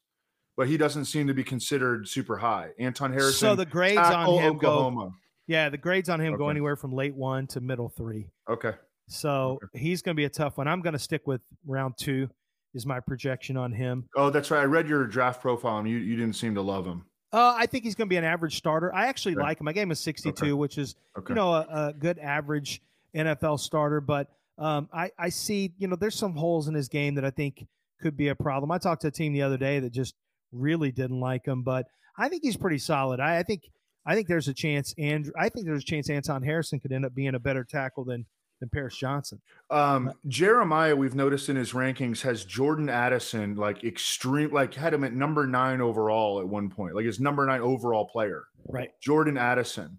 but 0.57 0.67
he 0.67 0.77
doesn't 0.77 1.05
seem 1.05 1.27
to 1.27 1.33
be 1.33 1.43
considered 1.43 2.07
super 2.07 2.37
high. 2.37 2.69
Anton 2.77 3.11
Harrison. 3.11 3.33
So 3.33 3.55
the 3.55 3.65
grades 3.65 3.97
on 3.97 4.27
him 4.27 4.55
Oklahoma. 4.57 5.05
go. 5.05 5.13
Yeah, 5.47 5.69
the 5.69 5.77
grades 5.77 6.09
on 6.09 6.21
him 6.21 6.37
go 6.37 6.49
anywhere 6.49 6.75
from 6.75 6.93
late 6.93 7.15
one 7.15 7.47
to 7.47 7.61
middle 7.61 7.89
three. 7.89 8.29
Okay. 8.49 8.73
So 9.07 9.59
he's 9.73 10.01
going 10.01 10.15
to 10.15 10.19
be 10.19 10.25
a 10.25 10.29
tough 10.29 10.57
one. 10.57 10.67
I'm 10.67 10.81
going 10.81 10.93
to 10.93 10.99
stick 10.99 11.23
with 11.25 11.41
round 11.65 11.95
two. 11.97 12.29
Is 12.73 12.85
my 12.85 13.01
projection 13.01 13.57
on 13.57 13.73
him. 13.73 14.05
Oh, 14.15 14.29
that's 14.29 14.49
right. 14.49 14.61
I 14.61 14.65
read 14.65 14.87
your 14.87 15.05
draft 15.05 15.41
profile 15.41 15.79
and 15.79 15.89
you, 15.89 15.97
you 15.97 16.15
didn't 16.15 16.35
seem 16.37 16.55
to 16.55 16.61
love 16.61 16.85
him. 16.85 17.03
Uh, 17.33 17.53
I 17.57 17.65
think 17.65 17.83
he's 17.83 17.95
going 17.95 18.07
to 18.07 18.09
be 18.09 18.15
an 18.17 18.23
average 18.23 18.55
starter. 18.55 18.93
I 18.95 19.07
actually 19.07 19.35
Okay. 19.35 19.43
like 19.43 19.59
him. 19.59 19.67
I 19.67 19.73
gave 19.73 19.83
him 19.83 19.91
a 19.91 19.95
62, 19.95 20.29
Okay. 20.45 20.53
which 20.53 20.77
is 20.77 20.95
Okay. 21.17 21.31
you 21.31 21.35
know 21.35 21.53
a, 21.53 21.67
a 21.89 21.93
good 21.97 22.17
average 22.19 22.81
NFL 23.15 23.59
starter. 23.59 23.99
But 23.99 24.27
um, 24.57 24.87
I 24.93 25.11
I 25.19 25.29
see 25.29 25.73
you 25.79 25.87
know 25.89 25.97
there's 25.97 26.15
some 26.15 26.33
holes 26.35 26.69
in 26.69 26.73
his 26.73 26.87
game 26.87 27.15
that 27.15 27.25
I 27.25 27.29
think 27.29 27.65
could 28.01 28.15
be 28.15 28.29
a 28.29 28.35
problem. 28.35 28.71
I 28.71 28.77
talked 28.77 29.01
to 29.01 29.09
a 29.09 29.11
team 29.11 29.33
the 29.33 29.41
other 29.41 29.57
day 29.57 29.79
that 29.79 29.91
just 29.91 30.15
really 30.53 30.91
didn't 30.93 31.19
like 31.19 31.45
him, 31.45 31.63
but 31.63 31.87
I 32.17 32.29
think 32.29 32.41
he's 32.43 32.57
pretty 32.57 32.77
solid. 32.79 33.19
I, 33.19 33.39
I 33.39 33.43
think 33.43 33.63
I 34.05 34.15
think 34.15 34.27
there's 34.29 34.47
a 34.47 34.53
chance 34.53 34.93
And 34.97 35.29
I 35.37 35.49
think 35.49 35.65
there's 35.65 35.83
a 35.83 35.85
chance 35.85 36.09
Anton 36.09 36.41
Harrison 36.41 36.79
could 36.79 36.91
end 36.93 37.05
up 37.05 37.13
being 37.13 37.35
a 37.35 37.39
better 37.39 37.63
tackle 37.65 38.03
than 38.05 38.25
than 38.61 38.69
Paris 38.69 38.95
Johnson. 38.95 39.41
Um, 39.69 40.13
Jeremiah, 40.27 40.95
we've 40.95 41.15
noticed 41.15 41.49
in 41.49 41.57
his 41.57 41.73
rankings 41.73 42.21
has 42.21 42.45
Jordan 42.45 42.87
Addison 42.87 43.55
like 43.55 43.83
extreme, 43.83 44.53
like 44.53 44.73
had 44.73 44.93
him 44.93 45.03
at 45.03 45.13
number 45.13 45.45
nine 45.45 45.81
overall 45.81 46.39
at 46.39 46.47
one 46.47 46.69
point, 46.69 46.95
like 46.95 47.05
his 47.05 47.19
number 47.19 47.45
nine 47.45 47.59
overall 47.59 48.05
player, 48.05 48.45
Right. 48.69 48.91
Jordan 49.01 49.37
Addison, 49.37 49.97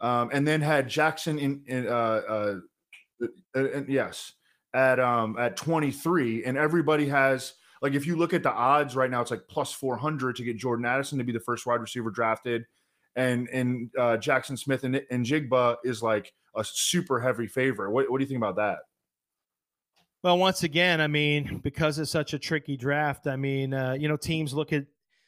um, 0.00 0.30
and 0.32 0.48
then 0.48 0.62
had 0.62 0.88
Jaxon 0.88 1.38
in, 1.38 1.62
in 1.66 1.86
uh, 1.86 1.90
uh, 1.90 2.56
uh, 3.22 3.60
uh, 3.60 3.82
yes, 3.86 4.32
at 4.72 4.98
um 4.98 5.36
at 5.38 5.56
23, 5.56 6.44
and 6.44 6.56
everybody 6.56 7.08
has 7.08 7.54
like 7.82 7.94
if 7.94 8.06
you 8.06 8.16
look 8.16 8.32
at 8.32 8.42
the 8.42 8.52
odds 8.52 8.96
right 8.96 9.10
now, 9.10 9.20
it's 9.20 9.30
like 9.30 9.46
plus 9.48 9.72
400 9.72 10.36
to 10.36 10.44
get 10.44 10.56
Jordan 10.56 10.86
Addison 10.86 11.18
to 11.18 11.24
be 11.24 11.32
the 11.32 11.40
first 11.40 11.66
wide 11.66 11.80
receiver 11.80 12.10
drafted, 12.10 12.64
and 13.16 13.48
and 13.48 13.90
uh, 13.98 14.16
Jaxon 14.16 14.58
Smith 14.58 14.84
and, 14.84 15.02
and 15.10 15.26
Jigba 15.26 15.76
is 15.84 16.00
like 16.02 16.32
a 16.56 16.64
super 16.64 17.20
heavy 17.20 17.46
favorite. 17.46 17.90
What, 17.90 18.10
what 18.10 18.18
do 18.18 18.24
you 18.24 18.28
think 18.28 18.38
about 18.38 18.56
that? 18.56 18.78
Well, 20.22 20.38
once 20.38 20.62
again, 20.62 21.00
I 21.00 21.06
mean, 21.06 21.60
because 21.62 21.98
it's 21.98 22.10
such 22.10 22.32
a 22.32 22.38
tricky 22.38 22.76
draft, 22.76 23.26
I 23.26 23.36
mean, 23.36 23.74
uh, 23.74 23.92
you 23.92 24.08
know, 24.08 24.16
teams 24.16 24.54
look 24.54 24.72
at 24.72 24.86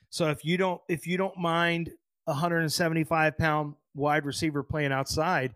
so 0.09 0.31
if 0.31 0.45
you 0.45 0.57
don't 0.57 0.81
if 0.89 1.07
you 1.07 1.19
don't 1.19 1.37
mind 1.37 1.91
a 2.27 2.31
175 2.31 3.37
pound 3.37 3.75
wide 3.95 4.25
receiver 4.25 4.63
playing 4.63 4.93
outside, 4.93 5.53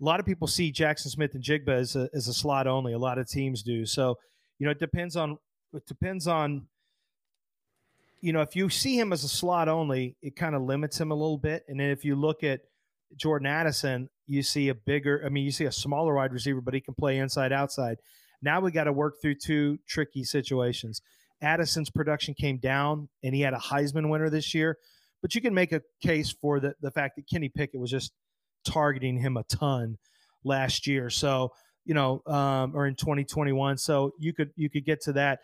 a 0.00 0.04
lot 0.04 0.20
of 0.20 0.26
people 0.26 0.46
see 0.46 0.72
Jaxon 0.72 1.08
Smith-Njigba 1.08 1.68
as 1.68 1.96
a, 1.96 2.08
as 2.14 2.28
a 2.28 2.34
slot 2.34 2.66
only. 2.66 2.92
A 2.92 2.98
lot 2.98 3.18
of 3.18 3.28
teams 3.28 3.62
do. 3.62 3.84
So, 3.84 4.18
you 4.58 4.66
know, 4.66 4.70
it 4.70 4.78
depends 4.78 5.16
on 5.16 5.38
it 5.72 5.86
depends 5.86 6.26
on 6.28 6.66
you 8.20 8.32
know, 8.32 8.40
if 8.40 8.54
you 8.54 8.68
see 8.68 8.96
him 8.96 9.12
as 9.12 9.24
a 9.24 9.28
slot 9.28 9.68
only, 9.68 10.14
it 10.22 10.36
kind 10.36 10.54
of 10.54 10.62
limits 10.62 11.00
him 11.00 11.10
a 11.10 11.14
little 11.14 11.38
bit. 11.38 11.64
And 11.66 11.80
then 11.80 11.90
if 11.90 12.04
you 12.04 12.14
look 12.14 12.44
at 12.44 12.60
Jordan 13.16 13.48
Addison, 13.48 14.08
you 14.32 14.42
see 14.42 14.70
a 14.70 14.74
bigger, 14.74 15.22
I 15.24 15.28
mean, 15.28 15.44
you 15.44 15.50
see 15.50 15.66
a 15.66 15.72
smaller 15.72 16.14
wide 16.14 16.32
receiver, 16.32 16.62
but 16.62 16.72
he 16.72 16.80
can 16.80 16.94
play 16.94 17.18
inside 17.18 17.52
outside. 17.52 17.98
Now 18.40 18.60
we 18.60 18.72
got 18.72 18.84
to 18.84 18.92
work 18.92 19.20
through 19.20 19.36
two 19.36 19.78
tricky 19.86 20.24
situations. 20.24 21.02
Addison's 21.42 21.90
production 21.90 22.34
came 22.34 22.56
down 22.56 23.08
and 23.22 23.34
he 23.34 23.42
had 23.42 23.52
a 23.52 23.58
Heisman 23.58 24.08
winner 24.08 24.30
this 24.30 24.54
year, 24.54 24.78
but 25.20 25.34
you 25.34 25.42
can 25.42 25.52
make 25.52 25.72
a 25.72 25.82
case 26.02 26.30
for 26.30 26.60
the, 26.60 26.74
the 26.80 26.90
fact 26.90 27.16
that 27.16 27.28
Kenny 27.28 27.50
Pickett 27.50 27.78
was 27.78 27.90
just 27.90 28.12
targeting 28.64 29.18
him 29.18 29.36
a 29.36 29.44
ton 29.44 29.98
last 30.44 30.86
year. 30.86 31.10
So, 31.10 31.52
you 31.84 31.94
know, 31.94 32.22
um, 32.26 32.74
or 32.74 32.86
in 32.86 32.94
2021. 32.94 33.76
So 33.76 34.12
you 34.18 34.32
could, 34.32 34.50
you 34.56 34.70
could 34.70 34.86
get 34.86 35.02
to 35.02 35.12
that. 35.12 35.40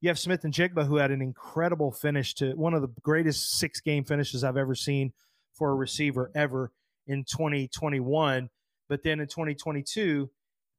You 0.00 0.10
have 0.10 0.18
Smith-Njigba, 0.18 0.86
who 0.86 0.96
had 0.96 1.10
an 1.10 1.22
incredible 1.22 1.90
finish 1.90 2.34
to 2.34 2.52
one 2.52 2.72
of 2.72 2.82
the 2.82 2.92
greatest 3.02 3.58
six 3.58 3.80
game 3.80 4.04
finishes 4.04 4.44
I've 4.44 4.56
ever 4.56 4.76
seen 4.76 5.12
for 5.54 5.70
a 5.70 5.74
receiver 5.74 6.30
ever 6.36 6.70
in 7.08 7.24
2021. 7.24 8.48
But 8.88 9.02
then 9.02 9.20
in 9.20 9.26
2022, 9.26 10.30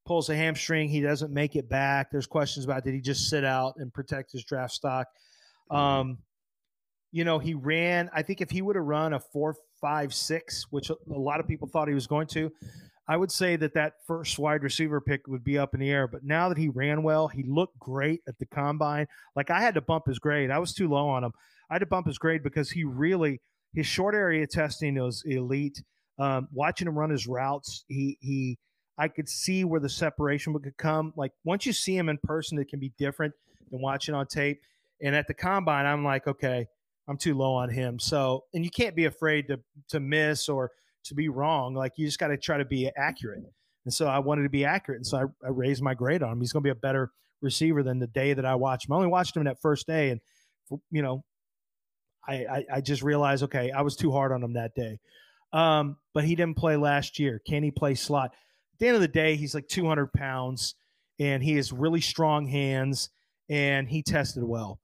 pulls 0.05 0.29
a 0.29 0.35
hamstring. 0.35 0.89
He 0.89 1.01
doesn't 1.01 1.31
make 1.31 1.55
it 1.55 1.69
back. 1.69 2.09
There's 2.11 2.27
questions 2.27 2.65
about 2.65 2.83
did 2.83 2.93
he 2.93 3.01
just 3.01 3.29
sit 3.29 3.43
out 3.43 3.73
and 3.77 3.93
protect 3.93 4.31
his 4.31 4.43
draft 4.43 4.73
stock? 4.73 5.07
Um, 5.69 6.19
you 7.11 7.23
know, 7.23 7.39
he 7.39 7.53
ran. 7.53 8.09
I 8.13 8.21
think 8.21 8.41
if 8.41 8.49
he 8.49 8.61
would 8.61 8.75
have 8.75 8.85
run 8.85 9.13
a 9.13 9.19
four, 9.19 9.55
five, 9.81 10.13
six, 10.13 10.65
which 10.69 10.89
a 10.89 10.95
lot 11.07 11.39
of 11.39 11.47
people 11.47 11.67
thought 11.67 11.87
he 11.87 11.93
was 11.93 12.07
going 12.07 12.27
to, 12.27 12.51
I 13.07 13.17
would 13.17 13.31
say 13.31 13.55
that 13.55 13.73
that 13.73 13.93
first 14.05 14.37
wide 14.37 14.61
receiver 14.61 15.01
pick 15.01 15.27
would 15.27 15.43
be 15.43 15.57
up 15.57 15.73
in 15.73 15.79
the 15.79 15.89
air. 15.89 16.07
But 16.07 16.23
now 16.23 16.49
that 16.49 16.57
he 16.57 16.69
ran 16.69 17.01
well, 17.01 17.27
he 17.27 17.43
looked 17.43 17.79
great 17.79 18.21
at 18.27 18.37
the 18.37 18.45
combine. 18.45 19.07
Like 19.35 19.49
I 19.49 19.61
had 19.61 19.73
to 19.75 19.81
bump 19.81 20.05
his 20.05 20.19
grade. 20.19 20.51
I 20.51 20.59
was 20.59 20.73
too 20.73 20.87
low 20.87 21.09
on 21.09 21.23
him. 21.23 21.31
I 21.69 21.75
had 21.75 21.79
to 21.79 21.87
bump 21.87 22.05
his 22.05 22.19
grade 22.19 22.43
because 22.43 22.69
he 22.69 22.83
really 22.83 23.41
his 23.73 23.85
short 23.85 24.15
area 24.15 24.45
testing 24.47 24.95
was 24.95 25.23
elite. 25.25 25.81
Um, 26.19 26.47
watching 26.51 26.87
him 26.87 26.97
run 26.97 27.09
his 27.09 27.27
routes, 27.27 27.85
he 27.87 28.17
he 28.19 28.57
I 28.97 29.07
could 29.07 29.29
see 29.29 29.63
where 29.63 29.79
the 29.79 29.89
separation 29.89 30.51
would 30.53 30.71
come. 30.77 31.13
Like 31.15 31.31
once 31.45 31.65
you 31.65 31.73
see 31.73 31.95
him 31.95 32.09
in 32.09 32.17
person, 32.23 32.59
it 32.59 32.67
can 32.67 32.79
be 32.79 32.91
different 32.97 33.33
than 33.71 33.81
watching 33.81 34.13
on 34.13 34.27
tape. 34.27 34.59
And 35.01 35.15
at 35.15 35.27
the 35.27 35.33
combine, 35.33 35.85
I'm 35.85 36.03
like, 36.03 36.27
okay, 36.27 36.67
I'm 37.07 37.17
too 37.17 37.33
low 37.33 37.53
on 37.53 37.69
him. 37.69 37.97
So, 37.97 38.43
and 38.53 38.65
you 38.65 38.69
can't 38.69 38.95
be 38.95 39.05
afraid 39.05 39.47
to 39.47 39.59
to 39.89 39.99
miss 39.99 40.49
or 40.49 40.71
to 41.05 41.15
be 41.15 41.29
wrong. 41.29 41.73
Like 41.73 41.93
you 41.95 42.05
just 42.05 42.19
got 42.19 42.27
to 42.27 42.37
try 42.37 42.57
to 42.57 42.65
be 42.65 42.89
accurate. 42.97 43.43
And 43.85 43.93
so 43.93 44.07
I 44.07 44.19
wanted 44.19 44.43
to 44.43 44.49
be 44.49 44.65
accurate, 44.65 44.97
and 44.97 45.07
so 45.07 45.17
I, 45.17 45.47
I 45.47 45.49
raised 45.49 45.81
my 45.81 45.93
grade 45.93 46.21
on 46.21 46.33
him. 46.33 46.41
He's 46.41 46.51
going 46.51 46.61
to 46.61 46.67
be 46.67 46.71
a 46.71 46.75
better 46.75 47.11
receiver 47.41 47.81
than 47.81 47.99
the 47.99 48.07
day 48.07 48.33
that 48.33 48.45
I 48.45 48.55
watched 48.55 48.87
him. 48.87 48.93
I 48.93 48.97
only 48.97 49.07
watched 49.07 49.35
him 49.35 49.45
that 49.45 49.61
first 49.61 49.87
day, 49.87 50.09
and 50.09 50.21
you 50.91 51.01
know, 51.01 51.23
I 52.27 52.33
I, 52.33 52.65
I 52.73 52.81
just 52.81 53.01
realized 53.01 53.43
okay, 53.43 53.71
I 53.71 53.81
was 53.81 53.95
too 53.95 54.11
hard 54.11 54.33
on 54.33 54.43
him 54.43 54.53
that 54.53 54.75
day. 54.75 54.99
Um, 55.51 55.97
but 56.13 56.23
he 56.23 56.35
didn't 56.35 56.57
play 56.57 56.77
last 56.77 57.19
year. 57.19 57.41
Can 57.45 57.63
he 57.63 57.71
play 57.71 57.95
slot? 57.95 58.31
At 58.73 58.79
the 58.79 58.87
end 58.87 58.95
of 58.95 59.01
the 59.01 59.07
day, 59.07 59.35
he's 59.35 59.55
like 59.55 59.67
200 59.67 60.13
pounds, 60.13 60.75
and 61.19 61.43
he 61.43 61.55
has 61.55 61.71
really 61.71 62.01
strong 62.01 62.47
hands, 62.47 63.09
and 63.49 63.87
he 63.87 64.03
tested 64.03 64.43
well. 64.43 64.79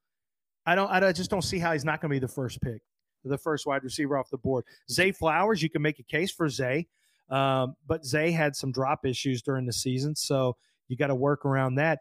I 0.66 0.76
don't. 0.76 0.90
I 0.90 1.12
just 1.12 1.30
don't 1.30 1.44
see 1.44 1.60
how 1.60 1.74
he's 1.74 1.86
not 1.86 2.02
going 2.02 2.10
to 2.10 2.16
be 2.16 2.20
the 2.20 2.28
first 2.28 2.60
pick, 2.62 2.82
the 3.24 3.38
first 3.38 3.68
wide 3.68 3.84
receiver 3.84 4.18
off 4.18 4.30
the 4.32 4.38
board. 4.38 4.66
Zay 4.90 5.12
Flowers, 5.12 5.62
you 5.62 5.70
can 5.70 5.82
make 5.82 6.00
a 6.00 6.04
case 6.04 6.32
for 6.32 6.50
Zay, 6.50 6.88
um, 7.30 7.76
but 7.86 8.04
Zay 8.04 8.32
had 8.32 8.56
some 8.56 8.72
drop 8.72 9.06
issues 9.06 9.42
during 9.44 9.66
the 9.66 9.74
season, 9.74 10.16
so 10.16 10.58
you 10.88 10.98
got 10.98 11.08
to 11.08 11.16
work 11.16 11.46
around 11.46 11.76
that. 11.76 12.00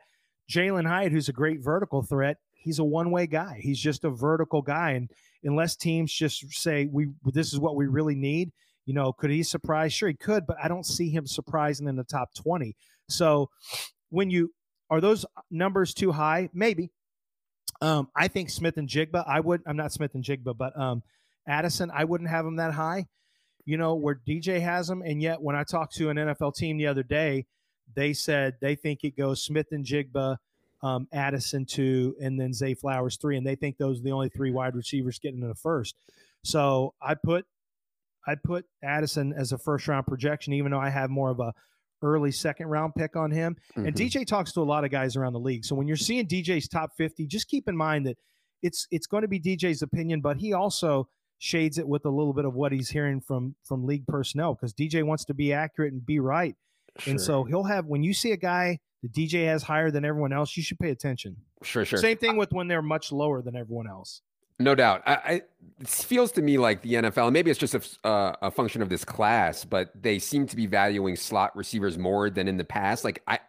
Jalen 0.50 0.87
Hyatt, 0.87 1.12
who's 1.12 1.29
a 1.29 1.33
great 1.33 1.61
vertical 1.61 2.03
threat, 2.03 2.38
he's 2.53 2.79
a 2.79 2.85
one-way 2.85 3.27
guy. 3.27 3.59
He's 3.61 3.79
just 3.79 4.05
a 4.05 4.11
vertical 4.11 4.62
guy, 4.62 4.92
and 4.92 5.11
unless 5.45 5.77
teams 5.77 6.13
just 6.13 6.53
say 6.53 6.89
we 6.91 7.09
this 7.25 7.53
is 7.53 7.61
what 7.61 7.77
we 7.77 7.87
really 7.87 8.15
need, 8.15 8.53
you 8.87 8.95
know, 8.95 9.13
could 9.13 9.31
he 9.31 9.43
surprise? 9.43 9.93
Sure, 9.93 10.09
he 10.09 10.15
could, 10.15 10.47
but 10.47 10.57
I 10.63 10.69
don't 10.69 10.87
see 10.87 11.11
him 11.11 11.27
surprising 11.27 11.89
in 11.89 11.97
the 11.97 12.05
top 12.05 12.35
twenty. 12.35 12.77
So 13.09 13.51
when 14.11 14.31
you 14.31 14.53
are 14.91 15.01
those 15.01 15.27
numbers 15.51 15.95
too 15.95 16.13
high? 16.13 16.51
Maybe. 16.53 16.91
Um, 17.81 18.09
I 18.17 18.29
think 18.29 18.51
Smith-Njigba. 18.51 19.25
I 19.27 19.41
would. 19.41 19.63
I'm 19.67 19.77
not 19.77 19.93
Smith-Njigba, 19.93 20.57
but 20.57 20.79
um, 20.79 21.03
Addison. 21.47 21.91
I 21.93 22.05
wouldn't 22.05 22.31
have 22.31 22.47
him 22.47 22.57
that 22.57 22.73
high. 22.73 23.07
You 23.65 23.77
know 23.77 23.95
where 23.95 24.21
DJ 24.27 24.61
has 24.61 24.89
him, 24.89 25.03
and 25.03 25.23
yet 25.23 25.41
when 25.41 25.57
I 25.57 25.65
talked 25.65 25.95
to 25.97 26.11
an 26.11 26.17
NFL 26.17 26.55
team 26.55 26.77
the 26.77 26.87
other 26.87 27.03
day, 27.03 27.47
they 27.95 28.13
said 28.13 28.57
they 28.61 28.75
think 28.75 29.05
it 29.05 29.17
goes 29.17 29.43
Smith-Njigba, 29.43 30.37
um, 30.85 31.09
Addison 31.12 31.64
two, 31.64 32.14
and 32.20 32.38
then 32.38 32.53
Zay 32.53 32.75
Flowers 32.75 33.16
three, 33.16 33.38
and 33.38 33.47
they 33.47 33.57
think 33.57 33.79
those 33.79 34.01
are 34.01 34.03
the 34.03 34.12
only 34.12 34.29
three 34.29 34.51
wide 34.51 34.77
receivers 34.77 35.18
getting 35.18 35.40
in 35.40 35.49
the 35.49 35.55
first. 35.55 35.97
So 36.44 36.94
I 37.01 37.14
put 37.14 37.47
I 38.27 38.35
put 38.35 38.66
Addison 38.83 39.33
as 39.33 39.53
a 39.53 39.59
first 39.59 39.88
round 39.88 40.07
projection, 40.07 40.53
even 40.53 40.70
though 40.70 40.79
I 40.79 40.90
have 40.90 41.09
more 41.09 41.31
of 41.31 41.40
a 41.40 41.55
early 42.03 42.31
second 42.31 42.66
round 42.66 42.94
pick 42.94 43.16
on 43.16 43.31
him. 43.31 43.57
Mm-hmm. 43.73 43.87
And 43.87 43.97
DJ 43.97 44.27
talks 44.27 44.53
to 44.53 44.61
a 44.61 44.62
lot 44.62 44.85
of 44.85 44.90
guys 44.90 45.16
around 45.16 45.33
the 45.33 45.40
league. 45.40 45.64
So 45.64 45.75
when 45.75 45.88
you're 45.88 45.97
seeing 45.97 46.29
DJ's 46.29 46.68
top 46.68 46.90
50, 46.99 47.27
just 47.27 47.49
keep 47.49 47.66
in 47.66 47.77
mind 47.77 48.07
that 48.07 48.18
it's 48.62 48.87
it's 48.90 49.07
going 49.07 49.23
to 49.23 49.29
be 49.29 49.40
DJ's 49.40 49.81
opinion, 49.81 50.20
but 50.20 50.37
he 50.37 50.53
also 50.53 51.09
shades 51.38 51.79
it 51.79 51.88
with 51.88 52.04
a 52.04 52.11
little 52.11 52.35
bit 52.35 52.44
of 52.44 52.54
what 52.54 52.73
he's 52.73 52.90
hearing 52.90 53.23
from 53.23 53.54
from 53.65 53.87
league 53.87 54.06
personnel 54.06 54.54
because 54.54 54.75
DJ 54.75 55.02
wants 55.02 55.25
to 55.25 55.35
be 55.35 55.52
accurate 55.52 55.94
and 55.94 56.04
be 56.04 56.21
right. 56.21 56.54
And 57.06 57.21
so 57.21 57.42
he'll 57.42 57.65
have 57.65 57.87
when 57.87 58.02
you 58.02 58.15
see 58.15 58.33
a 58.33 58.37
guy 58.37 58.79
that 59.05 59.13
DJ 59.13 59.44
has 59.44 59.63
higher 59.63 59.90
than 59.90 60.02
everyone 60.02 60.33
else, 60.33 60.57
you 60.57 60.63
should 60.63 60.79
pay 60.79 60.88
attention. 60.88 61.37
sure, 61.63 61.85
sure. 61.85 61.98
Same 61.98 62.17
thing 62.17 62.38
with 62.38 62.52
when 62.52 62.69
they're 62.69 62.81
much 62.81 63.13
lower 63.13 63.42
than 63.42 63.55
everyone 63.55 63.87
else. 63.87 64.23
No 64.59 64.75
doubt. 64.75 65.02
I, 65.05 65.15
I 65.15 65.42
it 65.81 65.88
feels 65.88 66.33
to 66.33 66.42
me 66.42 66.57
like 66.57 66.81
the 66.81 66.94
NFL, 66.94 67.31
maybe 67.31 67.50
it's 67.50 67.61
just 67.61 67.75
a, 67.75 68.07
uh, 68.09 68.35
a 68.40 68.50
function 68.50 68.81
of 68.81 68.88
this 68.88 69.05
class, 69.05 69.63
but 69.63 69.90
they 70.00 70.19
seem 70.19 70.46
to 70.46 70.57
be 70.57 70.67
valuing 70.67 71.17
slot 71.17 71.55
receivers 71.55 71.98
more 71.98 72.31
than 72.31 72.48
in 72.48 72.57
the 72.57 72.65
past. 72.65 73.05
Like 73.05 73.23
I, 73.27 73.40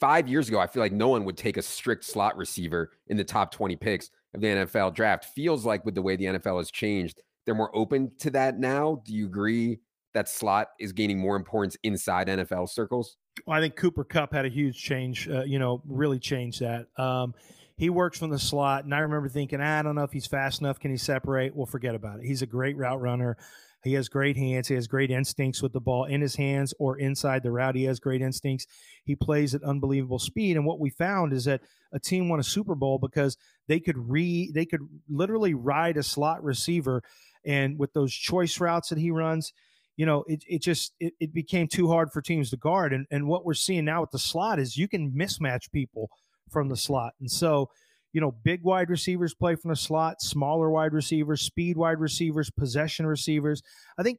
five 0.00 0.26
years 0.26 0.48
ago, 0.48 0.58
I 0.58 0.66
feel 0.66 0.82
like 0.82 0.92
no 0.92 1.08
one 1.08 1.24
would 1.26 1.36
take 1.36 1.58
a 1.58 1.62
strict 1.62 2.04
slot 2.04 2.36
receiver 2.36 2.90
in 3.06 3.16
the 3.16 3.24
top 3.24 3.52
twenty 3.52 3.76
picks 3.76 4.10
of 4.34 4.40
the 4.40 4.48
NFL 4.48 4.94
draft. 4.94 5.26
Feels 5.26 5.64
like 5.64 5.84
with 5.84 5.94
the 5.94 6.02
way 6.02 6.16
the 6.16 6.24
NFL 6.24 6.58
has 6.58 6.72
changed, 6.72 7.22
they're 7.46 7.54
more 7.54 7.74
open 7.76 8.10
to 8.18 8.30
that 8.30 8.58
now. 8.58 9.00
Do 9.04 9.14
you 9.14 9.26
agree 9.26 9.78
that 10.18 10.28
slot 10.28 10.68
is 10.80 10.92
gaining 10.92 11.18
more 11.18 11.36
importance 11.36 11.76
inside 11.84 12.26
NFL 12.26 12.68
circles? 12.68 13.16
Well, 13.46 13.56
I 13.56 13.60
think 13.60 13.76
Cooper 13.76 14.02
Kupp 14.02 14.32
had 14.32 14.44
a 14.44 14.48
huge 14.48 14.76
change. 14.82 15.28
Uh, 15.28 15.44
you 15.44 15.58
know, 15.58 15.80
really 15.86 16.18
changed 16.18 16.60
that. 16.60 16.86
Um, 16.96 17.34
he 17.76 17.88
works 17.88 18.18
from 18.18 18.30
the 18.30 18.38
slot, 18.38 18.84
and 18.84 18.92
I 18.92 18.98
remember 18.98 19.28
thinking, 19.28 19.60
"Ah, 19.60 19.78
I 19.78 19.82
don't 19.82 19.94
know 19.94 20.02
if 20.02 20.12
he's 20.12 20.26
fast 20.26 20.60
enough. 20.60 20.80
Can 20.80 20.90
he 20.90 20.96
separate? 20.96 21.54
Well, 21.54 21.66
forget 21.66 21.94
about 21.94 22.18
it. 22.18 22.26
He's 22.26 22.42
a 22.42 22.46
great 22.46 22.76
route 22.76 23.00
runner. 23.00 23.36
He 23.84 23.94
has 23.94 24.08
great 24.08 24.36
hands. 24.36 24.66
He 24.66 24.74
has 24.74 24.88
great 24.88 25.12
instincts 25.12 25.62
with 25.62 25.72
the 25.72 25.80
ball 25.80 26.04
in 26.04 26.20
his 26.20 26.34
hands 26.34 26.74
or 26.80 26.98
inside 26.98 27.44
the 27.44 27.52
route. 27.52 27.76
He 27.76 27.84
has 27.84 28.00
great 28.00 28.20
instincts. 28.20 28.66
He 29.04 29.14
plays 29.14 29.54
at 29.54 29.62
unbelievable 29.62 30.18
speed. 30.18 30.56
And 30.56 30.66
what 30.66 30.80
we 30.80 30.90
found 30.90 31.32
is 31.32 31.44
that 31.44 31.60
a 31.92 32.00
team 32.00 32.28
won 32.28 32.40
a 32.40 32.44
Super 32.44 32.74
Bowl 32.74 32.98
because 32.98 33.36
they 33.68 33.78
could 33.78 33.96
re 34.10 34.50
they 34.52 34.66
could 34.66 34.80
literally 35.08 35.54
ride 35.54 35.96
a 35.96 36.02
slot 36.02 36.42
receiver, 36.42 37.02
and 37.44 37.78
with 37.78 37.92
those 37.92 38.12
choice 38.12 38.58
routes 38.60 38.88
that 38.88 38.98
he 38.98 39.12
runs, 39.12 39.52
you 39.98 40.06
know, 40.06 40.24
it, 40.28 40.42
it 40.48 40.62
just 40.62 40.94
it, 40.98 41.12
it 41.20 41.34
became 41.34 41.68
too 41.68 41.88
hard 41.88 42.10
for 42.10 42.22
teams 42.22 42.48
to 42.50 42.56
guard. 42.56 42.94
And 42.94 43.06
and 43.10 43.26
what 43.28 43.44
we're 43.44 43.52
seeing 43.52 43.84
now 43.84 44.00
with 44.00 44.12
the 44.12 44.18
slot 44.18 44.58
is 44.58 44.78
you 44.78 44.88
can 44.88 45.10
mismatch 45.10 45.70
people 45.70 46.08
from 46.50 46.70
the 46.70 46.76
slot. 46.76 47.12
And 47.20 47.30
so 47.30 47.68
you 48.12 48.20
know, 48.20 48.32
big 48.42 48.62
wide 48.62 48.90
receivers 48.90 49.34
play 49.34 49.54
from 49.54 49.68
the 49.68 49.76
slot, 49.76 50.22
smaller 50.22 50.70
wide 50.70 50.94
receivers, 50.94 51.42
speed 51.42 51.76
wide 51.76 52.00
receivers, 52.00 52.50
possession 52.50 53.06
receivers. 53.06 53.62
I 53.98 54.02
think, 54.02 54.18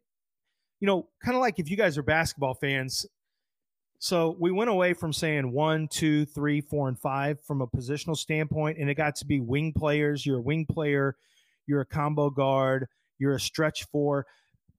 you 0.80 0.86
know, 0.86 1.08
kind 1.24 1.36
of 1.36 1.42
like 1.42 1.60
if 1.60 1.70
you 1.70 1.78
guys 1.78 1.98
are 1.98 2.04
basketball 2.04 2.54
fans. 2.54 3.06
So 3.98 4.38
we 4.40 4.52
went 4.52 4.70
away 4.70 4.94
from 4.94 5.12
saying 5.12 5.52
one, 5.52 5.88
two, 5.90 6.26
three, 6.26 6.62
four, 6.62 6.88
and 6.88 6.98
five 6.98 7.42
from 7.44 7.62
a 7.62 7.68
positional 7.68 8.16
standpoint, 8.16 8.78
and 8.78 8.90
it 8.90 8.96
got 8.96 9.16
to 9.18 9.26
be 9.26 9.42
wing 9.42 9.74
players. 9.74 10.26
You're 10.26 10.38
a 10.38 10.42
wing 10.42 10.66
player, 10.66 11.18
you're 11.68 11.82
a 11.82 11.86
combo 11.86 12.30
guard, 12.30 12.88
you're 13.18 13.36
a 13.36 13.40
stretch 13.40 13.86
four. 13.92 14.26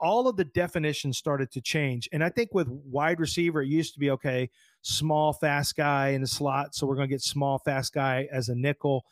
All 0.00 0.28
of 0.28 0.36
the 0.36 0.44
definitions 0.44 1.18
started 1.18 1.50
to 1.52 1.60
change. 1.60 2.08
And 2.12 2.24
I 2.24 2.30
think 2.30 2.50
with 2.52 2.68
wide 2.68 3.20
receiver, 3.20 3.62
it 3.62 3.68
used 3.68 3.94
to 3.94 4.00
be 4.00 4.10
okay, 4.10 4.50
small, 4.82 5.32
fast 5.32 5.76
guy 5.76 6.08
in 6.08 6.20
the 6.20 6.26
slot. 6.26 6.74
So 6.74 6.86
we're 6.86 6.96
going 6.96 7.08
to 7.08 7.14
get 7.14 7.22
small, 7.22 7.58
fast 7.58 7.92
guy 7.92 8.28
as 8.32 8.48
a 8.48 8.54
nickel. 8.54 9.04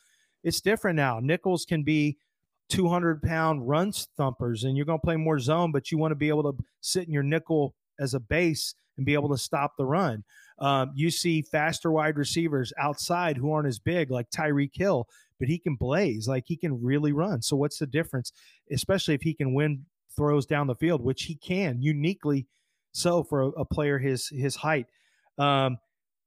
It's 0.43 0.61
different 0.61 0.97
now. 0.97 1.21
Nickels 1.21 1.65
can 1.65 1.83
be 1.83 2.17
200 2.69 3.23
pound 3.23 3.69
run 3.69 3.93
thumpers, 4.17 4.65
and 4.65 4.77
you're 4.77 4.87
going 4.87 5.01
to 5.01 5.05
play 5.05 5.17
more 5.17 5.39
zone, 5.39 5.73
but 5.73 5.91
you 5.91 5.99
want 5.99 6.13
to 6.13 6.17
be 6.17 6.29
able 6.29 6.53
to 6.53 6.65
sit 6.81 7.07
in 7.07 7.13
your 7.13 7.23
nickel 7.23 7.75
as 7.99 8.15
a 8.15 8.21
base 8.21 8.75
and 8.97 9.07
be 9.07 9.15
able 9.15 9.29
to 9.31 9.39
stop 9.39 9.77
the 9.77 9.87
run. 9.87 10.25
Um, 10.59 10.93
you 10.95 11.11
see 11.11 11.43
faster 11.43 11.91
wide 11.91 12.19
receivers 12.19 12.73
outside 12.79 13.37
who 13.37 13.53
aren't 13.53 13.69
as 13.69 13.79
big, 13.79 14.11
like 14.11 14.29
Tyreek 14.31 14.73
Hill, 14.75 15.09
but 15.39 15.49
he 15.49 15.59
can 15.59 15.77
blaze, 15.77 16.29
like 16.29 16.45
he 16.47 16.57
can 16.57 16.83
really 16.83 17.13
run. 17.13 17.41
So, 17.43 17.57
what's 17.57 17.79
the 17.79 17.87
difference, 17.87 18.33
especially 18.71 19.15
if 19.15 19.23
he 19.23 19.35
can 19.35 19.55
win 19.55 19.87
throws 20.17 20.47
down 20.47 20.67
the 20.67 20.75
field, 20.75 21.03
which 21.03 21.25
he 21.25 21.35
can 21.35 21.81
uniquely 21.81 22.47
so 22.93 23.23
for 23.23 23.43
a, 23.43 23.49
a 23.49 23.65
player 23.65 23.99
his 23.99 24.29
his 24.29 24.57
height. 24.57 24.87
Um, 25.39 25.79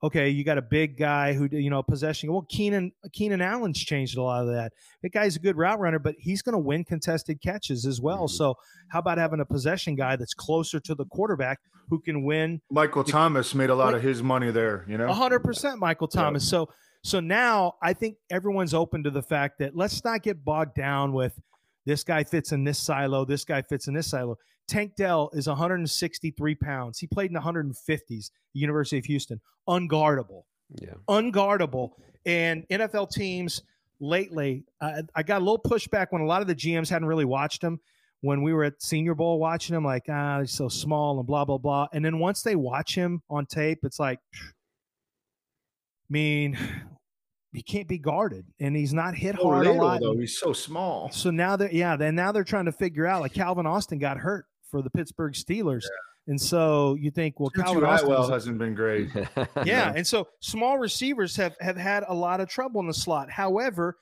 okay, 0.03 0.29
you 0.29 0.43
got 0.43 0.57
a 0.57 0.61
big 0.61 0.97
guy 0.97 1.33
who 1.33 1.47
you 1.51 1.69
know 1.69 1.83
possession. 1.83 2.31
Well, 2.31 2.45
Keenan 2.49 2.91
Keenan 3.13 3.41
Allen's 3.41 3.79
changed 3.79 4.17
a 4.17 4.23
lot 4.23 4.43
of 4.43 4.53
that. 4.53 4.73
That 5.03 5.11
guy's 5.11 5.35
a 5.35 5.39
good 5.39 5.57
route 5.57 5.79
runner, 5.79 5.99
but 5.99 6.15
he's 6.17 6.41
going 6.41 6.53
to 6.53 6.59
win 6.59 6.83
contested 6.83 7.41
catches 7.41 7.85
as 7.85 8.01
well. 8.01 8.25
Mm-hmm. 8.25 8.35
So, 8.35 8.55
how 8.89 8.99
about 8.99 9.17
having 9.17 9.39
a 9.39 9.45
possession 9.45 9.95
guy 9.95 10.15
that's 10.15 10.33
closer 10.33 10.79
to 10.81 10.95
the 10.95 11.05
quarterback 11.05 11.59
who 11.89 11.99
can 11.99 12.23
win? 12.23 12.61
Michael 12.69 13.03
the, 13.03 13.11
Thomas 13.11 13.53
made 13.53 13.69
a 13.69 13.75
lot 13.75 13.87
like, 13.87 13.95
of 13.95 14.03
his 14.03 14.23
money 14.23 14.51
there. 14.51 14.85
You 14.87 14.97
know, 14.97 15.11
hundred 15.11 15.41
percent, 15.41 15.79
Michael 15.79 16.07
Thomas. 16.07 16.47
So, 16.47 16.69
so 17.03 17.19
now 17.19 17.73
I 17.81 17.93
think 17.93 18.17
everyone's 18.29 18.73
open 18.73 19.03
to 19.03 19.11
the 19.11 19.23
fact 19.23 19.59
that 19.59 19.75
let's 19.75 20.03
not 20.03 20.23
get 20.23 20.43
bogged 20.43 20.75
down 20.75 21.13
with 21.13 21.39
this 21.85 22.03
guy 22.03 22.23
fits 22.23 22.51
in 22.51 22.63
this 22.63 22.79
silo, 22.79 23.25
this 23.25 23.43
guy 23.43 23.61
fits 23.61 23.87
in 23.87 23.93
this 23.93 24.09
silo. 24.09 24.37
Tank 24.67 24.93
Dell 24.95 25.29
is 25.33 25.47
163 25.47 26.55
pounds. 26.55 26.99
He 26.99 27.07
played 27.07 27.29
in 27.29 27.33
the 27.33 27.39
150s, 27.39 28.31
University 28.53 28.97
of 28.97 29.05
Houston. 29.05 29.41
Unguardable. 29.67 30.43
Yeah. 30.81 30.93
Unguardable. 31.09 31.91
And 32.25 32.65
NFL 32.69 33.11
teams 33.11 33.63
lately, 33.99 34.63
uh, 34.79 35.01
I 35.15 35.23
got 35.23 35.41
a 35.41 35.43
little 35.43 35.61
pushback 35.61 36.07
when 36.11 36.21
a 36.21 36.25
lot 36.25 36.41
of 36.41 36.47
the 36.47 36.55
GMs 36.55 36.89
hadn't 36.89 37.07
really 37.07 37.25
watched 37.25 37.63
him. 37.63 37.79
When 38.23 38.43
we 38.43 38.53
were 38.53 38.63
at 38.63 38.81
Senior 38.81 39.15
Bowl 39.15 39.39
watching 39.39 39.75
him, 39.75 39.83
like, 39.83 40.03
ah, 40.07 40.41
he's 40.41 40.51
so 40.51 40.69
small 40.69 41.17
and 41.17 41.25
blah, 41.25 41.43
blah, 41.43 41.57
blah. 41.57 41.87
And 41.91 42.05
then 42.05 42.19
once 42.19 42.43
they 42.43 42.55
watch 42.55 42.93
him 42.93 43.23
on 43.31 43.47
tape, 43.47 43.79
it's 43.83 43.99
like, 43.99 44.19
I 44.35 44.47
mean, 46.07 46.55
he 47.53 47.61
can't 47.61 47.87
be 47.87 47.97
guarded 47.97 48.45
and 48.59 48.75
he's 48.75 48.93
not 48.93 49.15
hit 49.15 49.35
so 49.35 49.43
hard 49.43 49.65
little, 49.65 49.81
a 49.81 49.83
lot. 49.83 50.01
Though 50.01 50.17
he's 50.17 50.37
so 50.37 50.53
small. 50.53 51.11
So 51.11 51.31
now 51.31 51.55
that 51.57 51.73
yeah, 51.73 51.95
then 51.95 52.15
now 52.15 52.31
they're 52.31 52.43
trying 52.43 52.65
to 52.65 52.71
figure 52.71 53.05
out 53.05 53.21
like 53.21 53.33
Calvin 53.33 53.65
Austin 53.65 53.99
got 53.99 54.17
hurt 54.17 54.45
for 54.69 54.81
the 54.81 54.89
Pittsburgh 54.89 55.33
Steelers. 55.33 55.83
Yeah. 55.83 56.31
And 56.31 56.39
so 56.39 56.95
you 56.99 57.11
think, 57.11 57.39
well, 57.39 57.49
Tutu 57.49 57.63
Calvin 57.63 57.83
Austin 57.83 58.09
well 58.09 58.29
hasn't 58.29 58.57
been 58.57 58.75
great. 58.75 59.09
yeah, 59.65 59.91
and 59.95 60.05
so 60.05 60.27
small 60.39 60.77
receivers 60.77 61.35
have 61.35 61.55
have 61.59 61.75
had 61.75 62.03
a 62.07 62.13
lot 62.13 62.39
of 62.39 62.47
trouble 62.47 62.79
in 62.79 62.87
the 62.87 62.93
slot. 62.93 63.29
However, 63.29 63.97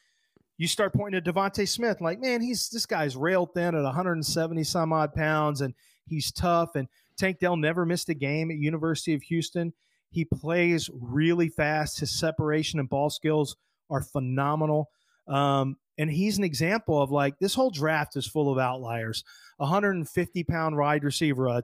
you 0.58 0.68
start 0.68 0.94
pointing 0.94 1.24
to 1.24 1.34
DeVonta 1.34 1.68
Smith, 1.68 2.02
like, 2.02 2.20
man, 2.20 2.42
he's 2.42 2.70
this 2.70 2.86
guy's 2.86 3.16
rail 3.16 3.46
thin 3.46 3.74
at 3.74 3.84
170 3.84 4.64
some 4.66 4.92
odd 4.92 5.14
pounds, 5.14 5.62
and 5.62 5.74
he's 6.06 6.32
tough. 6.32 6.76
And 6.76 6.88
Tank 7.18 7.40
Dell 7.40 7.56
never 7.56 7.86
missed 7.86 8.10
a 8.10 8.14
game 8.14 8.52
at 8.52 8.58
University 8.58 9.14
of 9.14 9.24
Houston. 9.24 9.74
He 10.12 10.26
plays 10.26 10.90
really 10.94 11.50
fast. 11.50 12.00
His 12.00 12.18
separation 12.18 12.80
and 12.80 12.90
ball 12.90 13.10
skills 13.10 13.56
are 13.90 14.02
phenomenal. 14.02 14.90
Um, 15.28 15.78
and 15.98 16.10
he's 16.10 16.38
an 16.38 16.44
example 16.44 17.02
of 17.02 17.12
like 17.12 17.38
this 17.40 17.54
whole 17.54 17.72
draft 17.72 18.16
is 18.16 18.28
full 18.28 18.52
of 18.52 18.58
outliers. 18.58 19.24
150 19.58 20.44
pound 20.46 20.78
wide 20.78 21.04
receiver, 21.04 21.48
a, 21.48 21.62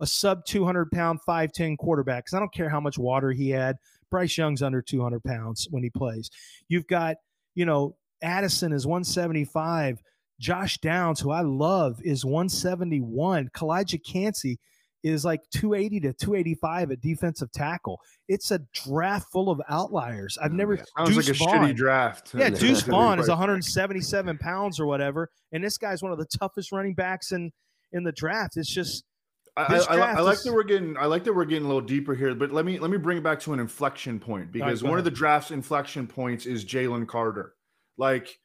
a 0.00 0.06
sub 0.06 0.44
200 0.44 0.90
pound 0.90 1.20
5'10 1.26 1.78
quarterback. 1.78 2.24
Because 2.24 2.36
I 2.36 2.40
don't 2.40 2.52
care 2.52 2.68
how 2.68 2.80
much 2.80 2.98
water 2.98 3.32
he 3.32 3.50
had. 3.50 3.76
Bryce 4.10 4.36
Young's 4.38 4.62
under 4.62 4.80
200 4.80 5.22
pounds 5.24 5.66
when 5.70 5.82
he 5.82 5.90
plays. 5.90 6.30
You've 6.68 6.86
got, 6.86 7.16
you 7.54 7.66
know, 7.66 7.96
Addison 8.22 8.72
is 8.72 8.86
175. 8.86 10.02
Josh 10.40 10.78
Downs, 10.78 11.20
who 11.20 11.30
I 11.30 11.40
love, 11.40 12.00
is 12.02 12.24
171. 12.24 13.50
Calijah 13.54 14.04
Kancey 14.04 14.58
is 15.02 15.24
like 15.24 15.40
280 15.52 16.00
to 16.00 16.12
285 16.12 16.90
at 16.90 17.00
defensive 17.00 17.50
tackle. 17.52 18.00
It's 18.28 18.50
a 18.50 18.60
draft 18.72 19.30
full 19.32 19.50
of 19.50 19.60
outliers. 19.68 20.38
I've 20.42 20.52
never 20.52 20.76
sounds 20.96 21.10
Deuce 21.14 21.28
like 21.28 21.36
a 21.36 21.38
Vaughn, 21.38 21.68
shitty 21.68 21.76
draft. 21.76 22.34
Yeah, 22.34 22.50
Deuce 22.50 22.82
Vaughn 22.82 23.18
is 23.18 23.28
177 23.28 24.38
pounds 24.38 24.80
or 24.80 24.86
whatever, 24.86 25.30
and 25.52 25.62
this 25.62 25.78
guy's 25.78 26.02
one 26.02 26.12
of 26.12 26.18
the 26.18 26.26
toughest 26.38 26.72
running 26.72 26.94
backs 26.94 27.32
in 27.32 27.52
in 27.92 28.04
the 28.04 28.12
draft. 28.12 28.56
It's 28.56 28.72
just. 28.72 29.04
I, 29.56 29.62
I, 29.90 29.96
I, 29.96 30.20
like 30.20 30.34
is, 30.34 30.44
that 30.44 30.52
we're 30.52 30.62
getting. 30.62 30.96
I 30.96 31.06
like 31.06 31.24
that 31.24 31.32
we're 31.32 31.44
getting 31.44 31.64
a 31.64 31.66
little 31.66 31.80
deeper 31.80 32.14
here, 32.14 32.32
but 32.32 32.52
let 32.52 32.64
me 32.64 32.78
let 32.78 32.92
me 32.92 32.96
bring 32.96 33.18
it 33.18 33.24
back 33.24 33.40
to 33.40 33.52
an 33.52 33.58
inflection 33.58 34.20
point 34.20 34.52
because 34.52 34.82
right, 34.82 34.88
one 34.88 34.98
ahead. 34.98 35.06
of 35.06 35.12
the 35.12 35.16
draft's 35.18 35.50
inflection 35.50 36.06
points 36.06 36.46
is 36.46 36.64
Jalen 36.64 37.08
Carter. 37.08 37.54
Like, 37.96 38.38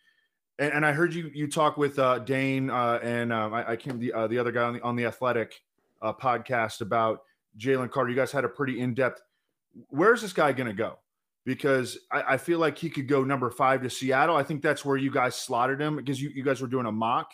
and, 0.57 0.73
and, 0.73 0.85
I 0.85 0.91
heard 0.91 1.13
you 1.13 1.29
you 1.31 1.47
talk 1.47 1.77
with 1.77 1.99
uh, 1.99 2.17
Dane 2.17 2.71
uh, 2.71 2.99
and 3.03 3.31
um, 3.31 3.53
I, 3.53 3.73
I 3.73 3.75
came 3.75 3.99
the 3.99 4.11
uh, 4.11 4.25
the 4.25 4.39
other 4.39 4.51
guy 4.51 4.63
on 4.63 4.73
the 4.73 4.81
on 4.81 4.95
the 4.95 5.05
Athletic 5.05 5.61
uh, 6.03 6.13
podcast 6.13 6.81
about 6.81 7.21
Jalen 7.57 7.89
Carter. 7.89 8.09
You 8.09 8.15
guys 8.15 8.31
had 8.31 8.45
a 8.45 8.49
pretty 8.49 8.79
in 8.79 8.93
depth. 8.93 9.21
Where's 9.89 10.21
this 10.21 10.33
guy 10.33 10.51
going 10.51 10.67
to 10.67 10.73
go? 10.73 10.99
Because 11.45 11.97
I, 12.11 12.33
I, 12.33 12.37
feel 12.37 12.59
like 12.59 12.77
he 12.77 12.89
could 12.89 13.07
go 13.07 13.23
number 13.23 13.49
five 13.49 13.81
to 13.81 13.89
Seattle. 13.89 14.35
I 14.35 14.43
think 14.43 14.61
that's 14.61 14.85
where 14.85 14.95
you 14.95 15.11
guys 15.11 15.35
slotted 15.35 15.81
him 15.81 15.97
because 15.97 16.21
you, 16.21 16.29
you 16.29 16.43
guys 16.43 16.61
were 16.61 16.67
doing 16.67 16.85
a 16.85 16.91
mock. 16.91 17.31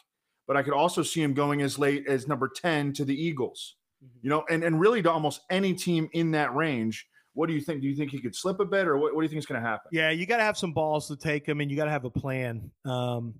But 0.47 0.57
I 0.57 0.63
could 0.63 0.73
also 0.73 1.03
see 1.03 1.21
him 1.21 1.33
going 1.33 1.61
as 1.61 1.77
late 1.77 2.07
as 2.07 2.27
number 2.27 2.47
10 2.49 2.93
to 2.93 3.05
the 3.05 3.13
Eagles, 3.13 3.75
mm-hmm. 4.03 4.17
you 4.23 4.29
know, 4.31 4.45
and, 4.49 4.63
and 4.63 4.79
really 4.79 5.03
to 5.03 5.11
almost 5.11 5.41
any 5.51 5.73
team 5.75 6.09
in 6.13 6.31
that 6.31 6.55
range. 6.55 7.05
What 7.33 7.47
do 7.47 7.53
you 7.53 7.61
think? 7.61 7.81
Do 7.81 7.87
you 7.87 7.95
think 7.95 8.09
he 8.09 8.19
could 8.19 8.35
slip 8.35 8.59
a 8.59 8.65
bit, 8.65 8.87
or 8.87 8.97
what, 8.97 9.13
what 9.13 9.21
do 9.21 9.25
you 9.25 9.29
think 9.29 9.39
is 9.39 9.45
going 9.45 9.61
to 9.61 9.67
happen? 9.67 9.89
Yeah, 9.91 10.09
you 10.09 10.25
got 10.25 10.37
to 10.37 10.43
have 10.43 10.57
some 10.57 10.73
balls 10.73 11.07
to 11.09 11.15
take 11.15 11.47
him, 11.47 11.61
and 11.61 11.69
you 11.69 11.77
got 11.77 11.85
to 11.85 11.91
have 11.91 12.05
a 12.05 12.09
plan. 12.09 12.71
Um, 12.85 13.35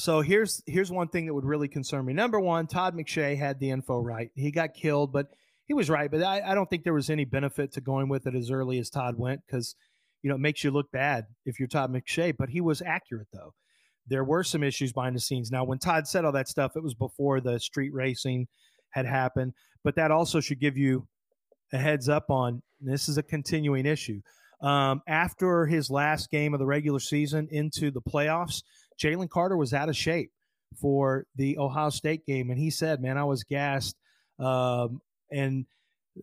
so 0.00 0.22
here's 0.22 0.62
here's 0.66 0.90
one 0.90 1.08
thing 1.08 1.26
that 1.26 1.34
would 1.34 1.44
really 1.44 1.68
concern 1.68 2.04
me. 2.04 2.12
Number 2.12 2.40
one, 2.40 2.66
Todd 2.66 2.94
McShay 2.94 3.36
had 3.36 3.60
the 3.60 3.70
info 3.70 3.98
right. 3.98 4.30
He 4.34 4.50
got 4.50 4.74
killed, 4.74 5.12
but 5.12 5.26
he 5.66 5.74
was 5.74 5.90
right. 5.90 6.10
But 6.10 6.22
I, 6.22 6.40
I 6.40 6.54
don't 6.54 6.68
think 6.68 6.84
there 6.84 6.94
was 6.94 7.10
any 7.10 7.24
benefit 7.24 7.72
to 7.72 7.80
going 7.80 8.08
with 8.08 8.26
it 8.26 8.34
as 8.34 8.50
early 8.50 8.78
as 8.78 8.90
Todd 8.90 9.16
went 9.18 9.42
because 9.46 9.76
you 10.22 10.28
know 10.28 10.36
it 10.36 10.40
makes 10.40 10.64
you 10.64 10.70
look 10.70 10.90
bad 10.90 11.26
if 11.44 11.58
you're 11.58 11.68
Todd 11.68 11.92
McShay. 11.92 12.34
But 12.36 12.48
he 12.48 12.60
was 12.60 12.82
accurate 12.82 13.28
though. 13.32 13.54
There 14.06 14.24
were 14.24 14.42
some 14.42 14.62
issues 14.62 14.92
behind 14.92 15.14
the 15.14 15.20
scenes. 15.20 15.50
Now, 15.50 15.64
when 15.64 15.78
Todd 15.78 16.08
said 16.08 16.24
all 16.24 16.32
that 16.32 16.48
stuff, 16.48 16.72
it 16.76 16.82
was 16.82 16.94
before 16.94 17.40
the 17.40 17.60
street 17.60 17.92
racing 17.92 18.48
had 18.90 19.06
happened. 19.06 19.52
But 19.84 19.96
that 19.96 20.10
also 20.10 20.40
should 20.40 20.60
give 20.60 20.76
you 20.76 21.06
a 21.72 21.78
heads 21.78 22.08
up 22.08 22.30
on 22.30 22.62
this 22.80 23.08
is 23.08 23.18
a 23.18 23.22
continuing 23.22 23.86
issue. 23.86 24.20
Um, 24.62 25.02
after 25.06 25.66
his 25.66 25.90
last 25.90 26.30
game 26.30 26.54
of 26.54 26.60
the 26.60 26.66
regular 26.66 27.00
season 27.00 27.48
into 27.50 27.90
the 27.90 28.00
playoffs, 28.00 28.62
Jalen 29.00 29.30
Carter 29.30 29.56
was 29.56 29.72
out 29.72 29.88
of 29.88 29.96
shape 29.96 30.30
for 30.80 31.26
the 31.36 31.58
Ohio 31.58 31.90
State 31.90 32.24
game, 32.26 32.50
and 32.50 32.58
he 32.58 32.70
said, 32.70 33.00
"Man, 33.00 33.18
I 33.18 33.24
was 33.24 33.44
gassed." 33.44 33.96
Um, 34.38 35.00
and 35.30 35.66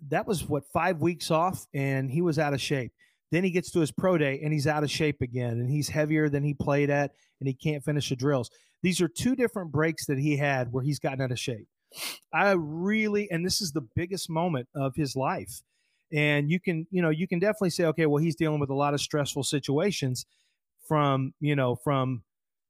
that 0.09 0.27
was 0.27 0.43
what 0.47 0.63
five 0.71 1.01
weeks 1.01 1.31
off, 1.31 1.65
and 1.73 2.11
he 2.11 2.21
was 2.21 2.39
out 2.39 2.53
of 2.53 2.61
shape. 2.61 2.91
Then 3.31 3.43
he 3.43 3.51
gets 3.51 3.71
to 3.71 3.79
his 3.79 3.91
pro 3.91 4.17
day, 4.17 4.39
and 4.43 4.53
he's 4.53 4.67
out 4.67 4.83
of 4.83 4.91
shape 4.91 5.21
again, 5.21 5.59
and 5.59 5.69
he's 5.69 5.89
heavier 5.89 6.29
than 6.29 6.43
he 6.43 6.53
played 6.53 6.89
at, 6.89 7.11
and 7.39 7.47
he 7.47 7.53
can't 7.53 7.83
finish 7.83 8.09
the 8.09 8.15
drills. 8.15 8.49
These 8.83 9.01
are 9.01 9.07
two 9.07 9.35
different 9.35 9.71
breaks 9.71 10.05
that 10.05 10.19
he 10.19 10.37
had 10.37 10.71
where 10.71 10.83
he's 10.83 10.99
gotten 10.99 11.21
out 11.21 11.31
of 11.31 11.39
shape. 11.39 11.67
I 12.33 12.51
really, 12.51 13.29
and 13.31 13.45
this 13.45 13.61
is 13.61 13.71
the 13.71 13.87
biggest 13.95 14.29
moment 14.29 14.67
of 14.75 14.95
his 14.95 15.15
life. 15.15 15.61
And 16.13 16.49
you 16.49 16.59
can, 16.59 16.87
you 16.89 17.01
know, 17.01 17.09
you 17.09 17.27
can 17.27 17.39
definitely 17.39 17.71
say, 17.71 17.85
okay, 17.85 18.05
well, 18.05 18.23
he's 18.23 18.35
dealing 18.35 18.59
with 18.59 18.69
a 18.69 18.75
lot 18.75 18.93
of 18.93 19.01
stressful 19.01 19.43
situations 19.43 20.25
from, 20.87 21.33
you 21.39 21.55
know, 21.55 21.75
from 21.75 22.23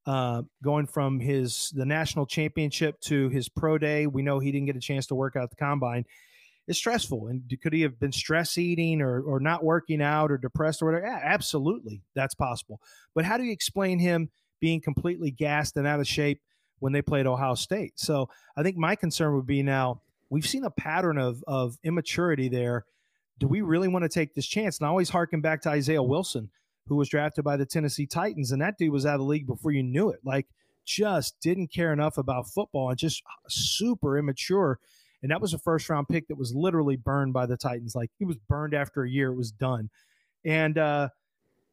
Uh, 0.08 0.42
going 0.64 0.88
from 0.88 1.20
his 1.20 1.70
the 1.76 1.86
national 1.86 2.26
championship 2.26 2.98
to 3.02 3.28
his 3.28 3.50
pro 3.50 3.78
day, 3.78 4.08
we 4.08 4.22
know 4.22 4.40
he 4.40 4.54
didn't 4.54 4.66
get 4.66 4.78
a 4.78 4.80
chance 4.80 5.06
to 5.06 5.16
work 5.16 5.36
out 5.36 5.50
the 5.50 5.58
combine. 5.58 6.06
It's 6.66 6.80
stressful, 6.80 7.28
and 7.28 7.44
could 7.62 7.74
he 7.74 7.82
have 7.82 8.00
been 8.00 8.14
stress 8.14 8.58
eating 8.58 9.02
or 9.02 9.22
or 9.22 9.42
not 9.42 9.66
working 9.66 10.02
out 10.02 10.32
or 10.32 10.38
depressed 10.38 10.82
or 10.82 10.86
whatever? 10.86 11.06
Yeah, 11.06 11.20
absolutely, 11.22 12.04
that's 12.16 12.36
possible. 12.36 12.80
But 13.16 13.26
how 13.26 13.38
do 13.38 13.44
you 13.44 13.52
explain 13.52 14.00
him 14.00 14.30
being 14.62 14.80
completely 14.80 15.30
gassed 15.30 15.76
and 15.76 15.86
out 15.86 16.00
of 16.00 16.08
shape 16.08 16.40
when 16.80 16.94
they 16.94 17.02
played 17.02 17.28
Ohio 17.28 17.56
State? 17.56 18.00
So 18.00 18.30
I 18.56 18.64
think 18.64 18.78
my 18.78 18.96
concern 18.96 19.36
would 19.36 19.46
be 19.46 19.62
now 19.62 20.02
we've 20.30 20.48
seen 20.48 20.64
a 20.64 20.72
pattern 20.72 21.18
of 21.18 21.44
of 21.48 21.78
immaturity 21.84 22.48
there. 22.48 22.86
Do 23.40 23.48
we 23.50 23.60
really 23.60 23.90
want 23.90 24.04
to 24.04 24.10
take 24.10 24.36
this 24.36 24.48
chance? 24.48 24.80
And 24.80 24.88
I 24.88 24.90
always 24.90 25.10
harken 25.10 25.42
back 25.42 25.62
to 25.64 25.70
Isaiah 25.70 26.02
Wilson 26.02 26.50
who 26.88 26.96
was 26.96 27.10
drafted 27.10 27.44
by 27.44 27.58
the 27.58 27.66
Tennessee 27.66 28.06
Titans, 28.06 28.52
and 28.52 28.62
that 28.62 28.78
dude 28.78 28.92
was 28.92 29.06
out 29.06 29.16
of 29.16 29.20
the 29.22 29.26
league 29.26 29.48
before 29.48 29.72
you 29.72 29.84
knew 29.84 30.10
it. 30.10 30.20
Like, 30.24 30.48
just 30.86 31.40
didn't 31.42 31.68
care 31.68 31.92
enough 31.92 32.18
about 32.18 32.48
football 32.48 32.90
and 32.90 32.98
just 32.98 33.22
super 33.50 34.18
immature. 34.18 34.80
And 35.22 35.32
that 35.32 35.42
was 35.42 35.54
a 35.54 35.60
first 35.60 35.90
round 35.90 36.08
pick 36.08 36.28
that 36.28 36.38
was 36.38 36.56
literally 36.56 36.96
burned 36.96 37.34
by 37.34 37.46
the 37.46 37.58
Titans. 37.58 37.96
Like, 37.96 38.12
he 38.18 38.26
was 38.26 38.38
burned 38.38 38.74
after 38.74 39.04
a 39.04 39.10
year; 39.10 39.32
it 39.32 39.36
was 39.36 39.52
done. 39.52 39.90
And 40.46 40.78
uh, 40.78 41.10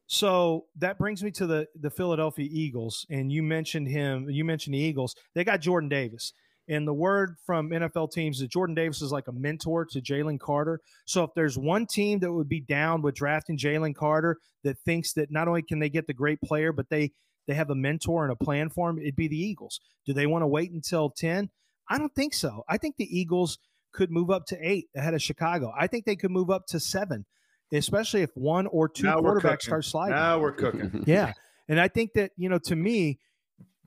so 0.07 0.65
that 0.77 0.97
brings 0.97 1.23
me 1.23 1.31
to 1.31 1.47
the 1.47 1.67
the 1.79 1.89
Philadelphia 1.89 2.47
Eagles. 2.51 3.05
And 3.09 3.31
you 3.31 3.41
mentioned 3.43 3.87
him. 3.87 4.29
You 4.29 4.43
mentioned 4.43 4.73
the 4.73 4.79
Eagles. 4.79 5.15
They 5.33 5.43
got 5.43 5.61
Jordan 5.61 5.89
Davis. 5.89 6.33
And 6.67 6.87
the 6.87 6.93
word 6.93 7.35
from 7.45 7.69
NFL 7.69 8.11
teams 8.11 8.41
is 8.41 8.47
Jordan 8.47 8.75
Davis 8.75 9.01
is 9.01 9.11
like 9.11 9.27
a 9.27 9.31
mentor 9.31 9.85
to 9.85 10.01
Jalen 10.01 10.39
Carter. 10.39 10.81
So 11.05 11.23
if 11.23 11.31
there's 11.35 11.57
one 11.57 11.85
team 11.85 12.19
that 12.19 12.31
would 12.31 12.49
be 12.49 12.61
down 12.61 13.01
with 13.01 13.15
drafting 13.15 13.57
Jalen 13.57 13.95
Carter 13.95 14.37
that 14.63 14.79
thinks 14.79 15.13
that 15.13 15.31
not 15.31 15.47
only 15.47 15.61
can 15.61 15.79
they 15.79 15.89
get 15.89 16.07
the 16.07 16.13
great 16.13 16.41
player, 16.41 16.71
but 16.71 16.89
they 16.89 17.11
they 17.47 17.53
have 17.53 17.69
a 17.69 17.75
mentor 17.75 18.23
and 18.23 18.31
a 18.31 18.43
plan 18.43 18.69
for 18.69 18.89
him, 18.89 18.97
it'd 18.97 19.15
be 19.15 19.27
the 19.27 19.37
Eagles. 19.37 19.79
Do 20.05 20.13
they 20.13 20.25
want 20.25 20.41
to 20.41 20.47
wait 20.47 20.71
until 20.71 21.11
10? 21.11 21.49
I 21.89 21.97
don't 21.99 22.13
think 22.15 22.33
so. 22.33 22.63
I 22.67 22.77
think 22.77 22.97
the 22.97 23.19
Eagles 23.19 23.59
could 23.93 24.11
move 24.11 24.29
up 24.29 24.45
to 24.47 24.57
eight 24.59 24.87
ahead 24.95 25.13
of 25.13 25.21
Chicago. 25.21 25.71
I 25.77 25.87
think 25.87 26.05
they 26.05 26.15
could 26.15 26.31
move 26.31 26.49
up 26.49 26.65
to 26.67 26.79
seven, 26.79 27.25
especially 27.71 28.21
if 28.21 28.31
one 28.35 28.67
or 28.67 28.89
two 28.89 29.05
Now 29.05 29.19
quarterbacks 29.19 29.63
start 29.63 29.85
sliding. 29.85 30.15
Now 30.15 30.39
we're 30.39 30.51
cooking. 30.53 31.03
Yeah. 31.07 31.33
And 31.67 31.79
I 31.79 31.87
think 31.87 32.13
that, 32.13 32.31
you 32.37 32.47
know, 32.47 32.59
to 32.59 32.75
me, 32.75 33.19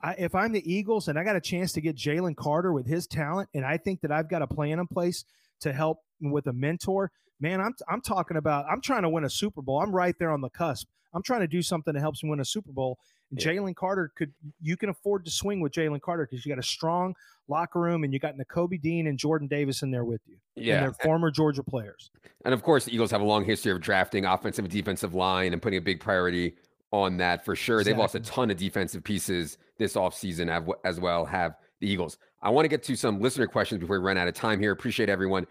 I, 0.01 0.13
if 0.17 0.35
I'm 0.35 0.51
the 0.51 0.71
Eagles 0.71 1.07
and 1.07 1.17
I 1.19 1.23
got 1.23 1.35
a 1.35 1.41
chance 1.41 1.73
to 1.73 1.81
get 1.81 1.95
Jalen 1.95 2.35
Carter 2.35 2.71
with 2.73 2.85
his 2.85 3.07
talent, 3.07 3.49
and 3.53 3.65
I 3.65 3.77
think 3.77 4.01
that 4.01 4.11
I've 4.11 4.29
got 4.29 4.41
a 4.41 4.47
plan 4.47 4.79
in 4.79 4.87
place 4.87 5.25
to 5.61 5.73
help 5.73 5.99
with 6.21 6.47
a 6.47 6.53
mentor, 6.53 7.11
man, 7.39 7.61
I'm, 7.61 7.73
I'm 7.87 8.01
talking 8.01 8.37
about, 8.37 8.65
I'm 8.69 8.81
trying 8.81 9.03
to 9.03 9.09
win 9.09 9.23
a 9.23 9.29
Super 9.29 9.61
Bowl. 9.61 9.81
I'm 9.81 9.91
right 9.91 10.17
there 10.19 10.31
on 10.31 10.41
the 10.41 10.49
cusp. 10.49 10.87
I'm 11.13 11.23
trying 11.23 11.41
to 11.41 11.47
do 11.47 11.61
something 11.61 11.93
that 11.93 11.99
helps 11.99 12.23
me 12.23 12.29
win 12.29 12.39
a 12.39 12.45
Super 12.45 12.71
Bowl. 12.71 12.99
And 13.31 13.43
Yeah. 13.43 13.53
Jalen 13.53 13.75
Carter 13.75 14.11
could, 14.15 14.31
you 14.61 14.77
can 14.77 14.89
afford 14.89 15.25
to 15.25 15.31
swing 15.31 15.59
with 15.59 15.71
Jalen 15.71 16.01
Carter 16.01 16.27
because 16.29 16.45
you 16.45 16.53
got 16.53 16.59
a 16.59 16.67
strong 16.67 17.15
locker 17.47 17.79
room 17.79 18.03
and 18.03 18.13
you 18.13 18.19
got 18.19 18.35
Nakobe 18.35 18.79
Dean 18.81 19.07
and 19.07 19.17
Jordan 19.17 19.47
Davis 19.47 19.81
in 19.81 19.91
there 19.91 20.05
with 20.05 20.21
you. 20.27 20.37
Yeah, 20.55 20.75
And 20.75 20.83
they're 20.83 20.93
former 20.93 21.31
Georgia 21.31 21.63
players. 21.63 22.11
And 22.45 22.53
of 22.53 22.63
course, 22.63 22.85
the 22.85 22.93
Eagles 22.93 23.11
have 23.11 23.21
a 23.21 23.25
long 23.25 23.43
history 23.43 23.71
of 23.71 23.81
drafting 23.81 24.25
offensive 24.25 24.65
and 24.65 24.71
defensive 24.71 25.13
line 25.13 25.53
and 25.53 25.61
putting 25.61 25.77
a 25.77 25.81
big 25.81 25.99
priority 25.99 26.55
on 26.91 27.17
that 27.17 27.45
for 27.45 27.55
sure. 27.55 27.83
They've 27.83 27.97
lost 27.97 28.15
a 28.15 28.19
ton 28.19 28.49
of 28.49 28.57
defensive 28.57 29.03
pieces 29.03 29.57
this 29.77 29.93
offseason 29.93 30.73
as 30.83 30.99
well, 30.99 31.25
have 31.25 31.55
the 31.79 31.89
Eagles. 31.89 32.17
I 32.41 32.49
want 32.49 32.65
to 32.65 32.69
get 32.69 32.83
to 32.83 32.95
some 32.95 33.19
listener 33.19 33.47
questions 33.47 33.79
before 33.79 33.99
we 33.99 34.05
run 34.05 34.17
out 34.17 34.27
of 34.27 34.33
time 34.33 34.59
here. 34.59 34.71
Appreciate 34.71 35.09
everyone 35.09 35.45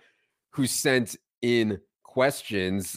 who 0.50 0.66
sent 0.66 1.16
in 1.42 1.78
questions 2.02 2.96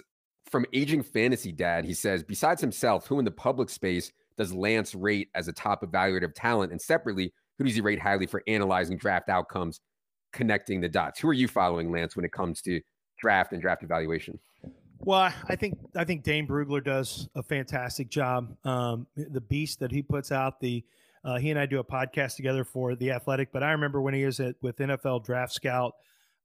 from 0.50 0.66
Aging 0.74 1.04
Fantasy 1.04 1.52
Dad. 1.52 1.86
He 1.86 1.94
says, 1.94 2.24
besides 2.24 2.62
himself, 2.62 3.08
who 3.08 3.20
in 3.20 3.26
the 3.26 3.32
public 3.32 3.70
space 3.70 4.12
does 4.38 4.54
Lance 4.54 4.96
rate 4.96 5.30
as 5.36 5.48
a 5.48 5.54
top 5.54 5.84
evaluator 5.84 6.26
of 6.26 6.34
talent? 6.34 6.72
And 6.72 6.82
separately, 6.82 7.34
who 7.58 7.66
does 7.66 7.76
he 7.76 7.82
rate 7.82 8.00
highly 8.00 8.26
for 8.26 8.42
analyzing 8.48 8.98
draft 8.98 9.30
outcomes, 9.30 9.80
connecting 10.34 10.82
the 10.82 10.90
dots? 10.90 11.20
Who 11.20 11.30
are 11.30 11.34
you 11.34 11.48
following, 11.48 11.92
Lance, 11.92 12.16
when 12.16 12.26
it 12.26 12.32
comes 12.32 12.62
to 12.64 12.82
draft 13.20 13.54
and 13.54 13.62
draft 13.62 13.84
evaluation? 13.84 14.40
Well, 15.04 15.34
I 15.48 15.56
think 15.56 15.80
I 15.96 16.04
think 16.04 16.24
Dane 16.24 16.48
Brugler 16.48 16.84
does 16.84 17.28
a 17.36 17.42
fantastic 17.42 18.10
job. 18.10 18.56
Um, 18.64 19.08
the 19.16 19.42
beast 19.42 19.80
that 19.80 19.92
he 19.92 20.04
puts 20.04 20.32
out, 20.32 20.60
the 20.60 20.84
uh, 21.26 21.38
he 21.38 21.50
and 21.50 21.60
I 21.60 21.66
do 21.66 21.80
a 21.80 21.84
podcast 21.84 22.36
together 22.36 22.64
for 22.64 22.96
the 22.96 23.12
Athletic. 23.12 23.52
But 23.52 23.64
I 23.64 23.72
remember 23.72 24.00
when 24.00 24.14
he 24.14 24.26
was 24.26 24.40
at 24.40 24.56
with 24.62 24.78
NFL 24.78 25.26
Draft 25.26 25.54
Scout, 25.54 25.94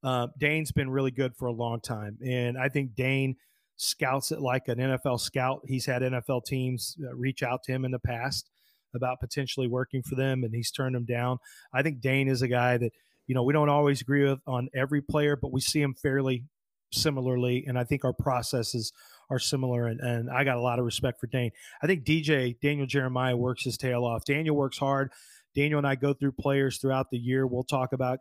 uh, 0.03 0.27
Dane's 0.39 0.71
been 0.71 0.89
really 0.89 1.11
good 1.11 1.35
for 1.35 1.45
a 1.45 1.51
long 1.51 1.81
time, 1.81 2.17
and 2.25 2.57
I 2.57 2.69
think 2.69 2.95
Dane 2.95 3.35
scouts 3.75 4.31
it 4.31 4.41
like 4.41 4.67
an 4.67 4.79
NFL 4.79 5.19
scout. 5.19 5.61
He's 5.67 5.85
had 5.85 6.01
NFL 6.01 6.45
teams 6.45 6.97
uh, 7.03 7.13
reach 7.15 7.43
out 7.43 7.61
to 7.63 7.71
him 7.71 7.85
in 7.85 7.91
the 7.91 7.99
past 7.99 8.49
about 8.95 9.19
potentially 9.19 9.67
working 9.67 10.01
for 10.01 10.15
them, 10.15 10.43
and 10.43 10.55
he's 10.55 10.71
turned 10.71 10.95
them 10.95 11.05
down. 11.05 11.37
I 11.71 11.83
think 11.83 12.01
Dane 12.01 12.27
is 12.27 12.41
a 12.41 12.47
guy 12.47 12.77
that 12.77 12.91
you 13.27 13.35
know 13.35 13.43
we 13.43 13.53
don't 13.53 13.69
always 13.69 14.01
agree 14.01 14.27
with 14.27 14.39
on 14.47 14.69
every 14.73 15.03
player, 15.03 15.35
but 15.35 15.51
we 15.51 15.61
see 15.61 15.81
him 15.81 15.93
fairly 15.93 16.45
similarly, 16.91 17.65
and 17.67 17.77
I 17.77 17.83
think 17.83 18.05
our 18.05 18.13
processes 18.13 18.93
are 19.29 19.39
similar. 19.39 19.87
And, 19.87 19.99
and 19.99 20.29
I 20.29 20.43
got 20.43 20.57
a 20.57 20.61
lot 20.61 20.79
of 20.79 20.85
respect 20.85 21.19
for 21.19 21.27
Dane. 21.27 21.51
I 21.81 21.87
think 21.87 22.05
DJ 22.05 22.59
Daniel 22.59 22.87
Jeremiah 22.87 23.35
works 23.35 23.63
his 23.63 23.77
tail 23.77 24.05
off. 24.05 24.23
Daniel 24.25 24.55
works 24.55 24.77
hard. 24.77 25.11
Daniel 25.55 25.79
and 25.79 25.87
I 25.87 25.95
go 25.95 26.13
through 26.13 26.33
players 26.33 26.77
throughout 26.77 27.09
the 27.09 27.17
year. 27.17 27.47
We'll 27.47 27.63
talk 27.63 27.93
about 27.93 28.19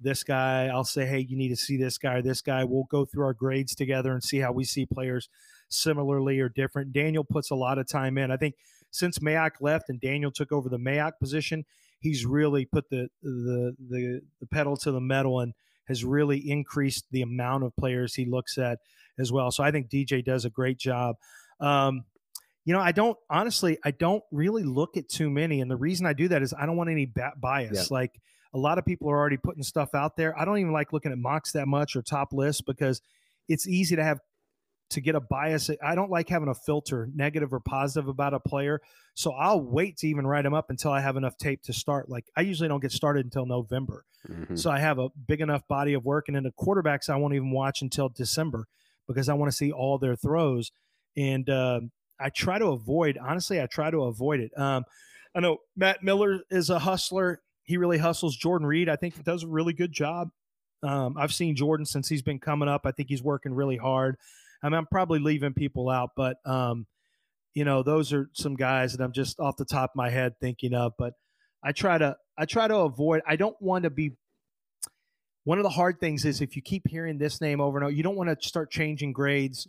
this 0.00 0.22
guy. 0.22 0.66
I'll 0.66 0.84
say, 0.84 1.06
hey, 1.06 1.20
you 1.28 1.36
need 1.36 1.48
to 1.48 1.56
see 1.56 1.76
this 1.76 1.98
guy 1.98 2.14
or 2.14 2.22
this 2.22 2.40
guy. 2.40 2.64
We'll 2.64 2.88
go 2.90 3.04
through 3.04 3.24
our 3.24 3.34
grades 3.34 3.74
together 3.74 4.12
and 4.12 4.22
see 4.22 4.38
how 4.38 4.52
we 4.52 4.64
see 4.64 4.86
players 4.86 5.28
similarly 5.68 6.40
or 6.40 6.48
different. 6.48 6.92
Daniel 6.92 7.24
puts 7.24 7.50
a 7.50 7.54
lot 7.54 7.78
of 7.78 7.86
time 7.86 8.16
in. 8.16 8.30
I 8.30 8.36
think 8.36 8.54
since 8.90 9.18
Mayock 9.18 9.52
left 9.60 9.90
and 9.90 10.00
Daniel 10.00 10.30
took 10.30 10.50
over 10.52 10.68
the 10.68 10.78
Mayock 10.78 11.12
position, 11.20 11.64
he's 12.00 12.24
really 12.24 12.64
put 12.64 12.88
the 12.90 13.08
the 13.22 13.74
the, 13.88 14.20
the 14.40 14.46
pedal 14.46 14.76
to 14.78 14.92
the 14.92 15.00
metal 15.00 15.40
and 15.40 15.52
has 15.88 16.04
really 16.04 16.38
increased 16.50 17.06
the 17.10 17.22
amount 17.22 17.64
of 17.64 17.74
players 17.76 18.14
he 18.14 18.26
looks 18.26 18.58
at 18.58 18.78
as 19.18 19.32
well. 19.32 19.50
So 19.50 19.64
I 19.64 19.70
think 19.70 19.88
DJ 19.88 20.24
does 20.24 20.44
a 20.44 20.50
great 20.50 20.78
job. 20.78 21.16
Um, 21.60 22.04
you 22.64 22.74
know, 22.74 22.80
I 22.80 22.92
don't 22.92 23.16
honestly, 23.30 23.78
I 23.84 23.92
don't 23.92 24.22
really 24.30 24.62
look 24.62 24.96
at 24.96 25.08
too 25.08 25.30
many, 25.30 25.62
and 25.62 25.70
the 25.70 25.76
reason 25.76 26.06
I 26.06 26.12
do 26.12 26.28
that 26.28 26.42
is 26.42 26.52
I 26.52 26.66
don't 26.66 26.76
want 26.76 26.90
any 26.90 27.10
bias. 27.38 27.90
Like 27.90 28.20
a 28.54 28.58
lot 28.58 28.78
of 28.78 28.84
people 28.84 29.10
are 29.10 29.16
already 29.16 29.38
putting 29.38 29.62
stuff 29.62 29.94
out 29.94 30.16
there. 30.16 30.38
I 30.38 30.44
don't 30.44 30.58
even 30.58 30.72
like 30.72 30.92
looking 30.92 31.10
at 31.10 31.18
mocks 31.18 31.52
that 31.52 31.66
much 31.66 31.96
or 31.96 32.02
top 32.02 32.32
lists 32.32 32.60
because 32.60 33.00
it's 33.48 33.66
easy 33.66 33.96
to 33.96 34.04
have 34.04 34.20
to 34.90 35.00
get 35.00 35.14
a 35.14 35.20
bias. 35.20 35.70
I 35.82 35.94
don't 35.94 36.10
like 36.10 36.28
having 36.28 36.48
a 36.48 36.54
filter, 36.54 37.08
negative 37.14 37.52
or 37.52 37.60
positive, 37.60 38.08
about 38.08 38.34
a 38.34 38.40
player. 38.40 38.80
So 39.14 39.32
I'll 39.32 39.60
wait 39.60 39.96
to 39.98 40.08
even 40.08 40.26
write 40.26 40.42
them 40.42 40.54
up 40.54 40.70
until 40.70 40.92
I 40.92 41.00
have 41.00 41.16
enough 41.16 41.36
tape 41.36 41.62
to 41.64 41.72
start. 41.72 42.08
Like 42.08 42.24
I 42.36 42.42
usually 42.42 42.68
don't 42.68 42.80
get 42.80 42.92
started 42.92 43.26
until 43.26 43.46
November. 43.46 44.04
Mhm. 44.28 44.58
So 44.58 44.70
I 44.70 44.78
have 44.78 44.98
a 44.98 45.10
big 45.26 45.40
enough 45.40 45.66
body 45.68 45.94
of 45.94 46.04
work, 46.04 46.28
and 46.28 46.36
then 46.36 46.44
the 46.44 46.52
quarterbacks 46.52 47.08
I 47.10 47.16
won't 47.16 47.34
even 47.34 47.50
watch 47.50 47.82
until 47.82 48.08
December 48.08 48.66
because 49.06 49.28
I 49.28 49.34
want 49.34 49.50
to 49.50 49.56
see 49.56 49.72
all 49.72 49.98
their 49.98 50.16
throws. 50.16 50.70
And 51.16 51.48
um 51.50 51.90
I 52.20 52.30
try 52.30 52.58
to 52.58 52.66
avoid, 52.66 53.16
honestly, 53.16 53.60
I 53.60 53.66
try 53.66 53.90
to 53.90 54.02
avoid 54.02 54.40
it. 54.40 54.50
Um, 54.58 54.84
I 55.36 55.40
know 55.40 55.58
Matt 55.76 56.02
Miller 56.02 56.40
is 56.50 56.68
a 56.68 56.80
hustler. 56.80 57.42
He 57.62 57.76
really 57.76 57.98
hustles. 57.98 58.36
Jordan 58.36 58.66
Reid, 58.66 58.88
I 58.88 58.96
think, 58.96 59.22
does 59.22 59.44
a 59.44 59.46
really 59.48 59.72
good 59.72 59.92
job. 59.92 60.30
Um, 60.82 61.16
I've 61.16 61.32
seen 61.32 61.54
Jordan 61.54 61.86
since 61.86 62.08
he's 62.08 62.22
been 62.22 62.40
coming 62.40 62.68
up. 62.68 62.82
I 62.86 62.90
think 62.90 63.08
he's 63.08 63.22
working 63.22 63.52
really 63.54 63.76
hard. 63.76 64.16
I 64.62 64.68
mean, 64.68 64.74
I'm 64.78 64.86
probably 64.86 65.18
leaving 65.20 65.52
people 65.54 65.88
out, 65.88 66.10
but 66.16 66.36
um, 66.44 66.86
you 67.54 67.64
know, 67.64 67.82
those 67.82 68.12
are 68.12 68.28
some 68.34 68.56
guys 68.56 68.92
that 68.92 69.02
I'm 69.02 69.12
just 69.12 69.38
off 69.40 69.56
the 69.56 69.64
top 69.64 69.90
of 69.90 69.96
my 69.96 70.10
head 70.10 70.34
thinking 70.40 70.74
of. 70.74 70.92
But 70.98 71.14
I 71.62 71.72
try 71.72 71.98
to 71.98 72.16
I 72.36 72.44
try 72.44 72.68
to 72.68 72.76
avoid. 72.78 73.22
I 73.26 73.36
don't 73.36 73.60
want 73.60 73.84
to 73.84 73.90
be. 73.90 74.12
One 75.44 75.58
of 75.58 75.64
the 75.64 75.70
hard 75.70 75.98
things 75.98 76.24
is 76.24 76.40
if 76.40 76.56
you 76.56 76.62
keep 76.62 76.86
hearing 76.86 77.16
this 77.18 77.40
name 77.40 77.60
over 77.60 77.78
and 77.78 77.84
over, 77.84 77.92
you 77.92 78.02
don't 78.02 78.16
want 78.16 78.28
to 78.28 78.46
start 78.46 78.70
changing 78.70 79.12
grades 79.12 79.66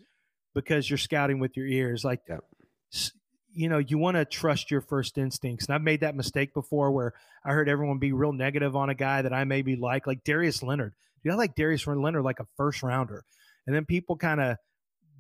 because 0.54 0.90
you're 0.90 0.98
scouting 0.98 1.40
with 1.40 1.56
your 1.56 1.68
ears. 1.68 2.04
Like, 2.04 2.20
Yep. 2.28 2.44
s- 2.94 3.12
you 3.54 3.70
know, 3.70 3.78
you 3.78 3.98
want 3.98 4.16
to 4.16 4.26
trust 4.26 4.72
your 4.72 4.82
first 4.82 5.18
instincts. 5.18 5.66
And 5.68 5.74
I've 5.76 5.82
made 5.82 6.02
that 6.02 6.16
mistake 6.16 6.54
before 6.54 6.92
where 6.92 7.14
I 7.46 7.54
heard 7.54 7.70
everyone 7.70 7.98
be 7.98 8.12
real 8.12 8.34
negative 8.34 8.76
on 8.76 8.90
a 8.90 8.96
guy 8.96 9.22
that 9.22 9.32
I 9.34 9.44
maybe 9.46 9.76
like, 9.76 10.06
like 10.06 10.24
Darius 10.24 10.62
Leonard. 10.62 10.94
Dude, 11.24 11.34
I 11.34 11.36
like 11.36 11.56
Darius 11.56 11.88
Leonard 11.88 12.24
like 12.24 12.40
a 12.40 12.48
first 12.58 12.84
rounder. 12.84 13.24
And 13.66 13.76
then 13.76 13.86
people 13.86 14.18
kind 14.18 14.42
of 14.42 14.58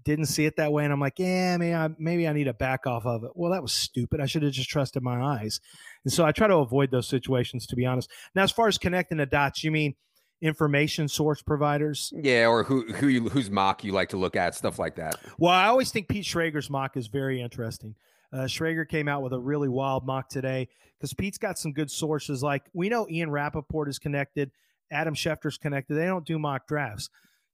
didn't 0.03 0.25
see 0.25 0.45
it 0.45 0.55
that 0.57 0.71
way. 0.71 0.83
And 0.83 0.93
I'm 0.93 0.99
like, 0.99 1.19
yeah, 1.19 1.57
maybe 1.57 1.73
I, 1.73 1.89
maybe 1.97 2.27
I 2.27 2.33
need 2.33 2.45
to 2.45 2.53
back 2.53 2.87
off 2.87 3.05
of 3.05 3.23
it. 3.23 3.31
Well, 3.35 3.51
that 3.51 3.61
was 3.61 3.71
stupid. 3.71 4.21
I 4.21 4.25
should 4.25 4.43
have 4.43 4.51
just 4.51 4.69
trusted 4.69 5.03
my 5.03 5.21
eyes. 5.21 5.59
And 6.03 6.13
so 6.13 6.25
I 6.25 6.31
try 6.31 6.47
to 6.47 6.55
avoid 6.55 6.91
those 6.91 7.07
situations, 7.07 7.65
to 7.67 7.75
be 7.75 7.85
honest. 7.85 8.09
Now, 8.35 8.43
as 8.43 8.51
far 8.51 8.67
as 8.67 8.77
connecting 8.77 9.17
the 9.17 9.25
dots, 9.25 9.63
you 9.63 9.71
mean 9.71 9.95
information 10.41 11.07
source 11.07 11.41
providers? 11.41 12.13
Yeah, 12.15 12.47
or 12.47 12.63
who 12.63 12.85
who 12.93 13.07
you 13.07 13.29
whose 13.29 13.49
mock 13.49 13.83
you 13.83 13.91
like 13.91 14.09
to 14.09 14.17
look 14.17 14.35
at, 14.35 14.55
stuff 14.55 14.79
like 14.79 14.95
that. 14.95 15.19
Well, 15.37 15.51
I 15.51 15.67
always 15.67 15.91
think 15.91 16.07
Pete 16.07 16.25
Schrager's 16.25 16.69
mock 16.69 16.97
is 16.97 17.07
very 17.07 17.41
interesting. 17.41 17.95
Uh, 18.31 18.43
Schrager 18.43 18.87
came 18.87 19.07
out 19.07 19.23
with 19.23 19.33
a 19.33 19.39
really 19.39 19.69
wild 19.69 20.05
mock 20.05 20.29
today 20.29 20.69
because 20.97 21.13
Pete's 21.13 21.37
got 21.37 21.57
some 21.57 21.73
good 21.73 21.89
sources. 21.89 22.43
Like 22.43 22.63
we 22.73 22.89
know 22.89 23.07
Ian 23.09 23.31
Rapoport 23.31 23.89
is 23.89 23.99
connected, 23.99 24.51
Adam 24.91 25.15
Schefter's 25.15 25.57
connected. 25.57 25.95
They 25.95 26.05
don't 26.05 26.25
do 26.25 26.37
mock 26.37 26.67
drafts. 26.67 27.09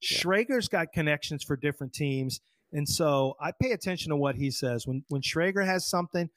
Yeah. 0.09 0.17
Schrager's 0.17 0.67
got 0.67 0.93
connections 0.93 1.43
for 1.43 1.55
different 1.55 1.93
teams, 1.93 2.41
and 2.71 2.87
so 2.87 3.35
I 3.39 3.51
pay 3.51 3.71
attention 3.71 4.09
to 4.09 4.17
what 4.17 4.35
he 4.35 4.51
says. 4.51 4.85
When 4.87 5.03
when 5.09 5.21
Schrager 5.21 5.65
has 5.65 5.87
something, 5.87 6.29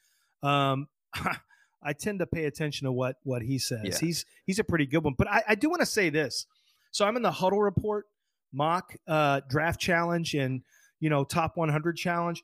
um, 0.43 0.89
I 1.83 1.93
tend 1.93 2.19
to 2.21 2.27
pay 2.27 2.45
attention 2.45 2.87
to 2.87 2.93
what 2.93 3.16
what 3.23 3.43
he 3.43 3.59
says. 3.59 3.81
Yeah. 3.85 3.99
He's 3.99 4.25
he's 4.47 4.59
a 4.59 4.64
pretty 4.64 4.87
good 4.87 5.05
one. 5.05 5.14
But 5.16 5.29
I, 5.29 5.43
I 5.49 5.55
do 5.55 5.69
want 5.69 5.81
to 5.81 5.87
say 5.87 6.11
this. 6.11 6.47
So 6.91 7.05
I'm 7.05 7.16
in 7.16 7.23
the 7.23 7.31
huddle 7.31 7.61
report 7.61 8.07
mock 8.53 8.95
uh, 9.07 9.41
draft 9.49 9.81
challenge 9.81 10.35
and 10.35 10.62
you 11.01 11.11
know 11.11 11.25
top 11.25 11.57
100 11.57 11.97
challenge, 11.97 12.43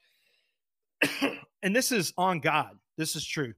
and 1.62 1.74
this 1.74 1.92
is 1.92 2.12
on 2.16 2.40
God. 2.40 2.78
This 2.96 3.16
is 3.16 3.26
true. 3.26 3.54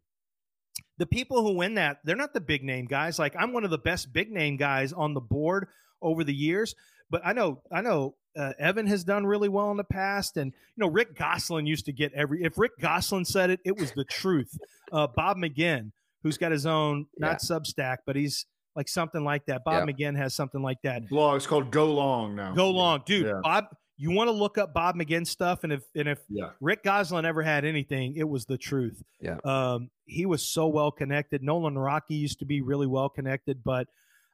The 0.98 1.06
people 1.06 1.42
who 1.42 1.54
win 1.56 1.74
that, 1.74 1.98
they're 2.04 2.16
not 2.16 2.32
the 2.32 2.40
big 2.40 2.62
name 2.62 2.86
guys. 2.86 3.18
Like 3.18 3.34
I'm 3.38 3.52
one 3.52 3.64
of 3.64 3.70
the 3.70 3.78
best 3.78 4.12
big 4.12 4.30
name 4.30 4.56
guys 4.56 4.92
on 4.92 5.14
the 5.14 5.20
board 5.20 5.68
over 6.00 6.24
the 6.24 6.34
years. 6.34 6.74
But 7.10 7.22
I 7.24 7.32
know, 7.32 7.62
I 7.72 7.80
know 7.82 8.14
uh, 8.36 8.52
Evan 8.58 8.86
has 8.88 9.04
done 9.04 9.24
really 9.26 9.48
well 9.48 9.70
in 9.70 9.76
the 9.76 9.84
past, 9.84 10.36
and 10.36 10.52
you 10.76 10.80
know 10.84 10.88
Rick 10.90 11.16
Gosselin 11.16 11.66
used 11.66 11.86
to 11.86 11.92
get 11.92 12.12
every. 12.14 12.42
If 12.42 12.58
Rick 12.58 12.72
Gosselin 12.80 13.24
said 13.24 13.50
it, 13.50 13.60
it 13.64 13.76
was 13.78 13.92
the 13.92 14.04
truth. 14.04 14.50
Uh, 14.92 15.06
Bob 15.06 15.36
McGinn, 15.36 15.92
who's 16.22 16.36
got 16.38 16.52
his 16.52 16.66
own 16.66 17.06
not 17.18 17.38
Substack, 17.38 17.98
but 18.06 18.16
he's 18.16 18.46
like 18.74 18.88
something 18.88 19.24
like 19.24 19.46
that. 19.46 19.64
Bob 19.64 19.88
Yeah. 19.88 19.92
McGinn 19.94 20.16
has 20.18 20.34
something 20.34 20.60
like 20.62 20.78
that. 20.82 21.08
blog. 21.08 21.36
It's 21.36 21.46
called 21.46 21.70
Go 21.70 21.94
Long 21.94 22.36
now. 22.36 22.52
Go 22.52 22.70
long, 22.70 23.02
dude. 23.06 23.24
Yeah. 23.26 23.40
Bob, 23.42 23.64
you 23.96 24.10
want 24.10 24.28
to 24.28 24.32
look 24.32 24.58
up 24.58 24.74
Bob 24.74 24.96
McGinn 24.96 25.26
stuff, 25.26 25.64
and 25.64 25.72
if 25.72 25.84
and 25.94 26.06
if 26.08 26.18
Yeah. 26.28 26.50
Rick 26.60 26.82
Goslin 26.82 27.24
ever 27.24 27.42
had 27.42 27.64
anything, 27.64 28.16
it 28.16 28.28
was 28.28 28.44
the 28.44 28.58
truth. 28.58 29.02
Yeah. 29.20 29.38
Um, 29.44 29.88
he 30.04 30.26
was 30.26 30.42
so 30.42 30.66
well 30.68 30.90
connected. 30.90 31.42
Nolan 31.42 31.74
Nawrocki 31.74 32.10
used 32.18 32.40
to 32.40 32.44
be 32.44 32.60
really 32.60 32.86
well 32.86 33.08
connected, 33.08 33.64
but 33.64 33.86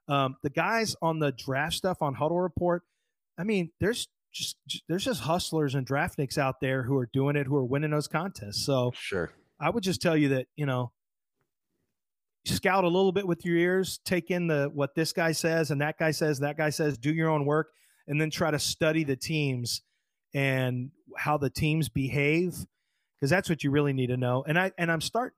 um, 0.09 0.37
the 0.43 0.51
guys 0.51 0.97
on 1.03 1.19
the 1.19 1.33
draft 1.33 1.75
stuff 1.75 2.03
on 2.03 2.15
Huddle 2.15 2.41
Report, 2.41 2.83
I 3.39 3.45
mean, 3.45 3.71
there's 3.81 4.09
just 4.33 4.57
there's 4.89 5.05
just 5.05 5.23
hustlers 5.23 5.75
and 5.75 5.87
draftniks 5.87 6.39
out 6.39 6.61
there 6.61 6.83
who 6.83 6.97
are 6.97 7.09
doing 7.13 7.37
it, 7.37 7.47
who 7.47 7.57
are 7.57 7.65
winning 7.65 7.91
those 7.91 8.09
contests. 8.09 8.65
So 8.65 8.93
Sure. 8.95 9.31
I 9.61 9.71
would 9.71 9.85
just 9.85 10.03
tell 10.03 10.17
you 10.17 10.31
that 10.31 10.47
you 10.57 10.67
know, 10.67 10.93
scout 12.45 12.85
a 12.85 12.89
little 12.89 13.13
bit 13.13 13.27
with 13.27 13.45
your 13.45 13.57
ears, 13.57 14.01
take 14.05 14.31
in 14.31 14.47
the 14.47 14.71
what 14.73 14.95
this 14.95 15.13
guy 15.13 15.33
says 15.33 15.71
and 15.71 15.81
that 15.81 15.99
guy 15.99 16.11
says, 16.11 16.41
that 16.41 16.57
guy 16.57 16.71
says, 16.71 16.99
do 16.99 17.13
your 17.13 17.29
own 17.29 17.45
work, 17.45 17.71
and 18.07 18.21
then 18.21 18.31
try 18.31 18.51
to 18.51 18.59
study 18.59 19.05
the 19.05 19.17
teams 19.17 19.83
and 20.35 20.91
how 21.17 21.37
the 21.37 21.51
teams 21.51 21.89
behave, 21.89 22.57
because 23.21 23.31
that's 23.31 23.49
what 23.49 23.63
you 23.63 23.71
really 23.71 23.93
need 23.93 24.09
to 24.09 24.17
know. 24.17 24.45
And 24.47 24.59
I 24.59 24.73
and 24.79 24.91
I'm 24.91 25.01
start 25.01 25.35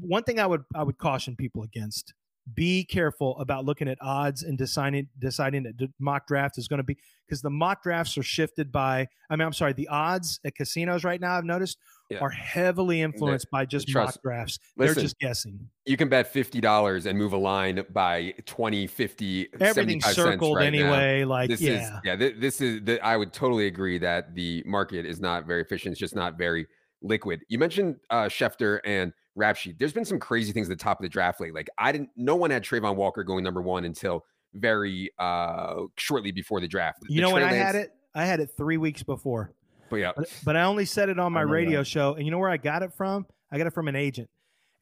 one 0.00 0.24
thing 0.24 0.40
I 0.40 0.46
would 0.46 0.64
I 0.74 0.82
would 0.82 0.98
caution 0.98 1.36
people 1.36 1.62
against. 1.62 2.14
Be 2.54 2.84
careful 2.84 3.38
about 3.38 3.64
looking 3.64 3.86
at 3.88 3.98
odds 4.00 4.42
and 4.42 4.58
deciding 4.58 5.08
deciding 5.20 5.62
that 5.62 5.88
mock 6.00 6.26
draft 6.26 6.58
is 6.58 6.66
going 6.66 6.78
to 6.78 6.84
be 6.84 6.96
because 7.26 7.40
the 7.40 7.50
mock 7.50 7.84
drafts 7.84 8.18
are 8.18 8.22
shifted 8.24 8.72
by 8.72 9.06
I 9.30 9.36
mean 9.36 9.46
I'm 9.46 9.52
sorry 9.52 9.74
the 9.74 9.86
odds 9.86 10.40
at 10.44 10.56
casinos 10.56 11.04
right 11.04 11.20
now 11.20 11.36
I've 11.38 11.44
noticed 11.44 11.78
Yeah. 12.10 12.18
are 12.18 12.30
heavily 12.30 13.00
influenced 13.00 13.46
by 13.52 13.64
just 13.64 13.86
trust- 13.86 14.16
mock 14.16 14.22
drafts. 14.24 14.58
listen, 14.76 14.94
They're 14.96 15.02
just 15.04 15.18
guessing. 15.20 15.68
You 15.86 15.96
can 15.96 16.08
bet 16.08 16.26
fifty 16.32 16.60
dollars 16.60 17.06
and 17.06 17.16
move 17.16 17.32
a 17.32 17.36
line 17.38 17.84
by 17.90 18.34
20, 18.44 18.88
50, 18.88 19.48
Everything's 19.60 20.04
75 20.04 20.12
cents 20.12 20.16
circled 20.16 20.56
right 20.56 20.72
now. 20.72 20.78
anyway. 20.94 21.24
Like 21.24 21.48
this 21.48 21.60
yeah, 21.60 21.70
is 21.74 21.90
yeah 22.04 22.16
th- 22.16 22.34
this 22.40 22.60
is 22.60 22.80
the, 22.82 22.98
i 23.06 23.16
would 23.16 23.32
totally 23.32 23.66
agree 23.68 23.98
that 23.98 24.34
the 24.34 24.64
market 24.66 25.06
is 25.06 25.20
not 25.20 25.46
very 25.46 25.62
efficient 25.62 25.92
it's 25.92 26.00
just 26.00 26.16
not 26.16 26.36
very 26.36 26.66
liquid 27.02 27.40
you 27.48 27.58
mentioned 27.58 27.96
uh 28.10 28.24
schefter 28.24 28.80
and 28.84 29.12
rap 29.34 29.56
sheet 29.56 29.78
there's 29.78 29.92
been 29.92 30.04
some 30.04 30.18
crazy 30.18 30.52
things 30.52 30.68
at 30.70 30.76
the 30.78 30.82
top 30.82 30.98
of 30.98 31.02
the 31.02 31.08
draft 31.08 31.40
late 31.40 31.54
like 31.54 31.68
i 31.78 31.90
didn't 31.90 32.10
no 32.16 32.36
one 32.36 32.50
had 32.50 32.62
Travon 32.62 32.96
Walker 32.96 33.24
going 33.24 33.42
number 33.42 33.62
one 33.62 33.84
until 33.84 34.24
very 34.54 35.10
uh 35.18 35.76
shortly 35.96 36.30
before 36.32 36.60
the 36.60 36.68
draft 36.68 36.98
you 37.08 37.16
The 37.16 37.22
know 37.22 37.32
when 37.32 37.42
Trey 37.42 37.52
I 37.52 37.54
had 37.54 37.74
it, 37.74 37.90
I 38.14 38.26
had 38.26 38.40
it 38.40 38.50
three 38.56 38.76
weeks 38.76 39.02
before. 39.02 39.54
but 39.88 39.96
yeah 39.96 40.12
But, 40.14 40.28
but 40.44 40.56
I 40.56 40.64
only 40.64 40.84
said 40.84 41.08
it 41.08 41.18
on 41.18 41.32
my 41.32 41.40
radio 41.40 41.78
that. 41.80 41.86
show, 41.86 42.14
and 42.14 42.24
you 42.26 42.30
know 42.30 42.38
where 42.38 42.50
I 42.50 42.58
got 42.58 42.82
it 42.82 42.92
from? 42.94 43.24
I 43.50 43.56
got 43.58 43.66
it 43.66 43.72
from 43.72 43.88
an 43.88 43.96
agent, 43.96 44.28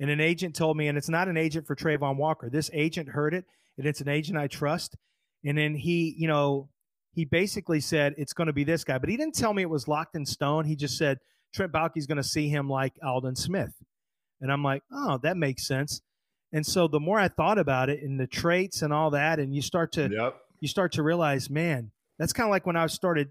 and 0.01 0.11
an 0.11 0.21
agent 0.21 0.57
told 0.57 0.77
me, 0.77 0.89
and 0.89 0.99
it's 0.99 1.09
not 1.09 1.29
an 1.29 1.37
agent 1.37 1.67
for 1.69 1.77
Travon 1.77 2.17
Walker. 2.17 2.51
This 2.51 2.71
agent 2.73 3.09
heard 3.09 3.35
it, 3.35 3.45
and 3.79 3.87
it's 3.87 4.01
an 4.01 4.09
agent 4.09 4.37
I 4.37 4.49
trust. 4.49 4.97
And 5.45 5.57
then 5.57 5.75
he, 5.77 6.15
you 6.19 6.27
know, 6.27 6.69
he 7.13 7.25
basically 7.25 7.79
said 7.81 8.15
it's 8.19 8.33
going 8.33 8.47
to 8.49 8.53
be 8.53 8.65
this 8.65 8.83
guy, 8.85 8.99
but 8.99 9.09
he 9.09 9.17
didn't 9.17 9.35
tell 9.37 9.55
me 9.55 9.63
it 9.63 9.71
was 9.71 9.87
locked 9.89 10.17
in 10.17 10.27
stone. 10.27 10.65
He 10.65 10.75
just 10.77 10.99
said 10.99 11.19
Trent 11.55 11.73
Baalke's 11.73 12.07
going 12.07 12.17
to 12.19 12.25
see 12.25 12.49
him 12.49 12.69
like 12.69 12.93
Aldon 13.05 13.37
Smith, 13.37 13.73
and 14.41 14.51
I'm 14.53 14.63
like, 14.63 14.83
oh, 14.93 15.19
that 15.19 15.37
makes 15.37 15.67
sense. 15.67 16.01
And 16.53 16.67
so 16.67 16.89
the 16.89 17.01
more 17.01 17.19
I 17.19 17.29
thought 17.29 17.59
about 17.59 17.89
it 17.91 18.03
and 18.03 18.19
the 18.19 18.27
traits 18.27 18.83
and 18.83 18.93
all 18.93 19.11
that, 19.11 19.39
and 19.39 19.55
you 19.55 19.63
start 19.63 19.93
to 19.93 20.09
Yep. 20.11 20.37
you 20.61 20.69
start 20.69 20.93
to 20.93 21.03
realize, 21.03 21.49
man, 21.49 21.91
that's 22.19 22.33
kind 22.33 22.47
of 22.47 22.51
like 22.51 22.67
when 22.67 22.77
I 22.77 22.87
started 22.87 23.31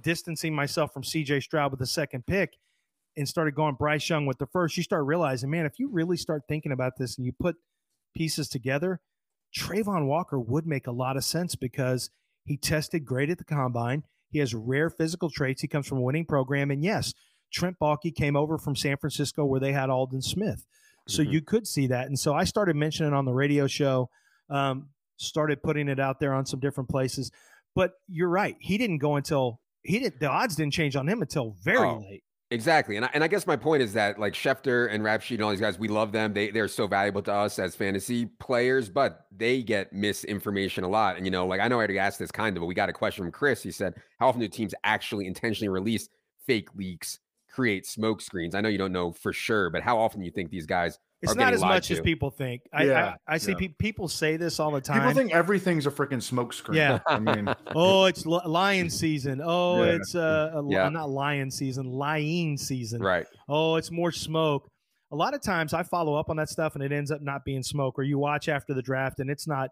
distancing 0.00 0.54
myself 0.54 0.92
from 0.92 1.02
CJ 1.02 1.42
Stroud 1.42 1.70
with 1.70 1.80
the 1.80 1.86
second 1.86 2.26
pick 2.26 2.54
and 3.16 3.28
started 3.28 3.54
going 3.54 3.74
Bryce 3.74 4.08
Young 4.08 4.26
with 4.26 4.38
the 4.38 4.46
first. 4.46 4.76
You 4.76 4.82
start 4.82 5.04
realizing, 5.06 5.50
man, 5.50 5.66
if 5.66 5.78
you 5.78 5.88
really 5.88 6.16
start 6.16 6.42
thinking 6.48 6.72
about 6.72 6.94
this 6.98 7.16
and 7.16 7.24
you 7.24 7.32
put 7.32 7.56
pieces 8.14 8.48
together, 8.48 9.00
Travon 9.56 10.06
Walker 10.06 10.38
would 10.38 10.66
make 10.66 10.86
a 10.86 10.92
lot 10.92 11.16
of 11.16 11.24
sense 11.24 11.54
because 11.54 12.10
he 12.44 12.56
tested 12.56 13.04
great 13.04 13.30
at 13.30 13.38
the 13.38 13.44
combine. 13.44 14.02
He 14.30 14.38
has 14.40 14.54
rare 14.54 14.90
physical 14.90 15.30
traits. 15.30 15.62
He 15.62 15.68
comes 15.68 15.86
from 15.86 15.98
a 15.98 16.02
winning 16.02 16.26
program. 16.26 16.70
And 16.70 16.82
yes, 16.84 17.14
Trent 17.56 17.76
Baalke 17.80 18.14
came 18.14 18.36
over 18.36 18.58
from 18.58 18.76
San 18.76 18.96
Francisco 18.98 19.44
where 19.44 19.60
they 19.60 19.72
had 19.72 19.88
Aldon 19.90 20.22
Smith. 20.22 20.66
So 21.08 21.22
Mhm. 21.22 21.32
you 21.32 21.40
could 21.40 21.66
see 21.66 21.86
that. 21.86 22.06
And 22.08 22.18
so 22.18 22.34
I 22.34 22.44
started 22.44 22.76
mentioning 22.76 23.12
on 23.14 23.24
the 23.24 23.32
radio 23.32 23.66
show, 23.66 24.10
um, 24.50 24.90
started 25.16 25.62
putting 25.62 25.88
it 25.88 25.98
out 25.98 26.20
there 26.20 26.34
on 26.34 26.44
some 26.44 26.60
different 26.60 26.90
places. 26.90 27.30
But 27.74 27.92
you're 28.08 28.28
right. 28.28 28.56
He 28.60 28.76
didn't 28.78 28.98
go 28.98 29.16
until 29.16 29.60
he 29.84 29.98
didn't, 30.00 30.20
the 30.20 30.28
odds 30.28 30.56
didn't 30.56 30.72
change 30.74 30.96
on 30.96 31.08
him 31.08 31.22
until 31.22 31.56
very 31.62 31.78
Oh. 31.78 31.98
late. 32.00 32.22
Exactly. 32.50 32.96
And 32.96 33.04
I, 33.06 33.10
and 33.14 33.24
I 33.24 33.28
guess 33.28 33.44
my 33.46 33.56
point 33.56 33.82
is 33.82 33.92
that 33.94 34.18
like 34.20 34.32
Schefter 34.32 34.88
and 34.92 35.02
Rapsheet 35.02 35.34
and 35.36 35.42
all 35.42 35.50
these 35.50 35.60
guys, 35.60 35.78
we 35.80 35.88
love 35.88 36.12
them. 36.12 36.32
They 36.32 36.50
they're 36.50 36.68
so 36.68 36.86
valuable 36.86 37.22
to 37.22 37.32
us 37.32 37.58
as 37.58 37.74
fantasy 37.74 38.26
players, 38.26 38.88
but 38.88 39.26
they 39.32 39.62
get 39.62 39.92
misinformation 39.92 40.84
a 40.84 40.88
lot. 40.88 41.16
And 41.16 41.26
you 41.26 41.30
know, 41.32 41.44
like 41.46 41.60
I 41.60 41.66
know 41.68 41.74
I 41.76 41.78
already 41.78 41.98
asked 41.98 42.18
this 42.20 42.30
kind 42.30 42.56
of, 42.56 42.60
but 42.60 42.66
we 42.66 42.74
got 42.74 42.88
a 42.88 42.92
question 42.92 43.24
from 43.24 43.32
Chris. 43.32 43.62
He 43.64 43.72
said, 43.72 43.94
How 44.20 44.28
often 44.28 44.40
do 44.40 44.46
teams 44.48 44.74
actually 44.84 45.26
intentionally 45.26 45.68
release 45.68 46.08
fake 46.46 46.68
leaks, 46.76 47.18
create 47.56 47.86
smoke 47.86 48.20
screens? 48.20 48.54
I 48.54 48.60
know 48.60 48.68
you 48.68 48.76
don't 48.76 48.92
know 48.92 49.12
for 49.12 49.32
sure, 49.32 49.70
but 49.70 49.82
how 49.82 49.98
often 49.98 50.20
do 50.20 50.26
you 50.26 50.30
think 50.30 50.50
these 50.50 50.66
guys 50.66 50.98
It's 51.22 51.32
are 51.32 51.34
not 51.34 51.54
as 51.54 51.62
lied 51.62 51.70
much 51.70 51.90
as 51.90 52.00
people 52.00 52.30
think. 52.30 52.60
I, 52.72 52.84
Yeah, 52.84 53.14
I, 53.26 53.34
I 53.34 53.38
see 53.38 53.52
yeah. 53.52 53.56
pe- 53.58 53.68
people 53.78 54.08
say 54.08 54.36
this 54.36 54.60
all 54.60 54.70
the 54.70 54.80
time. 54.82 55.00
People 55.00 55.14
think 55.14 55.32
everything's 55.32 55.86
a 55.86 55.90
freaking 55.90 56.22
smoke 56.22 56.52
screen. 56.52 56.76
Yeah. 56.76 56.98
I 57.06 57.18
mean, 57.18 57.48
oh, 57.74 58.04
it's 58.04 58.26
li- 58.26 58.42
lion 58.44 58.90
season. 58.90 59.40
Oh, 59.42 59.82
Yeah. 59.82 59.92
it's 59.92 60.14
uh, 60.14 60.50
a, 60.52 60.60
li- 60.60 60.74
Yeah. 60.74 60.90
not 60.90 61.08
lion 61.08 61.50
season, 61.50 61.86
lying 61.86 62.58
season. 62.58 63.02
Right. 63.02 63.26
oh, 63.48 63.76
it's 63.76 63.90
more 63.90 64.12
smoke. 64.12 64.68
A 65.12 65.16
lot 65.16 65.32
of 65.34 65.40
times 65.40 65.72
I 65.72 65.82
follow 65.82 66.14
up 66.14 66.28
on 66.28 66.36
that 66.36 66.50
stuff 66.50 66.74
and 66.74 66.84
it 66.84 66.92
ends 66.92 67.10
up 67.10 67.22
not 67.22 67.44
being 67.44 67.62
smoke, 67.62 67.98
or 67.98 68.02
you 68.02 68.18
watch 68.18 68.48
after 68.50 68.74
the 68.74 68.82
draft 68.82 69.18
and 69.20 69.30
it's 69.30 69.46
not, 69.46 69.70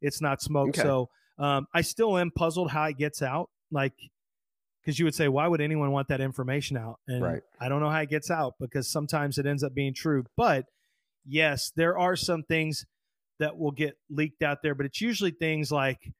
it's 0.00 0.22
not 0.22 0.40
smoke. 0.40 0.70
Okay. 0.70 0.80
So 0.82 1.10
um, 1.38 1.66
I 1.74 1.82
still 1.82 2.16
am 2.16 2.30
puzzled 2.30 2.70
how 2.70 2.84
it 2.84 2.96
gets 2.96 3.20
out. 3.20 3.50
Like, 3.70 3.92
because 4.86 5.00
you 5.00 5.04
would 5.04 5.16
say, 5.16 5.26
why 5.26 5.48
would 5.48 5.60
anyone 5.60 5.90
want 5.90 6.06
that 6.06 6.20
information 6.20 6.76
out? 6.76 7.00
And 7.08 7.20
Right. 7.20 7.42
I 7.60 7.68
don't 7.68 7.80
know 7.80 7.90
how 7.90 7.98
it 8.02 8.08
gets 8.08 8.30
out 8.30 8.54
because 8.60 8.86
sometimes 8.88 9.36
it 9.36 9.44
ends 9.44 9.64
up 9.64 9.74
being 9.74 9.92
true. 9.92 10.24
But 10.36 10.66
yes, 11.26 11.72
there 11.74 11.98
are 11.98 12.14
some 12.14 12.44
things 12.44 12.86
that 13.40 13.58
will 13.58 13.72
get 13.72 13.98
leaked 14.08 14.44
out 14.44 14.62
there, 14.62 14.76
but 14.76 14.86
it's 14.86 15.00
usually 15.00 15.32
things 15.32 15.72
like, 15.72 16.12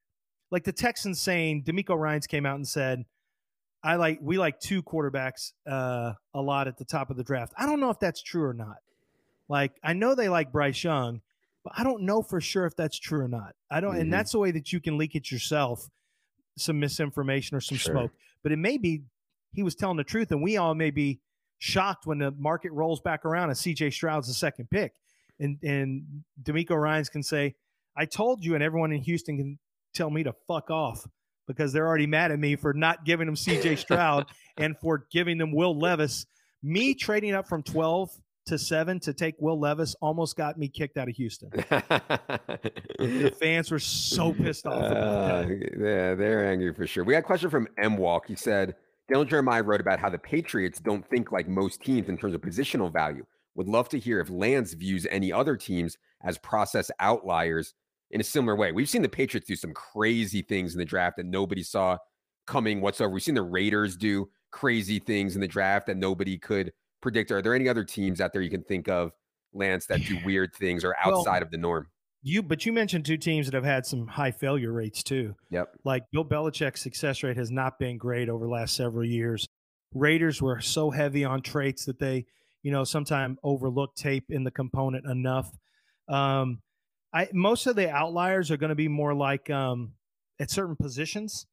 like 0.51 0.65
the 0.65 0.73
Texans 0.73 1.21
saying 1.23 1.63
DeMeco 1.63 1.97
Ryans 1.97 2.27
came 2.27 2.45
out 2.45 2.57
and 2.57 2.67
said, 2.67 3.05
I 3.85 3.95
like 3.95 4.19
we 4.21 4.37
like 4.37 4.59
two 4.59 4.83
quarterbacks 4.83 5.53
uh, 5.65 6.15
a 6.35 6.43
lot 6.43 6.67
at 6.67 6.77
the 6.77 6.85
top 6.85 7.09
of 7.11 7.17
the 7.17 7.23
draft. 7.23 7.53
I 7.57 7.67
don't 7.67 7.79
know 7.79 7.91
if 7.91 8.01
that's 8.01 8.21
true 8.21 8.43
or 8.45 8.53
not. 8.55 8.79
Like 9.49 9.79
I 9.85 9.93
know 9.93 10.17
they 10.17 10.29
like 10.29 10.51
Bryce 10.51 10.83
Young, 10.83 11.21
but 11.63 11.75
I 11.77 11.85
don't 11.85 12.03
know 12.03 12.21
for 12.21 12.41
sure 12.41 12.67
if 12.67 12.75
that's 12.75 12.99
true 12.99 13.21
or 13.21 13.29
not. 13.29 13.55
I 13.71 13.79
don't, 13.79 13.95
Mhm. 13.95 14.01
and 14.01 14.13
that's 14.13 14.33
the 14.33 14.41
way 14.41 14.51
that 14.51 14.73
you 14.73 14.81
can 14.81 14.99
leak 14.99 15.15
it 15.15 15.31
yourself, 15.31 15.89
some 16.57 16.81
misinformation 16.81 17.57
or 17.57 17.61
some 17.61 17.79
Sure. 17.79 17.93
smoke. 17.93 18.13
But 18.43 18.53
it 18.53 18.57
may 18.59 18.79
be 18.79 19.03
he 19.53 19.63
was 19.63 19.75
telling 19.75 19.97
the 19.97 20.05
truth, 20.05 20.31
and 20.33 20.43
we 20.43 20.57
all 20.57 20.75
may 20.75 20.91
be 20.91 21.21
shocked 21.59 22.07
when 22.07 22.19
the 22.19 22.31
market 22.33 22.73
rolls 22.73 23.01
back 23.01 23.25
around 23.25 23.49
and 23.49 23.57
CJ 23.57 23.91
Stroud's 23.93 24.29
the 24.29 24.35
second 24.35 24.69
pick, 24.71 24.95
and 25.41 25.59
and 25.63 26.25
DeMeco 26.43 26.81
Ryans 26.81 27.09
can 27.09 27.23
say, 27.23 27.55
"I 27.97 28.05
told 28.05 28.45
you," 28.45 28.55
and 28.55 28.63
everyone 28.63 28.93
in 28.93 29.01
Houston 29.03 29.37
can 29.39 29.59
tell 29.95 30.11
me 30.11 30.23
to 30.25 30.35
fuck 30.47 30.71
off 30.71 31.07
because 31.47 31.73
they're 31.73 31.87
already 31.87 32.07
mad 32.07 32.33
at 32.33 32.39
me 32.39 32.57
for 32.57 32.75
not 32.75 33.05
giving 33.05 33.27
them 33.27 33.37
CJ 33.37 33.77
Stroud 33.79 34.27
and 34.59 34.77
for 34.79 35.07
giving 35.11 35.39
them 35.39 35.53
Will 35.53 35.79
Levis. 35.79 36.27
Me 36.63 36.95
trading 36.95 37.33
up 37.35 37.47
from 37.49 37.63
12 37.63 38.11
to 38.47 38.59
7 38.59 39.01
to 39.01 39.13
take 39.13 39.35
Will 39.39 39.59
Levis 39.59 39.95
almost 40.01 40.37
got 40.37 40.59
me 40.59 40.69
kicked 40.69 40.97
out 40.97 41.09
of 41.09 41.17
Houston. 41.17 41.51
The 42.99 43.35
fans 43.39 43.71
were 43.71 43.79
so 43.79 44.33
pissed 44.33 44.67
off 44.67 44.91
about 44.91 45.45
Uh, 45.45 45.49
yeah, 45.79 46.15
they're 46.15 46.51
angry 46.51 46.73
for 46.73 46.87
sure. 46.87 47.05
We 47.05 47.13
got 47.13 47.19
a 47.19 47.23
question 47.23 47.51
from 47.51 47.69
M 47.79 47.97
Walk. 47.97 48.27
He 48.27 48.35
said, 48.35 48.75
Daniel 49.09 49.25
Jeremiah 49.25 49.63
wrote 49.63 49.81
about 49.81 50.01
how 50.01 50.09
the 50.09 50.19
Patriots 50.19 50.81
don't 50.81 51.07
think 51.09 51.31
like 51.31 51.47
most 51.47 51.83
teams 51.83 52.09
in 52.09 52.17
terms 52.17 52.35
of 52.35 52.41
positional 52.41 52.93
value. 52.93 53.25
Would 53.55 53.69
love 53.69 53.89
to 53.91 53.99
hear 53.99 54.21
if 54.21 54.31
Lance 54.31 54.73
views 54.73 55.07
any 55.11 55.33
other 55.33 55.57
teams 55.57 55.97
as 56.25 56.39
process 56.39 56.91
outliers 57.01 57.75
in 58.11 58.21
a 58.21 58.25
similar 58.25 58.57
way. 58.57 58.73
We've 58.73 58.89
seen 58.89 59.03
the 59.03 59.09
Patriots 59.09 59.47
do 59.47 59.57
some 59.57 59.73
crazy 59.73 60.43
things 60.43 60.75
in 60.75 60.79
the 60.79 60.85
draft 60.85 61.17
that 61.19 61.27
nobody 61.27 61.63
saw 61.63 61.99
coming 62.47 62.81
whatsoever. 62.81 63.13
We've 63.13 63.23
seen 63.23 63.35
the 63.35 63.43
Raiders 63.43 63.97
do 63.97 64.29
crazy 64.51 64.99
things 64.99 65.35
in 65.35 65.41
the 65.41 65.49
draft 65.49 65.87
that 65.87 65.97
nobody 65.97 66.39
could 66.39 66.73
predict. 67.07 67.31
Are 67.31 67.41
there 67.41 67.55
any 67.55 67.69
other 67.69 67.85
teams 67.85 68.21
out 68.21 68.33
there 68.33 68.43
you 68.43 68.51
can 68.51 68.65
think 68.65 68.89
of 68.89 69.13
Lance 69.55 69.87
that 69.87 70.05
do 70.05 70.19
weird 70.25 70.53
things 70.57 70.85
or 70.85 70.97
Well, 71.05 71.21
outside 71.21 71.41
of 71.41 71.53
the 71.53 71.57
norm. 71.57 71.87
You, 72.25 72.43
but 72.43 72.67
you 72.67 72.73
mentioned 72.73 73.05
two 73.05 73.17
teams 73.17 73.47
that 73.47 73.55
have 73.55 73.65
had 73.65 73.87
some 73.87 74.09
high 74.09 74.33
failure 74.33 74.73
rates 74.73 75.05
too. 75.05 75.37
Yep. 75.51 75.69
Like 75.85 76.05
Bill 76.11 76.25
Belichick's 76.25 76.81
success 76.81 77.23
rate 77.23 77.37
has 77.37 77.53
not 77.53 77.79
been 77.79 77.97
great 77.97 78.29
over 78.29 78.45
the 78.45 78.51
last 78.51 78.75
several 78.75 79.05
years. 79.05 79.47
Raiders 79.95 80.43
were 80.43 80.61
so 80.61 80.91
heavy 80.91 81.25
on 81.25 81.43
traits 81.43 81.85
that 81.85 82.01
they, 82.01 82.27
you 82.65 82.73
know, 82.73 82.83
sometimes 82.83 83.39
overlook 83.45 83.95
tape 83.95 84.25
in 84.31 84.43
the 84.43 84.51
component 84.51 85.07
enough. 85.07 85.53
Um, 86.09 86.61
I 87.15 87.29
most 87.33 87.69
of 87.69 87.77
the 87.77 87.89
outliers 87.89 88.51
are 88.51 88.57
going 88.57 88.71
to 88.71 88.75
be 88.75 88.89
more 88.89 89.15
like 89.15 89.49
um, 89.49 89.93
at 90.41 90.51
certain 90.51 90.75
positions, 90.75 91.47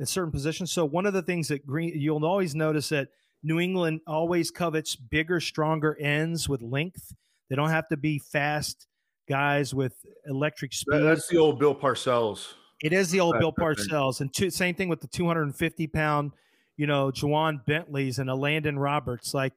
at 0.00 0.08
certain 0.08 0.32
positions. 0.32 0.72
So 0.72 0.84
one 0.84 1.06
of 1.06 1.12
the 1.12 1.22
things 1.22 1.46
that 1.48 1.64
Green 1.64 1.92
you'll 1.94 2.26
always 2.26 2.56
notice 2.56 2.88
that 2.88 3.08
New 3.42 3.60
England 3.60 4.00
always 4.06 4.50
covets 4.50 4.96
bigger, 4.96 5.40
stronger 5.40 5.96
ends 6.00 6.48
with 6.48 6.62
length. 6.62 7.14
They 7.48 7.56
don't 7.56 7.70
have 7.70 7.88
to 7.88 7.96
be 7.96 8.18
fast 8.18 8.86
guys 9.28 9.74
with 9.74 9.94
electric 10.26 10.72
speed. 10.72 11.02
That's 11.02 11.28
the 11.28 11.38
old 11.38 11.58
Bill 11.58 11.74
Parcells. 11.74 12.54
It 12.82 12.92
is 12.92 13.10
the 13.10 13.20
old 13.20 13.38
Bill. 13.38 13.52
Parcells, 13.52 14.20
and 14.20 14.32
two, 14.32 14.50
same 14.50 14.74
thing 14.74 14.88
with 14.88 15.00
the 15.00 15.08
250 15.08 15.86
pound, 15.88 16.32
you 16.76 16.86
know, 16.86 17.10
Ja'Whaun 17.10 17.64
Bentleys 17.64 18.18
and 18.18 18.28
Elandon 18.28 18.78
Roberts. 18.78 19.32
Like 19.32 19.54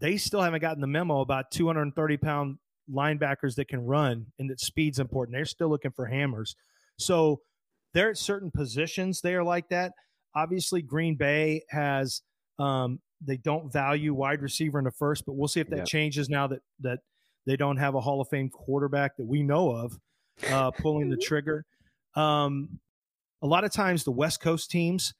they 0.00 0.16
still 0.16 0.40
haven't 0.40 0.60
gotten 0.60 0.80
the 0.80 0.86
memo 0.86 1.20
about 1.20 1.50
230 1.52 2.16
pound 2.16 2.58
linebackers 2.90 3.54
that 3.54 3.68
can 3.68 3.84
run 3.86 4.26
and 4.38 4.50
that 4.50 4.60
speed's 4.60 4.98
important. 4.98 5.36
They're 5.36 5.44
still 5.44 5.68
looking 5.68 5.92
for 5.92 6.06
hammers. 6.06 6.56
So 6.98 7.40
there 7.94 8.10
are 8.10 8.14
certain 8.14 8.50
positions 8.50 9.20
they 9.20 9.34
are 9.34 9.44
like 9.44 9.68
that. 9.68 9.92
Obviously, 10.34 10.82
Green 10.82 11.14
Bay 11.14 11.62
has 11.68 12.22
um, 12.58 13.00
they 13.20 13.36
don't 13.36 13.72
value 13.72 14.14
wide 14.14 14.42
receiver 14.42 14.78
in 14.78 14.84
the 14.84 14.90
first, 14.90 15.24
but 15.26 15.34
we'll 15.34 15.48
see 15.48 15.60
if 15.60 15.68
that 15.70 15.76
Yep. 15.78 15.86
changes 15.86 16.28
now 16.28 16.46
that 16.48 16.60
that 16.80 17.00
they 17.46 17.56
don't 17.56 17.76
have 17.76 17.94
a 17.94 18.00
Hall 18.00 18.20
of 18.20 18.28
Fame 18.28 18.48
quarterback 18.50 19.16
that 19.16 19.26
we 19.26 19.42
know 19.42 19.70
of 19.70 19.98
uh, 20.48 20.70
pulling 20.70 21.08
the 21.08 21.16
trigger. 21.16 21.64
Um, 22.14 22.78
a 23.42 23.46
lot 23.46 23.64
of 23.64 23.72
times, 23.72 24.04
the 24.04 24.12
West 24.12 24.40
Coast 24.40 24.70
teams 24.70 25.14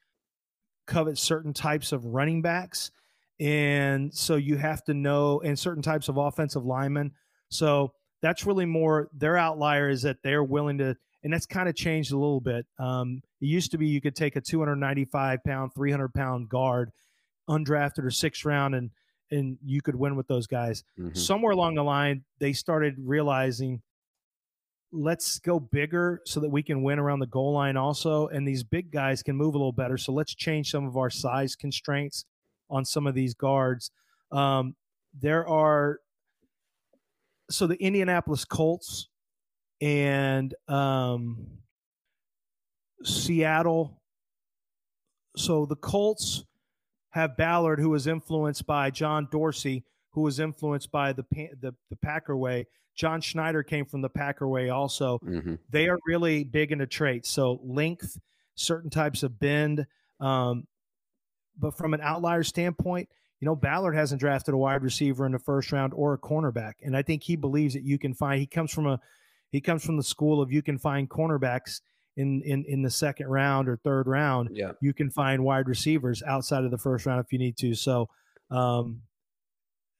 covet 0.86 1.18
certain 1.18 1.52
types 1.52 1.92
of 1.92 2.04
running 2.04 2.42
backs, 2.42 2.90
and 3.40 4.12
so 4.14 4.36
you 4.36 4.56
have 4.56 4.84
to 4.84 4.94
know, 4.94 5.40
and 5.40 5.58
certain 5.58 5.82
types 5.82 6.08
of 6.08 6.16
offensive 6.16 6.64
linemen. 6.64 7.12
So 7.48 7.92
that's 8.20 8.46
really 8.46 8.66
more 8.66 9.08
their 9.12 9.36
outlier 9.36 9.88
is 9.88 10.02
that 10.02 10.18
they're 10.22 10.44
willing 10.44 10.78
to, 10.78 10.96
and 11.24 11.32
that's 11.32 11.46
kind 11.46 11.68
of 11.68 11.74
changed 11.74 12.12
a 12.12 12.16
little 12.16 12.40
bit. 12.40 12.66
Um, 12.78 13.22
it 13.40 13.46
used 13.46 13.70
to 13.72 13.78
be 13.78 13.86
you 13.88 14.00
could 14.00 14.14
take 14.14 14.36
a 14.36 14.40
295 14.40 15.42
pound, 15.44 15.74
300 15.74 16.14
pound 16.14 16.48
guard, 16.48 16.92
undrafted 17.48 18.04
or 18.04 18.10
sixth 18.10 18.44
round, 18.44 18.74
and 18.74 18.90
and 19.30 19.56
you 19.64 19.80
could 19.80 19.94
win 19.96 20.14
with 20.16 20.26
those 20.28 20.46
guys. 20.46 20.84
Mhm. 20.98 21.16
somewhere 21.16 21.52
along 21.52 21.74
the 21.74 21.82
line 21.84 22.22
they 22.38 22.52
started 22.52 22.94
realizing 22.98 23.80
let's 24.94 25.38
go 25.38 25.58
bigger 25.58 26.20
so 26.26 26.38
that 26.38 26.50
we 26.50 26.62
can 26.62 26.82
win 26.82 26.98
around 26.98 27.18
the 27.20 27.26
goal 27.26 27.54
line 27.54 27.78
also 27.78 28.26
and 28.28 28.46
these 28.46 28.62
big 28.62 28.90
guys 28.90 29.22
can 29.22 29.34
move 29.34 29.54
a 29.54 29.58
little 29.58 29.72
better. 29.72 29.96
So 29.96 30.12
let's 30.12 30.34
change 30.34 30.70
some 30.70 30.86
of 30.86 30.98
our 30.98 31.08
size 31.08 31.56
constraints 31.56 32.26
on 32.68 32.84
some 32.84 33.06
of 33.06 33.14
these 33.14 33.32
guards. 33.32 33.90
Um, 34.30 34.76
there 35.18 35.48
are 35.48 36.00
so 37.50 37.66
the 37.66 37.76
indianapolis 37.82 38.44
colts 38.44 39.08
and 39.80 40.54
um, 40.68 41.46
seattle 43.02 44.00
so 45.36 45.64
the 45.66 45.76
colts 45.76 46.44
have 47.12 47.36
Ballard, 47.36 47.78
who 47.78 47.90
was 47.90 48.06
influenced 48.06 48.66
by 48.66 48.90
John 48.90 49.28
Dorsey, 49.30 49.84
who 50.10 50.22
was 50.22 50.40
influenced 50.40 50.90
by 50.90 51.12
the 51.12 51.24
the, 51.60 51.74
the 51.88 51.96
Packer 51.96 52.36
way. 52.36 52.66
John 52.94 53.20
Schneider 53.22 53.62
came 53.62 53.86
from 53.86 54.02
the 54.02 54.10
Packer 54.10 54.46
way 54.46 54.68
also. 54.68 55.18
Mhm. 55.20 55.58
They 55.70 55.88
are 55.88 55.98
really 56.06 56.44
big 56.44 56.72
into 56.72 56.86
traits. 56.86 57.30
So 57.30 57.60
length, 57.62 58.20
certain 58.54 58.90
types 58.90 59.22
of 59.22 59.38
bend. 59.38 59.86
Um, 60.20 60.66
but 61.58 61.76
from 61.76 61.94
an 61.94 62.00
outlier 62.02 62.42
standpoint, 62.42 63.08
you 63.40 63.46
know, 63.46 63.56
Ballard 63.56 63.94
hasn't 63.94 64.20
drafted 64.20 64.54
a 64.54 64.58
wide 64.58 64.82
receiver 64.82 65.26
in 65.26 65.32
the 65.32 65.38
first 65.38 65.72
round 65.72 65.92
or 65.94 66.12
a 66.12 66.18
cornerback. 66.18 66.74
And 66.82 66.96
I 66.96 67.02
think 67.02 67.22
he 67.22 67.36
believes 67.36 67.74
that 67.74 67.82
you 67.82 67.98
can 67.98 68.14
find 68.14 68.38
he 68.40 68.46
comes 68.46 68.72
from 68.72 68.86
a 68.86 69.00
he 69.50 69.60
comes 69.60 69.84
from 69.84 69.96
the 69.96 70.02
school 70.02 70.40
of 70.40 70.52
you 70.52 70.62
can 70.62 70.78
find 70.78 71.10
cornerbacks 71.10 71.80
in 72.16 72.42
in 72.42 72.64
in 72.68 72.82
the 72.82 72.90
second 72.90 73.26
round 73.28 73.68
or 73.68 73.76
third 73.76 74.06
round 74.06 74.50
Yeah. 74.52 74.72
you 74.80 74.92
can 74.92 75.10
find 75.10 75.44
wide 75.44 75.66
receivers 75.68 76.22
outside 76.22 76.64
of 76.64 76.70
the 76.70 76.78
first 76.78 77.06
round 77.06 77.24
if 77.24 77.32
you 77.32 77.38
need 77.38 77.56
to. 77.58 77.74
So, 77.74 78.08
um, 78.50 79.02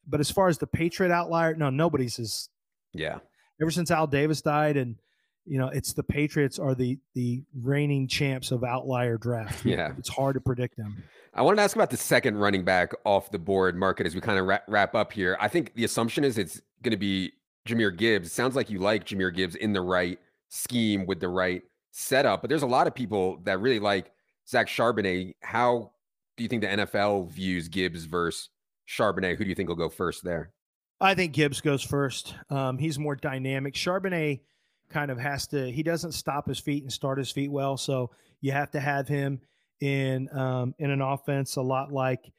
but 0.06 0.20
as 0.20 0.30
far 0.30 0.48
as 0.48 0.58
the 0.58 0.66
Patriot 0.66 1.12
outlier, 1.12 1.54
no, 1.54 1.70
nobody's 1.70 2.18
is 2.18 2.48
Yeah. 2.92 3.20
ever 3.60 3.70
since 3.70 3.90
Al 3.90 4.06
Davis 4.06 4.42
died, 4.42 4.76
and 4.76 4.96
you 5.44 5.58
know, 5.58 5.68
it's 5.68 5.92
the 5.92 6.02
Patriots 6.04 6.58
are 6.58 6.74
the 6.74 6.98
the 7.14 7.42
reigning 7.54 8.06
champs 8.08 8.50
of 8.50 8.62
outlier 8.62 9.16
draft. 9.18 9.64
Yeah. 9.66 9.94
it's 9.98 10.08
hard 10.10 10.34
to 10.34 10.40
predict 10.40 10.76
them. 10.76 11.02
I 11.34 11.40
wanted 11.42 11.56
to 11.56 11.62
ask 11.62 11.74
about 11.74 11.88
the 11.90 11.96
second 11.96 12.36
running 12.36 12.62
back 12.64 12.92
off 13.06 13.30
the 13.30 13.38
board 13.38 13.74
market 13.74 14.06
as 14.06 14.14
we 14.14 14.20
kind 14.20 14.38
of 14.38 14.44
wrap, 14.46 14.64
wrap 14.68 14.94
up 14.94 15.12
here. 15.14 15.36
I 15.40 15.48
think 15.48 15.74
the 15.74 15.84
assumption 15.84 16.24
is 16.24 16.36
it's 16.36 16.60
going 16.82 16.90
to 16.90 16.98
be 16.98 17.32
Jahmyr 17.66 17.96
Gibbs. 17.96 18.30
Sounds 18.32 18.54
like 18.54 18.68
you 18.68 18.78
like 18.78 19.06
Jahmyr 19.06 19.34
Gibbs 19.34 19.54
in 19.54 19.72
the 19.72 19.80
right 19.80 20.18
scheme 20.50 21.06
with 21.06 21.20
the 21.20 21.28
right 21.28 21.62
setup, 21.92 22.40
but 22.40 22.48
there's 22.48 22.62
a 22.62 22.66
lot 22.66 22.86
of 22.86 22.94
people 22.94 23.38
that 23.44 23.60
really 23.60 23.78
like 23.78 24.10
Zach 24.48 24.66
Charbonnet. 24.66 25.34
How 25.40 25.92
do 26.36 26.42
you 26.42 26.48
think 26.48 26.62
the 26.62 26.68
NFL 26.68 27.30
views 27.30 27.68
Gibbs 27.68 28.04
versus 28.04 28.48
Charbonnet? 28.88 29.36
Who 29.36 29.44
do 29.44 29.50
you 29.50 29.54
think 29.54 29.68
will 29.68 29.76
go 29.76 29.88
first 29.88 30.24
there? 30.24 30.52
I 31.00 31.14
think 31.14 31.32
Gibbs 31.32 31.60
goes 31.60 31.82
first. 31.82 32.34
Um, 32.50 32.78
he's 32.78 32.98
more 32.98 33.16
dynamic. 33.16 33.74
Charbonnet 33.74 34.40
kind 34.88 35.10
of 35.10 35.18
has 35.18 35.46
to. 35.48 35.70
He 35.70 35.82
doesn't 35.82 36.12
stop 36.12 36.48
his 36.48 36.58
feet 36.58 36.82
and 36.82 36.92
start 36.92 37.18
his 37.18 37.30
feet 37.30 37.50
well, 37.50 37.76
so 37.76 38.10
you 38.40 38.52
have 38.52 38.70
to 38.72 38.80
have 38.80 39.06
him 39.06 39.40
in 39.80 40.28
um, 40.36 40.74
in 40.78 40.90
an 40.90 41.00
offense 41.00 41.56
a 41.56 41.62
lot 41.62 41.92
like 41.92 42.32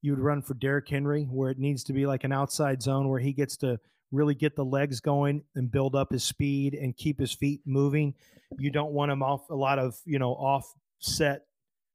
you 0.00 0.12
would 0.12 0.20
run 0.20 0.42
for 0.42 0.54
Derrick 0.54 0.88
Henry, 0.88 1.24
where 1.24 1.50
it 1.50 1.58
needs 1.58 1.84
to 1.84 1.92
be 1.92 2.06
like 2.06 2.24
an 2.24 2.32
outside 2.32 2.82
zone 2.82 3.08
where 3.08 3.20
he 3.20 3.32
gets 3.32 3.56
to 3.58 3.78
really 4.12 4.34
get 4.34 4.54
the 4.54 4.64
legs 4.64 5.00
going 5.00 5.42
and 5.56 5.70
build 5.70 5.96
up 5.96 6.12
his 6.12 6.22
speed 6.22 6.74
and 6.74 6.96
keep 6.96 7.18
his 7.18 7.32
feet 7.32 7.60
moving. 7.64 8.14
You 8.58 8.70
don't 8.70 8.92
want 8.92 9.10
him 9.10 9.22
off 9.22 9.48
a 9.50 9.54
lot 9.54 9.78
of 9.78 9.96
you 10.04 10.18
know 10.18 10.32
offset 10.32 11.42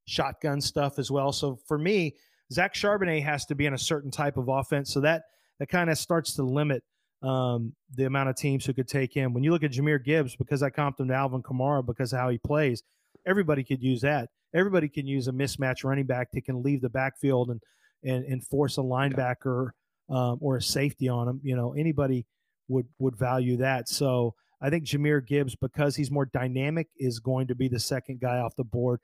shotgun 0.06 0.60
stuff 0.60 1.00
as 1.00 1.12
well. 1.12 1.32
So 1.32 1.60
for 1.68 1.78
me, 1.78 2.16
Zach 2.52 2.74
Charbonnet 2.74 3.24
has 3.24 3.46
to 3.46 3.56
be 3.56 3.66
in 3.66 3.74
a 3.74 3.78
certain 3.78 4.12
type 4.12 4.38
of 4.38 4.48
offense. 4.48 4.92
So 4.92 5.00
that 5.02 5.24
that 5.60 5.68
kind 5.68 5.90
of 5.90 5.98
starts 5.98 6.34
to 6.36 6.44
limit 6.44 6.84
um, 7.22 7.74
the 7.96 8.06
amount 8.06 8.30
of 8.30 8.36
teams 8.36 8.66
who 8.66 8.74
could 8.74 8.88
take 8.88 9.14
him. 9.14 9.34
When 9.34 9.44
you 9.44 9.52
look 9.52 9.64
at 9.64 9.72
Jahmyr 9.72 10.04
Gibbs, 10.04 10.36
because 10.36 10.64
I 10.64 10.70
comped 10.70 11.00
him 11.00 11.08
to 11.08 11.14
Alvin 11.14 11.42
Kamara 11.42 11.86
because 11.86 12.14
of 12.14 12.20
how 12.20 12.30
he 12.30 12.38
plays, 12.38 12.84
everybody 13.26 13.64
could 13.64 13.82
use 13.82 14.02
that. 14.02 14.30
Everybody 14.54 14.88
can 14.88 15.06
use 15.06 15.28
a 15.28 15.32
mismatch 15.32 15.84
running 15.84 16.06
back 16.06 16.32
that 16.32 16.46
can 16.46 16.64
leave 16.64 16.82
the 16.82 16.90
backfield 16.90 17.50
and 17.50 17.62
and, 18.04 18.24
and 18.26 18.46
force 18.46 18.78
a 18.78 18.82
linebacker 18.82 19.72
um, 20.10 20.38
or 20.42 20.58
a 20.58 20.62
safety 20.62 21.10
on 21.10 21.28
him. 21.28 21.42
You 21.44 21.56
know, 21.56 21.74
anybody 21.74 22.26
would 22.68 22.88
would 23.00 23.16
value 23.16 23.58
that. 23.58 23.90
So 23.90 24.36
I 24.62 24.70
think 24.70 24.86
Jahmyr 24.86 25.26
Gibbs, 25.26 25.56
because 25.56 25.96
he's 25.96 26.12
more 26.12 26.26
dynamic, 26.26 26.88
is 26.98 27.20
going 27.20 27.48
to 27.48 27.56
be 27.56 27.68
the 27.68 27.80
second 27.80 28.20
guy 28.20 28.40
off 28.40 28.56
the 28.56 28.64
board. 28.64 29.00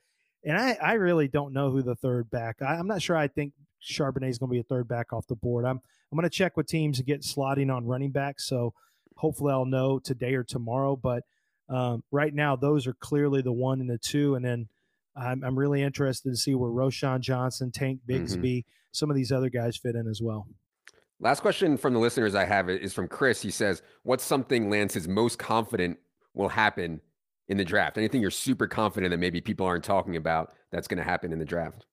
And 0.46 0.58
I, 0.58 0.78
I 0.82 0.94
really 0.94 1.28
don't 1.28 1.54
know 1.54 1.72
who 1.72 1.82
the 1.82 1.96
third 1.96 2.30
back. 2.30 2.58
I, 2.62 2.76
I'm 2.76 2.88
not 2.88 3.02
sure. 3.02 3.16
I 3.16 3.28
think 3.28 3.54
Charbonnet 3.82 4.30
is 4.30 4.38
going 4.38 4.50
to 4.50 4.54
be 4.54 4.60
a 4.60 4.64
third 4.64 4.88
back 4.88 5.14
off 5.14 5.28
the 5.28 5.36
board. 5.36 5.66
I'm 5.66 5.80
I'm 6.12 6.18
going 6.18 6.30
to 6.30 6.36
check 6.36 6.58
with 6.58 6.68
teams 6.68 6.98
to 6.98 7.04
get 7.04 7.22
slotting 7.22 7.74
on 7.74 7.88
running 7.88 8.12
backs. 8.12 8.48
So 8.48 8.74
hopefully 9.16 9.52
I'll 9.52 9.66
know 9.66 10.00
today 10.00 10.36
or 10.36 10.44
tomorrow. 10.44 10.96
But 10.96 11.24
um, 11.70 12.04
right 12.12 12.34
now, 12.34 12.56
those 12.56 12.86
are 12.86 12.94
clearly 12.94 13.42
the 13.42 13.52
one 13.52 13.82
and 13.82 13.90
the 13.90 13.98
two. 13.98 14.36
And 14.36 14.46
then 14.46 14.68
I'm, 15.16 15.44
I'm 15.44 15.58
really 15.58 15.82
interested 15.82 16.30
to 16.30 16.38
see 16.38 16.54
where 16.56 16.70
Roschon 16.70 17.22
Johnson, 17.22 17.72
Tank 17.72 18.02
Bigsby, 18.08 18.66
some 18.92 19.10
of 19.10 19.16
these 19.16 19.32
other 19.32 19.50
guys 19.50 19.78
fit 19.78 19.96
in 19.96 20.08
as 20.08 20.22
well. 20.22 20.48
Last 21.24 21.40
question 21.40 21.78
from 21.78 21.94
the 21.94 22.00
listeners 22.00 22.36
I 22.36 22.44
have 22.44 22.70
is 22.70 22.94
from 22.94 23.08
Chris. 23.08 23.42
He 23.42 23.50
says, 23.50 23.82
What's 24.04 24.26
something 24.26 24.70
Lance 24.70 24.98
is 24.98 25.08
most 25.08 25.40
confident 25.40 25.98
will 26.34 26.50
happen 26.50 27.00
in 27.48 27.56
the 27.56 27.64
draft? 27.64 27.98
Anything 27.98 28.22
you're 28.22 28.30
super 28.30 28.68
confident 28.68 29.12
that 29.12 29.20
maybe 29.20 29.40
people 29.40 29.66
aren't 29.66 29.86
talking 29.86 30.18
about 30.18 30.52
that's 30.70 30.86
going 30.86 30.98
to 30.98 31.04
happen 31.04 31.32
in 31.32 31.40
the 31.40 31.46
draft? 31.46 31.86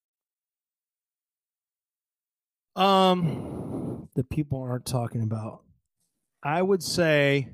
Um, 2.74 4.08
the 4.16 4.24
people 4.24 4.62
aren't 4.62 4.86
talking 4.86 5.22
about. 5.22 5.62
I 6.42 6.60
would 6.60 6.82
say 6.82 7.50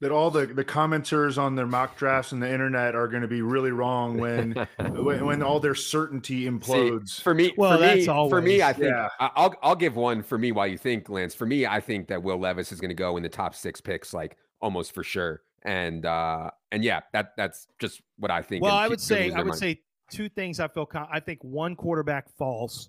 that 0.00 0.10
all 0.10 0.30
the 0.30 0.46
the 0.46 0.64
commenters 0.64 1.36
on 1.36 1.54
their 1.56 1.66
mock 1.66 1.96
drafts 1.96 2.32
and 2.32 2.42
the 2.42 2.50
internet 2.50 2.94
are 2.94 3.06
going 3.06 3.22
to 3.22 3.28
be 3.28 3.42
really 3.42 3.70
wrong 3.70 4.16
when 4.18 4.52
when, 4.78 5.24
when 5.26 5.42
all 5.42 5.60
their 5.60 5.74
certainty 5.74 6.46
implodes. 6.46 7.08
See, 7.10 7.22
for 7.22 7.34
me, 7.34 7.52
Well, 7.56 7.72
for 7.72 7.78
that's 7.78 7.98
me, 7.98 8.28
for 8.28 8.40
me, 8.42 8.62
I 8.62 8.72
think 8.72 8.86
Yeah. 8.86 9.08
I- 9.18 9.30
I'll 9.36 9.54
I'll 9.62 9.76
give 9.76 9.96
one 9.96 10.22
for 10.22 10.38
me. 10.38 10.52
While 10.52 10.66
you 10.68 10.78
think, 10.78 11.08
Lance, 11.08 11.34
for 11.34 11.46
me, 11.46 11.66
I 11.66 11.80
think 11.80 12.08
that 12.08 12.22
Will 12.22 12.38
Levis 12.38 12.72
is 12.72 12.80
going 12.80 12.88
to 12.90 12.94
go 12.94 13.16
in 13.16 13.22
the 13.22 13.28
top 13.28 13.54
six 13.54 13.80
picks, 13.80 14.14
like 14.14 14.36
almost 14.60 14.92
for 14.92 15.02
sure. 15.04 15.42
And 15.62 16.06
uh 16.06 16.50
and 16.72 16.82
yeah, 16.82 17.00
that 17.12 17.32
that's 17.36 17.66
just 17.78 18.00
what 18.16 18.30
I 18.30 18.40
think. 18.42 18.62
Well, 18.62 18.74
I 18.74 18.88
would 18.88 19.00
say 19.00 19.30
I 19.32 19.38
would 19.38 19.48
mind. 19.48 19.58
say 19.58 19.80
two 20.10 20.28
things. 20.30 20.58
I 20.60 20.68
feel 20.68 20.86
con- 20.86 21.08
I 21.12 21.20
think 21.20 21.44
one 21.44 21.76
quarterback 21.76 22.30
falls. 22.38 22.88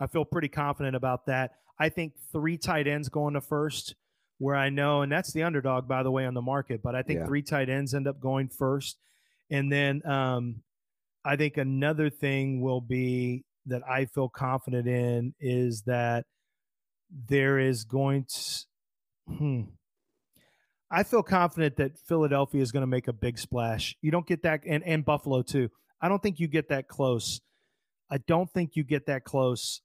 I 0.00 0.08
feel 0.08 0.24
pretty 0.24 0.48
confident 0.48 0.96
about 0.96 1.26
that. 1.26 1.52
I 1.78 1.88
think 1.88 2.14
three 2.32 2.58
tight 2.58 2.88
ends 2.88 3.08
going 3.08 3.34
to 3.34 3.40
first. 3.40 3.94
Where 4.42 4.56
I 4.56 4.70
know, 4.70 5.02
and 5.02 5.12
that's 5.12 5.32
the 5.32 5.44
underdog, 5.44 5.86
by 5.86 6.02
the 6.02 6.10
way, 6.10 6.26
on 6.26 6.34
the 6.34 6.42
market. 6.42 6.82
But 6.82 6.96
I 6.96 7.02
think 7.02 7.20
Yeah. 7.20 7.26
three 7.26 7.42
tight 7.42 7.68
ends 7.68 7.94
end 7.94 8.08
up 8.08 8.18
going 8.18 8.48
first, 8.48 8.98
and 9.50 9.70
then 9.70 10.04
um, 10.04 10.64
I 11.24 11.36
think 11.36 11.58
another 11.58 12.10
thing 12.10 12.60
will 12.60 12.80
be 12.80 13.44
that 13.66 13.82
I 13.88 14.06
feel 14.06 14.28
confident 14.28 14.88
in 14.88 15.34
is 15.38 15.82
that 15.82 16.26
there 17.28 17.60
is 17.60 17.84
going 17.84 18.24
to. 18.24 18.66
Hmm, 19.28 19.62
I 20.90 21.04
feel 21.04 21.22
confident 21.22 21.76
that 21.76 21.96
Philadelphia 21.96 22.60
is 22.60 22.72
going 22.72 22.80
to 22.80 22.88
make 22.88 23.06
a 23.06 23.12
big 23.12 23.38
splash. 23.38 23.96
You 24.02 24.10
don't 24.10 24.26
get 24.26 24.42
that, 24.42 24.62
and, 24.66 24.82
and 24.82 25.04
Buffalo 25.04 25.42
too. 25.42 25.70
I 26.00 26.08
don't 26.08 26.20
think 26.20 26.40
you 26.40 26.48
get 26.48 26.68
that 26.70 26.88
close. 26.88 27.40
I 28.10 28.18
don't 28.18 28.50
think 28.52 28.74
you 28.74 28.82
get 28.82 29.06
that 29.06 29.22
close 29.22 29.82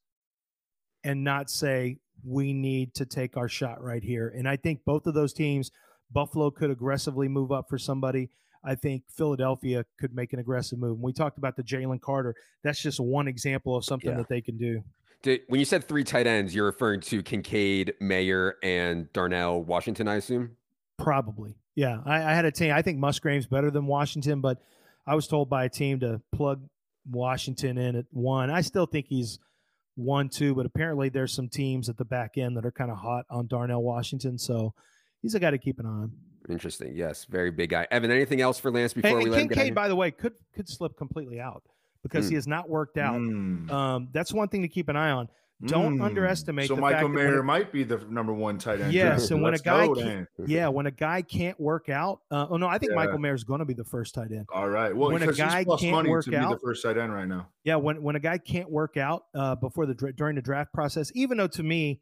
and 1.04 1.22
not 1.22 1.48
say 1.48 1.98
we 2.24 2.52
need 2.52 2.94
to 2.94 3.06
take 3.06 3.36
our 3.36 3.48
shot 3.48 3.82
right 3.82 4.02
here. 4.02 4.32
And 4.36 4.48
I 4.48 4.56
think 4.56 4.80
both 4.84 5.06
of 5.06 5.14
those 5.14 5.32
teams, 5.32 5.70
Buffalo 6.12 6.50
could 6.50 6.70
aggressively 6.70 7.28
move 7.28 7.52
up 7.52 7.68
for 7.68 7.78
somebody. 7.78 8.30
I 8.64 8.74
think 8.74 9.04
Philadelphia 9.08 9.84
could 10.00 10.14
make 10.14 10.32
an 10.32 10.40
aggressive 10.40 10.78
move. 10.78 10.94
And 10.94 11.02
we 11.02 11.12
talked 11.12 11.38
about 11.38 11.56
the 11.56 11.62
Jalen 11.62 12.00
Carter. 12.00 12.34
That's 12.64 12.82
just 12.82 12.98
one 12.98 13.28
example 13.28 13.76
of 13.76 13.84
something 13.84 14.10
Yeah. 14.10 14.16
that 14.16 14.28
they 14.28 14.40
can 14.40 14.56
do. 14.58 14.82
Did, 15.22 15.40
when 15.48 15.58
you 15.60 15.64
said 15.64 15.84
three 15.84 16.04
tight 16.04 16.26
ends, 16.26 16.54
you're 16.54 16.66
referring 16.66 17.00
to 17.02 17.22
Kincaid, 17.22 17.94
Mayer, 18.00 18.56
and 18.62 19.12
Darnell 19.12 19.62
Washington, 19.62 20.06
I 20.08 20.16
assume. 20.16 20.56
Probably. 20.96 21.56
Yeah. 21.76 22.00
I, 22.04 22.16
I 22.16 22.34
had 22.34 22.44
a 22.44 22.50
team. 22.52 22.72
I 22.72 22.82
think 22.82 22.98
Musgrave's 22.98 23.46
better 23.46 23.70
than 23.70 23.86
Washington, 23.86 24.40
but 24.40 24.58
I 25.06 25.14
was 25.14 25.26
told 25.28 25.48
by 25.48 25.64
a 25.64 25.68
team 25.68 26.00
to 26.00 26.20
plug 26.32 26.60
Washington 27.08 27.78
in 27.78 27.96
at 27.96 28.06
one. 28.10 28.50
I 28.50 28.60
still 28.60 28.86
think 28.86 29.06
he's 29.08 29.38
one, 29.98 30.28
two, 30.28 30.54
but 30.54 30.64
apparently 30.64 31.08
there's 31.08 31.34
some 31.34 31.48
teams 31.48 31.88
at 31.88 31.96
the 31.96 32.04
back 32.04 32.38
end 32.38 32.56
that 32.56 32.64
are 32.64 32.70
kind 32.70 32.90
of 32.90 32.96
hot 32.98 33.26
on 33.28 33.46
Darnell 33.48 33.82
Washington. 33.82 34.38
So 34.38 34.72
he's 35.20 35.34
a 35.34 35.40
guy 35.40 35.50
to 35.50 35.58
keep 35.58 35.78
an 35.80 35.86
eye 35.86 35.88
on. 35.88 36.12
Interesting. 36.48 36.94
Yes, 36.94 37.24
very 37.26 37.50
big 37.50 37.70
guy. 37.70 37.86
Evan, 37.90 38.10
anything 38.10 38.40
else 38.40 38.58
for 38.58 38.70
Lance 38.70 38.92
And, 38.94 39.02
before 39.02 39.18
we 39.18 39.24
and 39.24 39.32
let 39.32 39.40
him 39.42 39.48
get 39.48 39.58
out 39.58 39.60
of 39.60 39.64
Kincaid, 39.64 39.74
by 39.74 39.88
the 39.88 39.96
way, 39.96 40.10
could 40.10 40.34
could 40.54 40.68
slip 40.68 40.96
completely 40.96 41.40
out 41.40 41.62
because 42.02 42.26
Hmm. 42.26 42.30
he 42.30 42.34
has 42.36 42.46
not 42.46 42.70
worked 42.70 42.96
out. 42.96 43.16
Mm. 43.20 43.70
Um, 43.70 44.08
that's 44.12 44.32
one 44.32 44.48
thing 44.48 44.62
to 44.62 44.68
keep 44.68 44.88
an 44.88 44.96
eye 44.96 45.10
on. 45.10 45.28
Don't 45.66 45.98
Mm. 45.98 46.04
underestimate 46.04 46.68
So 46.68 46.76
the 46.76 46.80
Michael 46.80 47.00
fact 47.00 47.12
that 47.14 47.16
when 47.16 47.30
Mayer 47.32 47.42
might 47.42 47.72
be 47.72 47.82
the 47.82 47.98
number 48.08 48.32
one 48.32 48.58
tight 48.58 48.80
end. 48.80 48.92
Yes, 48.92 49.06
drafted. 49.28 49.30
and 49.32 49.42
when 49.42 49.54
a 49.54 49.58
guy 49.58 49.88
can't- 49.88 50.28
Yeah, 50.46 50.68
when 50.68 50.86
a 50.86 50.90
guy 50.92 51.22
can't 51.22 51.58
work 51.58 51.88
out. 51.88 52.20
Uh, 52.30 52.46
oh 52.50 52.56
no, 52.58 52.68
I 52.68 52.78
think 52.78 52.90
Yeah. 52.90 52.96
Michael 52.96 53.18
Mayer 53.18 53.34
is 53.34 53.42
going 53.42 53.58
to 53.58 53.64
be 53.64 53.74
the 53.74 53.84
first 53.84 54.14
tight 54.14 54.30
end. 54.30 54.46
All 54.54 54.68
right. 54.68 54.94
Well, 54.96 55.10
when 55.10 55.22
a 55.22 55.32
guy 55.32 55.64
can't 55.64 56.08
work 56.08 56.24
to 56.24 56.30
be 56.30 56.36
the 56.36 56.42
out- 56.42 56.60
first 56.62 56.84
tight 56.84 56.96
end 56.96 57.12
right 57.12 57.26
now. 57.26 57.48
Yeah, 57.64 57.74
when 57.76 58.02
when 58.02 58.14
a 58.14 58.20
guy 58.20 58.38
can't 58.38 58.70
work 58.70 58.96
out 58.96 59.24
uh, 59.34 59.56
before 59.56 59.86
the 59.86 59.94
during 59.94 60.36
the 60.36 60.42
draft 60.42 60.72
process, 60.72 61.10
even 61.16 61.38
though 61.38 61.48
to 61.48 61.62
me, 61.64 62.00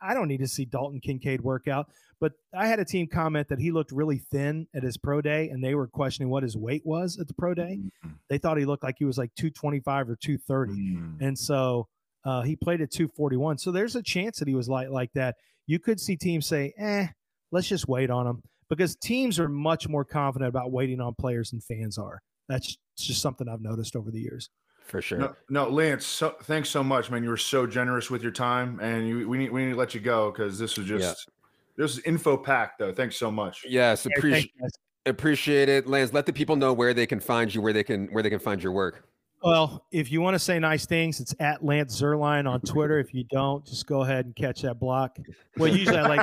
I 0.00 0.12
don't 0.12 0.28
need 0.28 0.40
to 0.40 0.48
see 0.48 0.66
Dalton 0.66 1.00
Kincaid 1.00 1.40
work 1.40 1.68
out. 1.68 1.90
But 2.20 2.34
I 2.54 2.66
had 2.68 2.78
a 2.78 2.84
team 2.84 3.06
comment 3.08 3.48
that 3.48 3.58
he 3.58 3.72
looked 3.72 3.90
really 3.90 4.18
thin 4.18 4.68
at 4.74 4.82
his 4.82 4.96
pro 4.98 5.20
day, 5.22 5.48
and 5.48 5.64
they 5.64 5.74
were 5.74 5.88
questioning 5.88 6.28
what 6.30 6.42
his 6.42 6.56
weight 6.56 6.84
was 6.84 7.18
at 7.18 7.26
the 7.26 7.34
pro 7.34 7.52
day. 7.54 7.80
Mm. 8.04 8.12
They 8.28 8.38
thought 8.38 8.58
he 8.58 8.64
looked 8.64 8.84
like 8.84 8.96
he 8.98 9.04
was 9.06 9.16
like 9.18 9.34
two 9.34 9.48
twenty 9.50 9.80
five 9.80 10.10
or 10.10 10.14
two 10.16 10.36
thirty. 10.36 10.94
Mm. 10.96 11.16
and 11.22 11.38
so 11.38 11.88
uh, 12.24 12.42
he 12.42 12.56
played 12.56 12.80
at 12.80 12.90
241. 12.90 13.58
So 13.58 13.70
there's 13.70 13.96
a 13.96 14.02
chance 14.02 14.38
that 14.38 14.48
he 14.48 14.54
was 14.54 14.68
light 14.68 14.90
like 14.90 15.10
that. 15.14 15.36
You 15.66 15.78
could 15.78 16.00
see 16.00 16.16
teams 16.16 16.46
say, 16.46 16.72
"Eh, 16.78 17.06
let's 17.50 17.68
just 17.68 17.88
wait 17.88 18.10
on 18.10 18.26
him," 18.26 18.42
because 18.68 18.96
teams 18.96 19.38
are 19.38 19.48
much 19.48 19.88
more 19.88 20.04
confident 20.04 20.48
about 20.48 20.72
waiting 20.72 21.00
on 21.00 21.14
players 21.14 21.50
than 21.50 21.60
fans 21.60 21.98
are. 21.98 22.20
That's 22.48 22.76
just 22.96 23.22
something 23.22 23.48
I've 23.48 23.60
noticed 23.60 23.96
over 23.96 24.10
the 24.10 24.20
years. 24.20 24.50
for 24.86 25.00
sure. 25.00 25.18
No, 25.18 25.34
no, 25.48 25.68
Lance. 25.68 26.04
So, 26.04 26.34
thanks 26.42 26.68
so 26.68 26.82
much, 26.82 27.10
man. 27.10 27.22
You 27.22 27.30
were 27.30 27.36
so 27.36 27.66
generous 27.66 28.10
with 28.10 28.22
your 28.22 28.32
time, 28.32 28.80
and 28.80 29.08
you, 29.08 29.28
we 29.28 29.38
need 29.38 29.50
we 29.50 29.64
need 29.64 29.72
to 29.72 29.78
let 29.78 29.94
you 29.94 30.00
go 30.00 30.30
because 30.30 30.58
this 30.58 30.76
was 30.76 30.86
just 30.86 31.28
this 31.76 31.92
is 31.92 31.98
info 32.00 32.36
packed 32.36 32.78
though. 32.78 32.92
Thanks 32.92 33.16
so 33.16 33.30
much. 33.30 33.64
Yes, 33.68 34.06
appreciate 34.06 34.52
thank 34.60 34.72
appreciate 35.06 35.68
it, 35.68 35.86
Lance. 35.86 36.12
Let 36.12 36.26
the 36.26 36.32
people 36.32 36.56
know 36.56 36.72
where 36.72 36.94
they 36.94 37.06
can 37.06 37.20
find 37.20 37.54
you, 37.54 37.62
where 37.62 37.72
they 37.72 37.84
can 37.84 38.08
where 38.08 38.22
they 38.22 38.30
can 38.30 38.38
find 38.38 38.62
your 38.62 38.72
work. 38.72 39.08
Well, 39.42 39.84
if 39.90 40.12
you 40.12 40.20
want 40.20 40.34
to 40.34 40.38
say 40.38 40.58
nice 40.60 40.86
things, 40.86 41.18
it's 41.20 41.34
at 41.40 41.64
Lance 41.64 42.00
Zierlein 42.00 42.48
on 42.48 42.60
Twitter. 42.60 42.98
If 43.00 43.12
you 43.12 43.24
don't, 43.24 43.64
just 43.66 43.86
go 43.86 44.02
ahead 44.02 44.24
and 44.26 44.36
catch 44.36 44.62
that 44.62 44.78
block. 44.78 45.18
Well, 45.58 45.74
usually 45.74 45.98
I 45.98 46.02
like 46.04 46.20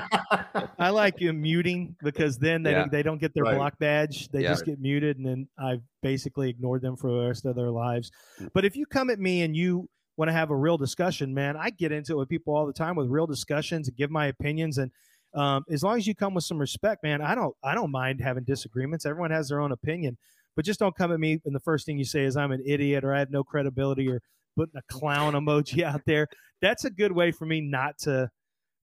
I 0.80 0.90
like 0.90 1.20
you 1.20 1.34
muting 1.34 1.96
because 2.02 2.38
then 2.38 2.64
they 2.64 2.72
Yeah. 2.72 2.80
don't, 2.80 2.92
they 2.92 3.04
don't 3.04 3.18
get 3.20 3.34
their 3.34 3.44
Right. 3.44 3.56
block 3.56 3.78
badge. 3.78 4.30
They 4.30 4.44
Yeah. 4.44 4.50
just 4.52 4.66
get 4.66 4.80
muted, 4.80 5.18
and 5.18 5.26
then 5.26 5.48
I 5.58 5.82
basically 6.02 6.50
ignored 6.50 6.82
them 6.82 6.96
for 6.96 7.12
the 7.12 7.28
rest 7.28 7.46
of 7.46 7.56
their 7.58 7.72
lives. 7.72 8.10
But 8.54 8.64
if 8.64 8.78
you 8.78 8.86
come 8.86 9.10
at 9.10 9.20
me 9.20 9.42
and 9.42 9.54
you 9.56 9.90
want 10.16 10.30
to 10.30 10.34
have 10.34 10.50
a 10.50 10.56
real 10.56 10.78
discussion, 10.78 11.34
man, 11.34 11.58
I 11.58 11.70
get 11.72 11.92
into 11.92 12.14
it 12.14 12.18
with 12.18 12.30
people 12.30 12.56
all 12.56 12.66
the 12.66 12.74
time 12.74 12.96
with 12.96 13.08
real 13.10 13.28
discussions 13.28 13.88
and 13.90 13.98
give 13.98 14.12
my 14.12 14.28
opinions. 14.28 14.78
And 14.78 14.92
um, 15.34 15.64
as 15.70 15.84
long 15.84 15.98
as 15.98 16.08
you 16.08 16.16
come 16.16 16.34
with 16.34 16.44
some 16.46 16.58
respect, 16.58 17.04
man, 17.04 17.22
I 17.22 17.36
don't 17.36 17.56
I 17.64 17.76
don't 17.76 17.92
mind 17.92 18.22
having 18.22 18.46
disagreements. 18.46 19.06
Everyone 19.06 19.32
has 19.32 19.50
their 19.50 19.60
own 19.60 19.72
opinion, 19.74 20.18
but 20.60 20.66
just 20.66 20.78
don't 20.78 20.94
come 20.94 21.14
at 21.14 21.22
me 21.22 21.40
and 21.46 21.56
the 21.56 21.62
first 21.62 21.86
thing 21.86 21.98
you 21.98 22.04
say 22.04 22.26
is 22.26 22.36
I'm 22.36 22.52
an 22.52 22.62
idiot 22.68 23.06
or 23.06 23.16
I 23.16 23.20
have 23.20 23.32
no 23.32 23.46
credibility 23.46 24.10
or 24.10 24.22
putting 24.58 24.76
a 24.76 24.82
clown 24.92 25.32
emoji 25.32 25.84
out 25.86 26.02
there. 26.06 26.28
That's 26.62 26.84
a 26.84 26.90
good 26.90 27.14
way 27.14 27.32
for 27.32 27.46
me 27.46 27.62
not 27.62 27.98
to 28.00 28.30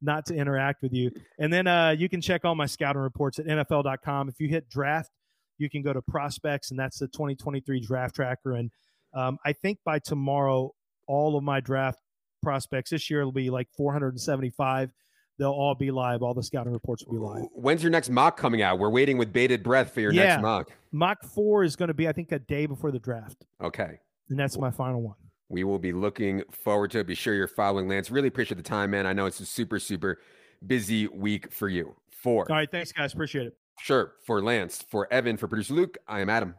not 0.01 0.25
to 0.29 0.35
interact 0.35 0.81
with 0.81 0.95
you. 0.95 1.11
And 1.39 1.53
then 1.53 1.67
uh, 1.67 1.91
you 1.91 2.09
can 2.09 2.23
check 2.23 2.47
all 2.47 2.55
my 2.55 2.65
scouting 2.65 3.03
reports 3.03 3.39
at 3.39 3.45
NFL.com. 3.45 4.31
If 4.31 4.41
you 4.41 4.49
hit 4.49 4.71
draft, 4.71 5.11
you 5.59 5.69
can 5.69 5.83
go 5.83 5.93
to 5.93 6.01
prospects, 6.01 6.71
and 6.71 6.81
that's 6.81 6.99
the 6.99 7.09
2023 7.09 7.81
draft 7.81 8.15
tracker. 8.15 8.53
And 8.53 8.71
um, 9.15 9.37
I 9.45 9.53
think 9.53 9.77
by 9.85 9.99
tomorrow, 9.99 10.73
all 11.07 11.37
of 11.37 11.45
my 11.45 11.61
draft 11.61 11.99
prospects 12.43 12.89
this 12.89 13.11
year 13.11 13.23
will 13.23 13.33
be 13.33 13.51
like 13.51 13.69
475. 13.77 14.93
They'll 15.39 15.51
all 15.51 15.75
be 15.75 15.91
live. 15.91 16.23
All 16.23 16.33
the 16.35 16.43
scouting 16.43 16.73
reports 16.73 17.05
will 17.07 17.13
be 17.15 17.19
live. 17.19 17.49
When's 17.53 17.83
your 17.83 17.91
next 17.91 18.09
mock 18.09 18.37
coming 18.39 18.63
out? 18.63 18.79
We're 18.79 18.91
waiting 18.91 19.19
with 19.19 19.33
bated 19.33 19.63
breath 19.63 19.93
for 19.93 20.01
your 20.01 20.13
Yeah. 20.13 20.29
next 20.29 20.43
mock. 20.43 20.71
Mock 20.93 21.23
four 21.25 21.63
is 21.63 21.77
going 21.77 21.89
to 21.89 21.95
be, 21.95 22.09
I 22.09 22.13
think, 22.13 22.33
a 22.33 22.39
day 22.39 22.67
before 22.67 22.91
the 22.91 22.99
draft, 22.99 23.45
Okay. 23.61 23.99
and 24.31 24.39
that's 24.39 24.57
my 24.59 24.71
final 24.71 25.03
one. 25.03 25.17
We 25.49 25.63
will 25.63 25.79
be 25.79 25.93
looking 25.93 26.43
forward 26.51 26.91
to 26.93 27.01
it. 27.01 27.07
Be 27.07 27.15
sure 27.15 27.35
you're 27.35 27.47
following 27.47 27.87
Lance. 27.87 28.11
Really 28.11 28.29
appreciate 28.29 28.57
the 28.57 28.63
time, 28.63 28.91
man. 28.91 29.07
I 29.07 29.13
know 29.13 29.27
it's 29.27 29.39
a 29.41 29.47
super, 29.47 29.79
super 29.79 30.19
busy 30.67 31.07
week 31.09 31.53
for 31.53 31.69
you. 31.69 31.95
For 32.11 32.51
All 32.51 32.57
right, 32.57 32.71
thanks, 32.71 32.91
guys. 32.93 33.13
Appreciate 33.13 33.47
it. 33.47 33.57
sure, 33.79 34.15
for 34.27 34.43
Lance, 34.43 34.83
for 34.91 35.07
Evan, 35.13 35.37
for 35.37 35.47
producer 35.49 35.75
Luke, 35.75 35.99
I 36.09 36.21
am 36.21 36.31
Adam. 36.31 36.55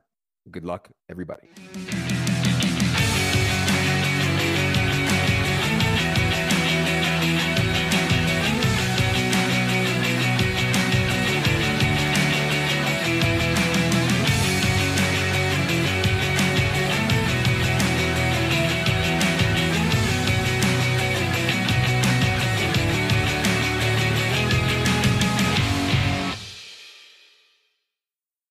Good 0.51 0.63
luck, 0.63 0.89
everybody. 1.09 1.49